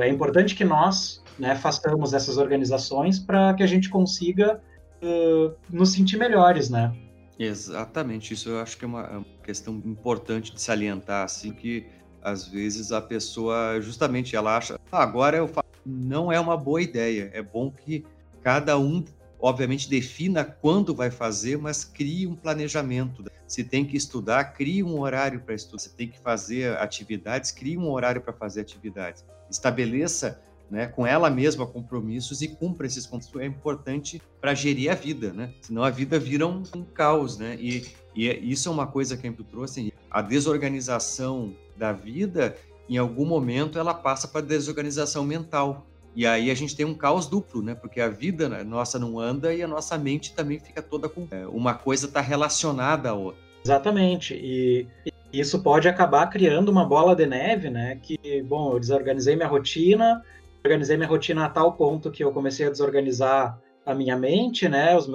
é 0.00 0.08
importante 0.08 0.56
que 0.56 0.64
nós 0.64 1.22
né, 1.38 1.54
façamos 1.54 2.14
essas 2.14 2.36
organizações 2.36 3.20
para 3.20 3.54
que 3.54 3.62
a 3.62 3.66
gente 3.66 3.88
consiga 3.88 4.60
uh, 5.00 5.54
nos 5.70 5.92
sentir 5.92 6.16
melhores, 6.16 6.68
né? 6.68 6.92
Exatamente, 7.38 8.34
isso 8.34 8.48
eu 8.48 8.60
acho 8.60 8.76
que 8.76 8.84
é 8.84 8.88
uma, 8.88 9.02
é 9.02 9.16
uma 9.18 9.26
questão 9.44 9.80
importante 9.86 10.52
de 10.52 10.60
salientar, 10.60 11.24
assim, 11.24 11.52
que 11.52 11.86
às 12.20 12.48
vezes 12.48 12.90
a 12.90 13.00
pessoa, 13.00 13.80
justamente, 13.80 14.34
ela 14.34 14.56
acha, 14.56 14.80
ah, 14.90 15.00
agora 15.00 15.36
eu 15.36 15.46
faço. 15.46 15.62
Não 15.86 16.32
é 16.32 16.40
uma 16.40 16.56
boa 16.56 16.82
ideia, 16.82 17.30
é 17.32 17.40
bom 17.40 17.70
que 17.70 18.04
cada 18.42 18.76
um 18.76 19.04
obviamente 19.42 19.90
defina 19.90 20.44
quando 20.44 20.94
vai 20.94 21.10
fazer, 21.10 21.58
mas 21.58 21.84
crie 21.84 22.26
um 22.26 22.36
planejamento. 22.36 23.24
Se 23.46 23.64
tem 23.64 23.84
que 23.84 23.96
estudar, 23.96 24.44
crie 24.54 24.82
um 24.82 25.00
horário 25.00 25.40
para 25.40 25.54
estudar. 25.54 25.80
Se 25.80 25.90
tem 25.90 26.08
que 26.08 26.18
fazer 26.20 26.76
atividades, 26.78 27.50
crie 27.50 27.76
um 27.76 27.90
horário 27.90 28.22
para 28.22 28.32
fazer 28.32 28.60
atividades. 28.60 29.24
Estabeleça 29.50 30.40
né, 30.70 30.86
com 30.86 31.06
ela 31.06 31.28
mesma 31.28 31.66
compromissos 31.66 32.40
e 32.40 32.48
cumpra 32.48 32.86
esses 32.86 33.04
compromissos. 33.04 33.42
É 33.42 33.44
importante 33.44 34.22
para 34.40 34.54
gerir 34.54 34.90
a 34.90 34.94
vida, 34.94 35.30
né? 35.30 35.52
Senão 35.60 35.84
a 35.84 35.90
vida 35.90 36.18
vira 36.18 36.46
um, 36.46 36.62
um 36.74 36.82
caos, 36.82 37.36
né? 37.36 37.58
E, 37.60 37.92
e, 38.14 38.26
é, 38.26 38.38
isso 38.38 38.70
é 38.70 38.72
uma 38.72 38.86
coisa 38.86 39.14
que 39.16 39.26
a 39.26 39.30
Empo 39.30 39.44
trouxe. 39.44 39.92
A 40.10 40.22
desorganização 40.22 41.54
da 41.76 41.92
vida, 41.92 42.56
em 42.88 42.96
algum 42.96 43.26
momento, 43.26 43.78
ela 43.78 43.92
passa 43.92 44.26
para 44.26 44.40
desorganização 44.40 45.24
mental. 45.24 45.86
E 46.14 46.26
aí 46.26 46.50
a 46.50 46.54
gente 46.54 46.76
tem 46.76 46.84
um 46.84 46.94
caos 46.94 47.26
duplo, 47.26 47.62
né? 47.62 47.74
Porque 47.74 48.00
a 48.00 48.08
vida 48.08 48.48
nossa 48.64 48.98
não 48.98 49.18
anda 49.18 49.54
e 49.54 49.62
a 49.62 49.68
nossa 49.68 49.96
mente 49.96 50.34
também 50.34 50.58
fica 50.58 50.82
toda 50.82 51.08
com. 51.08 51.26
É, 51.30 51.46
uma 51.46 51.74
coisa 51.74 52.06
está 52.06 52.20
relacionada 52.20 53.10
à 53.10 53.14
outra. 53.14 53.40
Exatamente. 53.64 54.34
E 54.34 54.86
isso 55.32 55.62
pode 55.62 55.88
acabar 55.88 56.26
criando 56.28 56.68
uma 56.68 56.84
bola 56.84 57.16
de 57.16 57.26
neve, 57.26 57.70
né? 57.70 57.98
Que, 58.02 58.42
bom, 58.42 58.72
eu 58.72 58.80
desorganizei 58.80 59.34
minha 59.34 59.48
rotina, 59.48 60.22
organizei 60.62 60.96
minha 60.96 61.08
rotina 61.08 61.46
a 61.46 61.48
tal 61.48 61.72
ponto 61.72 62.10
que 62.10 62.22
eu 62.22 62.32
comecei 62.32 62.66
a 62.66 62.70
desorganizar 62.70 63.58
a 63.86 63.94
minha 63.94 64.16
mente, 64.16 64.68
né? 64.68 64.94
Os, 64.94 65.08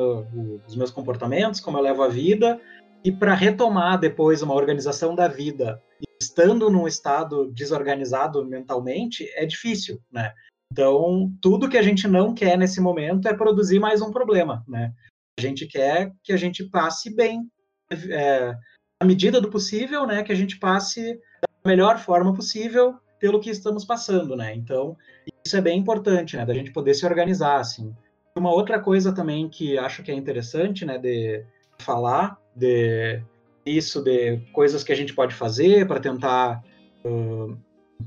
os 0.68 0.76
meus 0.76 0.90
comportamentos, 0.90 1.60
como 1.60 1.78
eu 1.78 1.84
levo 1.84 2.02
a 2.02 2.08
vida. 2.08 2.60
E 3.04 3.12
para 3.12 3.36
retomar 3.36 4.00
depois 4.00 4.42
uma 4.42 4.56
organização 4.56 5.14
da 5.14 5.28
vida, 5.28 5.82
estando 6.20 6.70
num 6.70 6.88
estado 6.88 7.52
desorganizado 7.52 8.44
mentalmente, 8.44 9.30
é 9.36 9.46
difícil, 9.46 10.02
né? 10.12 10.34
Então, 10.72 11.32
tudo 11.42 11.70
que 11.70 11.78
a 11.78 11.82
gente 11.82 12.08
não 12.08 12.34
quer 12.34 12.58
nesse 12.58 12.80
momento 12.82 13.28
é 13.28 13.34
produzir 13.34 13.80
mais 13.80 14.02
um 14.02 14.12
problema, 14.12 14.64
né? 14.68 14.94
A 15.40 15.42
gente 15.42 15.66
quer 15.68 16.12
que 16.24 16.34
a 16.34 16.38
gente 16.38 16.64
passe 16.64 17.16
bem, 17.16 17.50
é, 17.92 18.56
à 19.00 19.06
medida 19.06 19.40
do 19.40 19.50
possível, 19.50 20.06
né? 20.06 20.24
Que 20.24 20.32
a 20.32 20.36
gente 20.36 20.60
passe 20.60 21.14
da 21.42 21.70
melhor 21.70 22.00
forma 22.00 22.34
possível 22.34 22.96
pelo 23.20 23.40
que 23.40 23.50
estamos 23.50 23.86
passando, 23.86 24.36
né? 24.36 24.54
Então, 24.54 24.98
isso 25.46 25.56
é 25.58 25.62
bem 25.62 25.80
importante, 25.80 26.36
né? 26.36 26.46
Da 26.46 26.54
gente 26.54 26.72
poder 26.72 26.94
se 26.94 27.06
organizar, 27.06 27.60
assim. 27.60 27.96
Uma 28.36 28.52
outra 28.52 28.80
coisa 28.80 29.14
também 29.14 29.50
que 29.50 29.78
acho 29.78 30.04
que 30.04 30.12
é 30.12 30.16
interessante, 30.16 30.86
né? 30.86 30.98
De 30.98 31.44
falar, 31.80 32.38
de 32.56 33.22
isso 33.66 34.02
de 34.02 34.38
coisas 34.54 34.84
que 34.84 34.92
a 34.92 34.96
gente 34.96 35.14
pode 35.14 35.34
fazer 35.34 35.88
para 35.88 36.00
tentar 36.00 36.64
uh, 37.04 37.58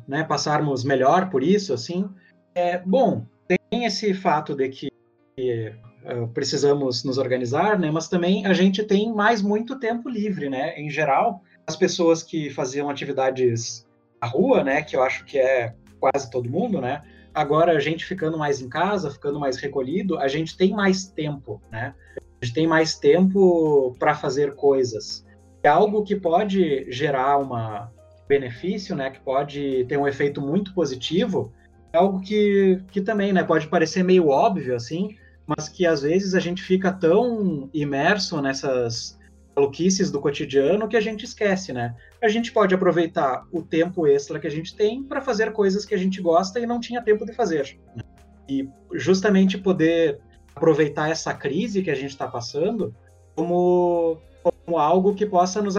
né, 0.07 0.25
passarmos 0.25 0.85
melhor 0.85 1.31
por 1.31 1.43
isso, 1.43 1.73
assim. 1.73 2.09
É, 2.55 2.79
bom, 2.79 3.25
tem 3.47 3.85
esse 3.85 4.13
fato 4.15 4.55
de 4.55 4.69
que 4.69 4.91
uh, 5.39 6.29
precisamos 6.29 7.05
nos 7.05 7.19
organizar, 7.19 7.79
né, 7.79 7.91
mas 7.91 8.09
também 8.09 8.47
a 8.47 8.53
gente 8.53 8.83
tem 8.83 9.13
mais 9.13 9.43
muito 9.43 9.79
tempo 9.79 10.09
livre, 10.09 10.49
né? 10.49 10.79
Em 10.79 10.91
geral, 10.91 11.43
as 11.67 11.77
pessoas 11.77 12.23
que 12.23 12.51
faziam 12.51 12.91
atividades 12.91 13.87
na 14.21 14.29
rua, 14.29 14.65
né, 14.65 14.83
que 14.83 14.97
eu 14.97 15.03
acho 15.03 15.25
que 15.25 15.39
é 15.39 15.75
quase 15.99 16.31
todo 16.31 16.51
mundo, 16.51 16.81
né? 16.81 17.03
Agora 17.33 17.73
a 17.73 17.81
gente 17.81 18.05
ficando 18.05 18.37
mais 18.37 18.61
em 18.61 18.69
casa, 18.69 19.11
ficando 19.11 19.39
mais 19.39 19.57
recolhido, 19.57 20.19
a 20.19 20.27
gente 20.27 20.57
tem 20.57 20.73
mais 20.73 21.07
tempo, 21.07 21.63
né? 21.71 21.95
A 22.41 22.45
gente 22.45 22.55
tem 22.55 22.67
mais 22.67 22.99
tempo 22.99 23.95
para 23.99 24.15
fazer 24.15 24.55
coisas. 24.57 25.25
É 25.63 25.69
algo 25.69 26.03
que 26.03 26.17
pode 26.17 26.91
gerar 26.91 27.37
uma 27.39 27.93
benefício, 28.27 28.97
né? 28.97 29.11
Que 29.11 29.21
pode 29.21 29.85
ter 29.89 29.97
um 29.97 30.09
efeito 30.09 30.41
muito 30.41 30.75
positivo. 30.75 31.53
É 31.93 31.99
algo 31.99 32.21
que, 32.21 32.81
que 32.91 33.01
também, 33.01 33.33
né? 33.33 33.43
Pode 33.43 33.67
parecer 33.67 34.03
meio 34.03 34.29
óbvio 34.29 34.77
assim, 34.77 35.17
mas 35.47 35.69
que 35.69 35.87
às 35.87 36.03
vezes 36.03 36.35
a 36.35 36.41
gente 36.41 36.63
fica 36.63 36.93
tão 36.93 37.69
imerso 37.75 38.41
nessas 38.41 39.19
maluquices 39.57 40.11
do 40.11 40.21
cotidiano 40.21 40.89
que 40.89 40.97
a 40.97 41.01
gente 41.01 41.25
esquece, 41.25 41.73
né? 41.73 41.95
A 42.23 42.29
gente 42.29 42.53
pode 42.53 42.75
aproveitar 42.75 43.45
o 43.53 43.63
tempo 43.63 44.07
extra 44.07 44.39
que 44.39 44.47
a 44.47 44.51
gente 44.51 44.75
tem 44.75 45.03
para 45.03 45.21
fazer 45.21 45.53
coisas 45.53 45.85
que 45.85 45.95
a 45.95 45.99
gente 45.99 46.23
gosta 46.23 46.61
e 46.61 46.67
não 46.67 46.81
tinha 46.81 47.03
tempo 47.03 47.27
de 47.27 47.33
fazer. 47.33 47.77
Né? 47.97 48.03
E 48.49 48.69
justamente 48.95 49.59
poder 49.59 50.21
aproveitar 50.55 51.11
essa 51.11 51.35
crise 51.35 51.83
que 51.83 51.91
a 51.91 51.95
gente 51.95 52.11
está 52.11 52.29
passando 52.29 52.95
como, 53.35 54.19
como 54.43 54.79
algo 54.79 55.15
que 55.15 55.27
possa 55.27 55.61
nos 55.61 55.77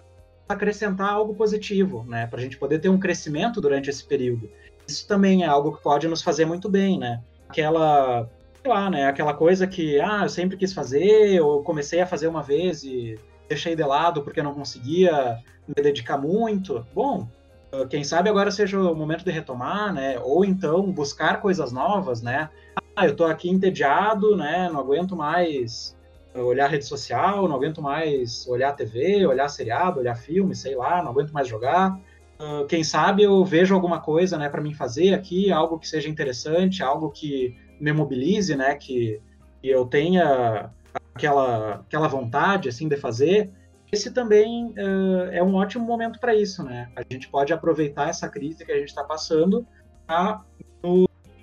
acrescentar 0.48 1.08
algo 1.08 1.34
positivo, 1.34 2.04
né? 2.04 2.26
Para 2.26 2.38
a 2.38 2.42
gente 2.42 2.58
poder 2.58 2.78
ter 2.78 2.88
um 2.88 2.98
crescimento 2.98 3.60
durante 3.60 3.88
esse 3.88 4.04
período. 4.04 4.50
Isso 4.92 5.08
também 5.08 5.42
é 5.42 5.46
algo 5.46 5.76
que 5.76 5.82
pode 5.82 6.06
nos 6.06 6.22
fazer 6.22 6.44
muito 6.44 6.68
bem, 6.68 6.98
né? 6.98 7.22
Aquela, 7.48 8.28
sei 8.62 8.70
lá, 8.70 8.90
né? 8.90 9.06
Aquela 9.06 9.34
coisa 9.34 9.66
que, 9.66 10.00
ah, 10.00 10.20
eu 10.24 10.28
sempre 10.28 10.56
quis 10.56 10.72
fazer, 10.72 11.40
ou 11.40 11.62
comecei 11.62 12.00
a 12.00 12.06
fazer 12.06 12.28
uma 12.28 12.42
vez 12.42 12.84
e 12.84 13.18
deixei 13.48 13.74
de 13.74 13.82
lado 13.82 14.22
porque 14.22 14.42
não 14.42 14.54
conseguia 14.54 15.38
me 15.66 15.82
dedicar 15.82 16.18
muito. 16.18 16.86
Bom, 16.94 17.26
quem 17.88 18.04
sabe 18.04 18.28
agora 18.28 18.50
seja 18.50 18.78
o 18.78 18.94
momento 18.94 19.24
de 19.24 19.30
retomar, 19.30 19.92
né? 19.92 20.18
Ou 20.22 20.44
então 20.44 20.90
buscar 20.92 21.40
coisas 21.40 21.72
novas, 21.72 22.20
né? 22.20 22.50
Ah, 22.94 23.06
eu 23.06 23.16
tô 23.16 23.24
aqui 23.24 23.48
entediado, 23.48 24.36
né? 24.36 24.68
Não 24.70 24.80
aguento 24.80 25.16
mais 25.16 25.96
olhar 26.34 26.68
rede 26.68 26.86
social, 26.86 27.46
não 27.46 27.56
aguento 27.56 27.82
mais 27.82 28.46
olhar 28.46 28.72
TV, 28.72 29.26
olhar 29.26 29.48
seriado, 29.48 30.00
olhar 30.00 30.14
filme, 30.14 30.54
sei 30.54 30.74
lá, 30.74 31.02
não 31.02 31.10
aguento 31.10 31.32
mais 31.32 31.48
jogar. 31.48 31.98
Uh, 32.42 32.66
quem 32.66 32.82
sabe 32.82 33.22
eu 33.22 33.44
vejo 33.44 33.72
alguma 33.72 34.00
coisa, 34.00 34.36
né, 34.36 34.48
para 34.48 34.60
mim 34.60 34.74
fazer 34.74 35.14
aqui, 35.14 35.52
algo 35.52 35.78
que 35.78 35.88
seja 35.88 36.08
interessante, 36.08 36.82
algo 36.82 37.08
que 37.10 37.56
me 37.80 37.92
mobilize, 37.92 38.56
né, 38.56 38.74
que, 38.74 39.20
que 39.60 39.68
eu 39.68 39.86
tenha 39.86 40.70
aquela, 41.14 41.74
aquela 41.74 42.08
vontade 42.08 42.68
assim 42.68 42.88
de 42.88 42.96
fazer, 42.96 43.52
esse 43.92 44.10
também 44.10 44.70
uh, 44.70 45.30
é 45.30 45.42
um 45.42 45.54
ótimo 45.54 45.84
momento 45.84 46.18
para 46.18 46.34
isso, 46.34 46.64
né? 46.64 46.90
A 46.96 47.02
gente 47.12 47.28
pode 47.28 47.52
aproveitar 47.52 48.08
essa 48.08 48.26
crise 48.26 48.64
que 48.64 48.72
a 48.72 48.78
gente 48.78 48.88
está 48.88 49.04
passando 49.04 49.66
para 50.06 50.42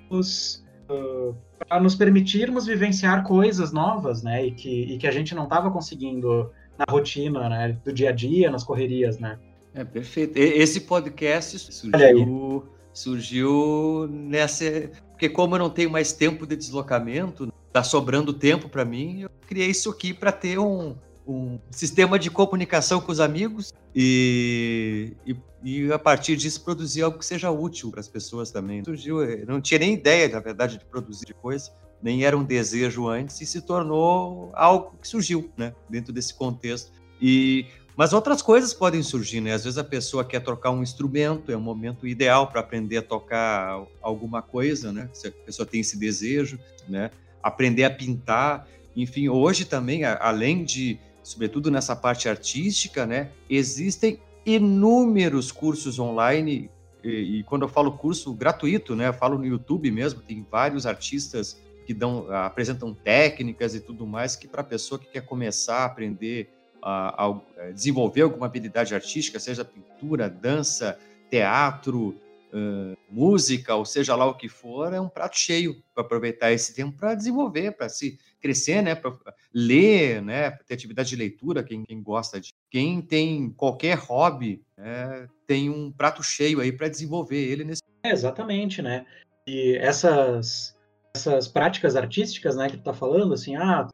nos, 0.10 0.66
uh, 0.90 1.36
nos 1.80 1.94
permitirmos 1.94 2.66
vivenciar 2.66 3.24
coisas 3.24 3.72
novas, 3.72 4.24
né? 4.24 4.48
E 4.48 4.52
que, 4.52 4.82
e 4.96 4.98
que 4.98 5.06
a 5.06 5.12
gente 5.12 5.36
não 5.36 5.44
estava 5.44 5.70
conseguindo 5.70 6.52
na 6.76 6.86
rotina, 6.90 7.48
né? 7.48 7.78
Do 7.86 7.94
dia 7.94 8.10
a 8.10 8.12
dia, 8.12 8.50
nas 8.50 8.64
correrias, 8.64 9.20
né? 9.20 9.38
É 9.74 9.84
perfeito. 9.84 10.38
Esse 10.38 10.82
podcast 10.82 11.72
surgiu, 11.72 12.66
surgiu 12.94 14.08
nessa. 14.10 14.66
Porque, 15.12 15.30
como 15.30 15.56
eu 15.56 15.60
não 15.60 15.70
tenho 15.70 15.90
mais 15.90 16.14
tempo 16.14 16.48
de 16.48 16.56
deslocamento, 16.56 17.52
tá 17.72 17.84
sobrando 17.84 18.34
tempo 18.34 18.70
para 18.70 18.86
mim, 18.86 19.22
eu 19.22 19.30
criei 19.46 19.70
isso 19.70 19.90
aqui 19.90 20.14
para 20.14 20.32
ter 20.32 20.58
um, 20.58 20.96
um 21.28 21.60
sistema 21.70 22.18
de 22.18 22.32
comunicação 22.32 23.00
com 23.00 23.12
os 23.12 23.20
amigos 23.20 23.74
e, 23.94 25.14
e, 25.26 25.36
e, 25.64 25.92
a 25.92 26.00
partir 26.00 26.36
disso 26.36 26.64
produzir 26.64 27.04
algo 27.04 27.20
que 27.20 27.26
seja 27.26 27.52
útil 27.52 27.92
para 27.92 28.00
as 28.00 28.08
pessoas 28.08 28.50
também. 28.52 28.84
Surgiu, 28.84 29.22
eh, 29.22 29.44
não 29.48 29.62
tinha 29.62 29.80
nem 29.80 29.94
ideia, 29.94 30.28
na 30.30 30.40
verdade, 30.40 30.78
de 30.78 30.86
produzir 30.86 31.34
coisa, 31.42 31.72
nem 32.02 32.24
era 32.24 32.36
um 32.38 32.44
desejo 32.44 33.08
antes 33.08 33.40
e 33.42 33.46
se 33.46 33.62
tornou 33.62 34.52
algo 34.54 34.96
que 35.02 35.08
surgiu, 35.08 35.52
né, 35.56 35.74
dentro 35.90 36.12
desse 36.12 36.34
contexto. 36.34 36.92
E 37.22 37.66
mas 38.00 38.14
outras 38.14 38.42
coisas 38.42 38.74
podem 38.74 39.04
surgir, 39.04 39.42
né? 39.42 39.52
Às 39.52 39.66
vezes 39.66 39.78
a 39.78 39.84
pessoa 39.84 40.24
quer 40.24 40.40
trocar 40.40 40.72
um 40.72 40.82
instrumento, 40.82 41.52
é 41.52 41.58
um 41.58 41.60
momento 41.60 42.08
ideal 42.08 42.48
para 42.48 42.62
aprender 42.62 42.96
a 42.96 43.02
tocar 43.02 43.86
alguma 44.02 44.42
coisa, 44.42 44.94
né? 44.94 45.10
Se 45.12 45.28
a 45.28 45.32
pessoa 45.34 45.66
tem 45.66 45.82
esse 45.82 46.00
desejo, 46.00 46.58
né? 46.88 47.12
aprender 47.44 47.84
a 47.84 47.90
pintar. 47.90 48.66
Enfim, 48.96 49.28
hoje 49.28 49.66
também, 49.66 50.06
além 50.06 50.64
de, 50.64 50.98
sobretudo 51.22 51.70
nessa 51.70 51.94
parte 51.94 52.30
artística, 52.30 53.06
né, 53.06 53.32
existem 53.50 54.22
inúmeros 54.46 55.52
cursos 55.52 56.00
online. 56.00 56.70
E, 57.04 57.40
e 57.40 57.44
quando 57.44 57.64
eu 57.64 57.70
falo 57.70 57.92
curso 57.92 58.34
gratuito, 58.34 58.96
né, 58.96 59.10
eu 59.10 59.14
falo 59.14 59.38
no 59.38 59.46
YouTube 59.46 59.92
mesmo, 59.92 60.22
tem 60.22 60.46
vários 60.50 60.86
artistas 60.86 61.62
que 61.86 61.94
dão, 61.94 62.32
apresentam 62.32 62.94
técnicas 62.94 63.74
e 63.76 63.82
tudo 63.82 64.06
mais 64.08 64.38
que 64.38 64.48
para 64.48 64.62
a 64.62 64.64
pessoa 64.64 64.98
que 64.98 65.08
quer 65.08 65.26
começar 65.26 65.80
a 65.80 65.86
aprender 65.86 66.50
a, 66.82 67.26
a, 67.26 67.72
desenvolver 67.72 68.22
alguma 68.22 68.46
habilidade 68.46 68.94
artística, 68.96 69.40
seja 69.40 69.66
pintura, 69.66 70.30
dança, 70.30 70.98
teatro, 71.30 72.16
uh, 72.54 72.98
música, 73.10 73.76
ou 73.76 73.86
seja 73.86 74.16
lá 74.16 74.26
o 74.26 74.36
que 74.36 74.50
for, 74.50 74.94
é 74.94 75.00
um 75.00 75.10
prato 75.10 75.38
cheio 75.38 75.82
para 75.94 76.04
aproveitar 76.04 76.52
esse 76.52 76.74
tempo 76.74 76.98
para 76.98 77.16
desenvolver, 77.16 77.72
para 77.72 77.90
se 77.90 78.18
crescer, 78.42 78.82
né, 78.82 78.96
para 78.96 79.14
ler, 79.54 80.22
né, 80.22 80.52
ter 80.52 80.74
atividade 80.74 81.10
de 81.10 81.16
leitura, 81.16 81.64
quem, 81.64 81.84
quem 81.84 82.02
gosta 82.02 82.40
de. 82.40 82.54
Quem 82.72 83.02
tem 83.02 83.50
qualquer 83.50 83.98
hobby 83.98 84.62
né, 84.78 85.28
tem 85.48 85.70
um 85.70 85.92
prato 85.92 86.24
cheio 86.24 86.60
aí 86.60 86.72
para 86.72 86.88
desenvolver 86.88 87.38
ele 87.38 87.64
nesse. 87.64 87.82
É, 88.04 88.12
exatamente, 88.12 88.82
né? 88.82 89.06
E 89.48 89.76
essas, 89.78 90.78
essas 91.16 91.48
práticas 91.48 91.96
artísticas, 91.96 92.56
né, 92.56 92.70
que 92.70 92.78
tu 92.78 92.84
tá 92.84 92.94
falando, 92.94 93.34
assim, 93.34 93.56
ah, 93.56 93.88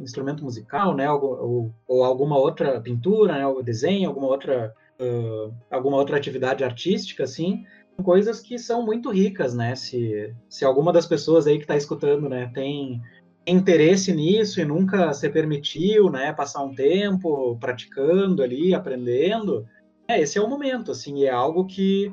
instrumento 0.00 0.42
musical, 0.44 0.94
né, 0.94 1.10
ou, 1.10 1.72
ou, 1.86 2.04
alguma 2.04 2.38
outra 2.38 2.80
pintura, 2.80 3.34
né, 3.34 3.62
desenho, 3.62 4.08
alguma 4.08 4.26
outra, 4.26 4.74
uh, 5.00 5.54
alguma 5.70 5.96
outra 5.96 6.16
atividade 6.16 6.64
artística, 6.64 7.24
assim, 7.24 7.64
coisas 8.02 8.40
que 8.40 8.58
são 8.58 8.84
muito 8.84 9.10
ricas, 9.10 9.54
né? 9.54 9.74
Se, 9.76 10.34
se 10.48 10.64
alguma 10.64 10.92
das 10.92 11.06
pessoas 11.06 11.46
aí 11.46 11.56
que 11.56 11.64
está 11.64 11.76
escutando, 11.76 12.28
né, 12.28 12.50
tem 12.54 13.00
interesse 13.46 14.12
nisso 14.12 14.60
e 14.60 14.64
nunca 14.64 15.12
se 15.12 15.28
permitiu, 15.28 16.10
né, 16.10 16.32
passar 16.32 16.62
um 16.62 16.74
tempo 16.74 17.56
praticando 17.58 18.42
ali, 18.42 18.74
aprendendo, 18.74 19.66
é, 20.08 20.20
esse 20.20 20.38
é 20.38 20.40
o 20.40 20.48
momento, 20.48 20.90
assim, 20.92 21.24
é 21.24 21.30
algo 21.30 21.66
que, 21.66 22.12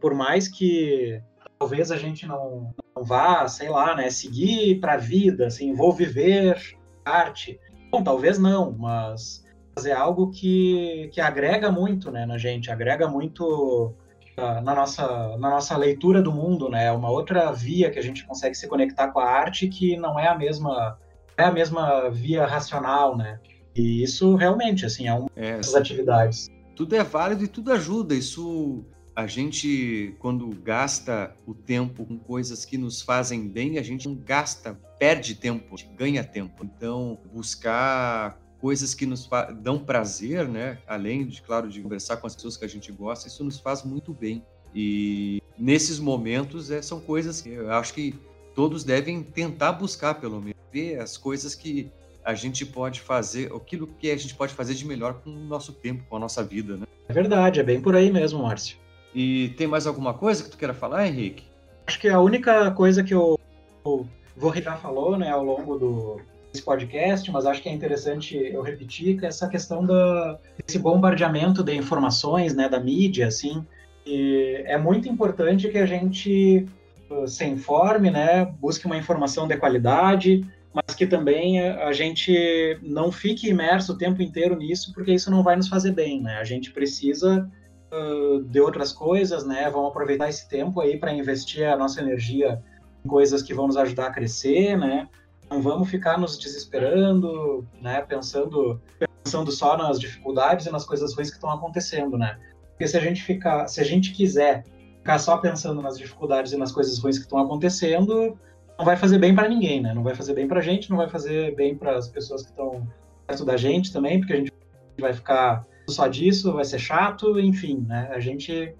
por 0.00 0.14
mais 0.14 0.48
que 0.48 1.20
talvez 1.58 1.90
a 1.90 1.96
gente 1.96 2.26
não, 2.26 2.74
não 2.96 3.04
vá, 3.04 3.46
sei 3.48 3.68
lá, 3.68 3.94
né, 3.94 4.10
seguir 4.10 4.80
para 4.80 4.94
a 4.94 4.98
vida, 4.98 5.46
assim, 5.46 5.74
vou 5.74 5.92
viver 5.92 6.56
arte, 7.04 7.60
bom, 7.90 8.02
talvez 8.02 8.38
não, 8.38 8.72
mas 8.72 9.42
é 9.84 9.92
algo 9.92 10.30
que, 10.30 11.10
que 11.12 11.20
agrega 11.20 11.70
muito, 11.70 12.10
né, 12.10 12.26
na 12.26 12.38
gente, 12.38 12.70
agrega 12.70 13.08
muito 13.08 13.94
na 14.36 14.74
nossa, 14.74 15.36
na 15.36 15.50
nossa 15.50 15.76
leitura 15.76 16.22
do 16.22 16.32
mundo, 16.32 16.68
né? 16.68 16.86
É 16.86 16.92
uma 16.92 17.10
outra 17.10 17.52
via 17.52 17.90
que 17.90 17.98
a 17.98 18.02
gente 18.02 18.24
consegue 18.24 18.54
se 18.54 18.66
conectar 18.66 19.08
com 19.08 19.20
a 19.20 19.28
arte 19.28 19.68
que 19.68 19.96
não 19.96 20.18
é 20.18 20.26
a 20.26 20.34
mesma 20.34 20.98
é 21.36 21.44
a 21.44 21.52
mesma 21.52 22.08
via 22.10 22.46
racional, 22.46 23.16
né? 23.16 23.38
E 23.74 24.02
isso 24.02 24.34
realmente, 24.36 24.84
assim, 24.84 25.08
é 25.08 25.14
uma 25.14 25.28
é, 25.34 25.56
das 25.56 25.74
atividades. 25.74 26.48
Tudo 26.76 26.94
é 26.94 27.02
válido 27.02 27.44
e 27.44 27.48
tudo 27.48 27.72
ajuda. 27.72 28.14
Isso 28.14 28.84
a 29.14 29.26
gente, 29.26 30.14
quando 30.18 30.48
gasta 30.48 31.34
o 31.46 31.54
tempo 31.54 32.04
com 32.04 32.18
coisas 32.18 32.64
que 32.64 32.78
nos 32.78 33.02
fazem 33.02 33.46
bem, 33.46 33.78
a 33.78 33.82
gente 33.82 34.08
não 34.08 34.14
gasta, 34.14 34.78
perde 34.98 35.34
tempo, 35.34 35.74
a 35.74 35.76
gente 35.76 35.94
ganha 35.94 36.24
tempo. 36.24 36.64
Então, 36.64 37.18
buscar 37.32 38.40
coisas 38.58 38.94
que 38.94 39.04
nos 39.04 39.28
dão 39.60 39.78
prazer, 39.78 40.48
né? 40.48 40.78
Além 40.86 41.26
de, 41.26 41.42
claro, 41.42 41.68
de 41.68 41.80
conversar 41.80 42.16
com 42.16 42.26
as 42.26 42.34
pessoas 42.34 42.56
que 42.56 42.64
a 42.64 42.68
gente 42.68 42.90
gosta, 42.90 43.28
isso 43.28 43.44
nos 43.44 43.58
faz 43.58 43.82
muito 43.82 44.14
bem. 44.14 44.42
E 44.74 45.42
nesses 45.58 45.98
momentos 45.98 46.70
é, 46.70 46.80
são 46.80 46.98
coisas 47.00 47.42
que 47.42 47.50
eu 47.50 47.70
acho 47.72 47.92
que 47.92 48.14
todos 48.54 48.84
devem 48.84 49.22
tentar 49.22 49.72
buscar, 49.72 50.14
pelo 50.14 50.40
menos, 50.40 50.56
ver 50.72 51.00
as 51.00 51.16
coisas 51.16 51.54
que 51.54 51.90
a 52.24 52.34
gente 52.34 52.64
pode 52.64 53.00
fazer, 53.00 53.52
aquilo 53.52 53.86
que 53.86 54.10
a 54.10 54.16
gente 54.16 54.34
pode 54.34 54.54
fazer 54.54 54.74
de 54.74 54.86
melhor 54.86 55.14
com 55.14 55.30
o 55.30 55.44
nosso 55.44 55.72
tempo, 55.72 56.04
com 56.08 56.16
a 56.16 56.20
nossa 56.20 56.42
vida, 56.42 56.76
né? 56.76 56.86
É 57.08 57.12
verdade, 57.12 57.60
é 57.60 57.62
bem 57.62 57.80
por 57.80 57.96
aí 57.96 58.10
mesmo, 58.10 58.42
Márcio. 58.42 58.81
E 59.14 59.50
tem 59.56 59.66
mais 59.66 59.86
alguma 59.86 60.14
coisa 60.14 60.44
que 60.44 60.50
tu 60.50 60.56
queira 60.56 60.74
falar, 60.74 61.06
Henrique? 61.06 61.44
Acho 61.86 62.00
que 62.00 62.08
a 62.08 62.20
única 62.20 62.70
coisa 62.70 63.02
que 63.02 63.12
eu, 63.12 63.38
o 63.84 64.06
Vorri 64.36 64.62
já 64.62 64.76
falou, 64.76 65.18
né, 65.18 65.30
ao 65.30 65.44
longo 65.44 65.78
do, 65.78 66.20
esse 66.52 66.62
podcast, 66.62 67.30
mas 67.30 67.46
acho 67.46 67.62
que 67.62 67.68
é 67.68 67.72
interessante 67.72 68.36
eu 68.36 68.62
repetir 68.62 69.18
que 69.18 69.24
é 69.24 69.28
essa 69.28 69.48
questão 69.48 69.84
da, 69.84 70.38
desse 70.64 70.78
bombardeamento 70.78 71.62
de 71.62 71.74
informações, 71.74 72.54
né, 72.54 72.68
da 72.68 72.78
mídia, 72.78 73.26
assim, 73.26 73.64
é 74.06 74.76
muito 74.76 75.08
importante 75.08 75.68
que 75.68 75.78
a 75.78 75.86
gente 75.86 76.66
uh, 77.10 77.26
se 77.26 77.44
informe, 77.44 78.10
né, 78.10 78.44
busque 78.44 78.86
uma 78.86 78.96
informação 78.96 79.46
de 79.46 79.56
qualidade, 79.56 80.44
mas 80.74 80.94
que 80.94 81.06
também 81.06 81.60
a 81.60 81.92
gente 81.92 82.78
não 82.82 83.12
fique 83.12 83.48
imerso 83.48 83.92
o 83.92 83.98
tempo 83.98 84.22
inteiro 84.22 84.56
nisso, 84.56 84.92
porque 84.94 85.12
isso 85.12 85.30
não 85.30 85.42
vai 85.42 85.54
nos 85.54 85.68
fazer 85.68 85.92
bem, 85.92 86.22
né? 86.22 86.38
A 86.38 86.44
gente 86.44 86.70
precisa 86.70 87.46
uh, 87.92 88.42
de 88.42 88.60
outras 88.60 88.92
coisas, 88.92 89.44
né? 89.44 89.68
Vamos 89.70 89.90
aproveitar 89.90 90.28
esse 90.28 90.48
tempo 90.48 90.80
aí 90.80 90.98
para 90.98 91.12
investir 91.12 91.66
a 91.66 91.76
nossa 91.76 92.00
energia 92.00 92.62
em 93.04 93.08
coisas 93.08 93.42
que 93.42 93.54
vão 93.54 93.66
nos 93.66 93.76
ajudar 93.76 94.06
a 94.06 94.12
crescer, 94.12 94.76
né? 94.76 95.08
Não 95.50 95.60
vamos 95.60 95.90
ficar 95.90 96.18
nos 96.18 96.38
desesperando, 96.38 97.66
né? 97.80 98.00
Pensando, 98.02 98.80
pensando 99.22 99.52
só 99.52 99.76
nas 99.76 100.00
dificuldades 100.00 100.66
e 100.66 100.70
nas 100.70 100.84
coisas 100.84 101.14
ruins 101.14 101.28
que 101.28 101.36
estão 101.36 101.50
acontecendo, 101.50 102.16
né? 102.16 102.38
Porque 102.70 102.88
se 102.88 102.96
a 102.96 103.00
gente 103.00 103.22
ficar, 103.22 103.68
se 103.68 103.80
a 103.80 103.84
gente 103.84 104.12
quiser 104.12 104.64
ficar 104.98 105.18
só 105.18 105.36
pensando 105.36 105.82
nas 105.82 105.98
dificuldades 105.98 106.52
e 106.52 106.56
nas 106.56 106.72
coisas 106.72 106.98
ruins 106.98 107.18
que 107.18 107.24
estão 107.24 107.38
acontecendo, 107.38 108.38
não 108.78 108.84
vai 108.84 108.96
fazer 108.96 109.18
bem 109.18 109.34
para 109.34 109.48
ninguém, 109.48 109.82
né? 109.82 109.92
Não 109.92 110.02
vai 110.02 110.14
fazer 110.14 110.32
bem 110.32 110.48
para 110.48 110.60
a 110.60 110.62
gente, 110.62 110.88
não 110.88 110.96
vai 110.96 111.08
fazer 111.08 111.54
bem 111.54 111.76
para 111.76 111.96
as 111.96 112.08
pessoas 112.08 112.42
que 112.42 112.50
estão 112.50 112.86
perto 113.26 113.44
da 113.44 113.56
gente 113.56 113.92
também, 113.92 114.18
porque 114.18 114.32
a 114.32 114.36
gente 114.36 114.52
vai 114.98 115.12
ficar 115.12 115.66
só 115.88 116.06
disso, 116.06 116.52
vai 116.52 116.64
ser 116.64 116.78
chato, 116.78 117.38
enfim, 117.38 117.84
né? 117.88 118.10
A 118.12 118.20
gente, 118.20 118.74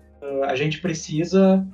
a 0.45 0.55
gente 0.55 0.81
precisa 0.81 1.67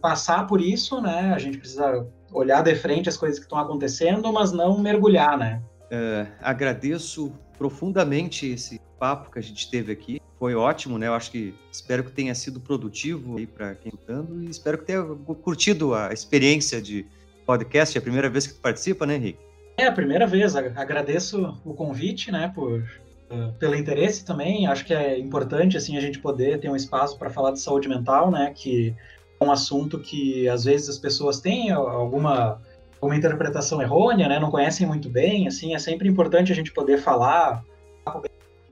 passar 0.00 0.46
por 0.46 0.60
isso, 0.60 1.00
né? 1.00 1.32
A 1.34 1.38
gente 1.38 1.58
precisa 1.58 2.06
olhar 2.32 2.62
de 2.62 2.74
frente 2.74 3.08
as 3.08 3.16
coisas 3.16 3.38
que 3.38 3.44
estão 3.44 3.58
acontecendo, 3.58 4.32
mas 4.32 4.52
não 4.52 4.78
mergulhar, 4.78 5.38
né? 5.38 5.62
Uh, 5.84 6.30
agradeço 6.40 7.32
profundamente 7.56 8.46
esse 8.46 8.80
papo 8.98 9.30
que 9.30 9.38
a 9.38 9.42
gente 9.42 9.70
teve 9.70 9.92
aqui. 9.92 10.20
Foi 10.38 10.54
ótimo, 10.54 10.98
né? 10.98 11.08
Eu 11.08 11.14
acho 11.14 11.30
que 11.30 11.54
espero 11.72 12.04
que 12.04 12.12
tenha 12.12 12.34
sido 12.34 12.60
produtivo 12.60 13.38
aí 13.38 13.46
para 13.46 13.74
quem 13.74 13.88
está 13.88 14.12
escutando 14.12 14.42
e 14.42 14.50
espero 14.50 14.78
que 14.78 14.84
tenha 14.84 15.02
curtido 15.42 15.94
a 15.94 16.12
experiência 16.12 16.80
de 16.80 17.06
podcast. 17.46 17.96
É 17.96 17.98
a 17.98 18.02
primeira 18.02 18.28
vez 18.28 18.46
que 18.46 18.54
tu 18.54 18.60
participa, 18.60 19.06
né, 19.06 19.16
Henrique? 19.16 19.40
É 19.76 19.86
a 19.86 19.92
primeira 19.92 20.26
vez. 20.26 20.54
Agradeço 20.54 21.60
o 21.64 21.72
convite, 21.74 22.30
né, 22.30 22.52
por 22.54 22.84
pelo 23.58 23.74
interesse 23.74 24.24
também. 24.24 24.66
Acho 24.66 24.84
que 24.84 24.94
é 24.94 25.18
importante 25.18 25.76
assim 25.76 25.96
a 25.96 26.00
gente 26.00 26.18
poder 26.18 26.60
ter 26.60 26.68
um 26.68 26.76
espaço 26.76 27.18
para 27.18 27.30
falar 27.30 27.52
de 27.52 27.60
saúde 27.60 27.88
mental, 27.88 28.30
né, 28.30 28.52
que 28.54 28.94
é 29.40 29.44
um 29.44 29.50
assunto 29.50 29.98
que 29.98 30.48
às 30.48 30.64
vezes 30.64 30.88
as 30.88 30.98
pessoas 30.98 31.40
têm 31.40 31.70
alguma 31.70 32.60
uma 33.00 33.16
interpretação 33.16 33.80
errônea, 33.80 34.28
né? 34.28 34.40
Não 34.40 34.50
conhecem 34.50 34.86
muito 34.86 35.08
bem, 35.08 35.46
assim, 35.46 35.74
é 35.74 35.78
sempre 35.78 36.08
importante 36.08 36.50
a 36.50 36.54
gente 36.54 36.72
poder 36.72 36.98
falar 36.98 37.64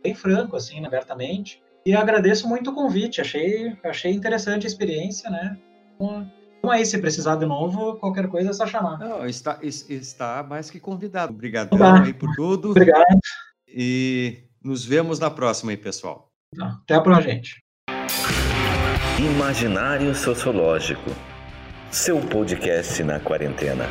bem, 0.02 0.14
franco, 0.14 0.56
assim, 0.56 0.84
abertamente. 0.84 1.62
E 1.84 1.94
agradeço 1.94 2.48
muito 2.48 2.70
o 2.70 2.74
convite, 2.74 3.20
achei, 3.20 3.76
achei 3.84 4.12
interessante 4.12 4.66
a 4.66 4.68
experiência, 4.68 5.30
né? 5.30 5.56
Então 6.00 6.70
aí, 6.70 6.84
se 6.84 6.98
precisar 6.98 7.36
de 7.36 7.46
novo, 7.46 7.96
qualquer 7.96 8.26
coisa 8.26 8.50
é 8.50 8.52
só 8.52 8.66
chamar. 8.66 8.98
Não, 8.98 9.24
está, 9.26 9.58
está 9.62 10.42
mais 10.42 10.68
que 10.70 10.80
convidado. 10.80 11.32
Obrigadão 11.32 11.78
tá. 11.78 12.02
aí 12.02 12.12
por 12.12 12.34
tudo. 12.34 12.70
Obrigado. 12.70 13.04
E 13.68 14.45
nos 14.66 14.84
vemos 14.84 15.18
na 15.20 15.30
próxima 15.30 15.70
aí, 15.70 15.76
pessoal. 15.76 16.28
Tá. 16.56 16.78
Até 16.82 16.94
a 16.94 17.01
próxima, 17.01 17.32
gente. 17.32 17.62
Imaginário 19.18 20.14
Sociológico. 20.14 21.10
Seu 21.90 22.20
podcast 22.20 23.02
na 23.05 23.20
quarentena. 23.20 23.86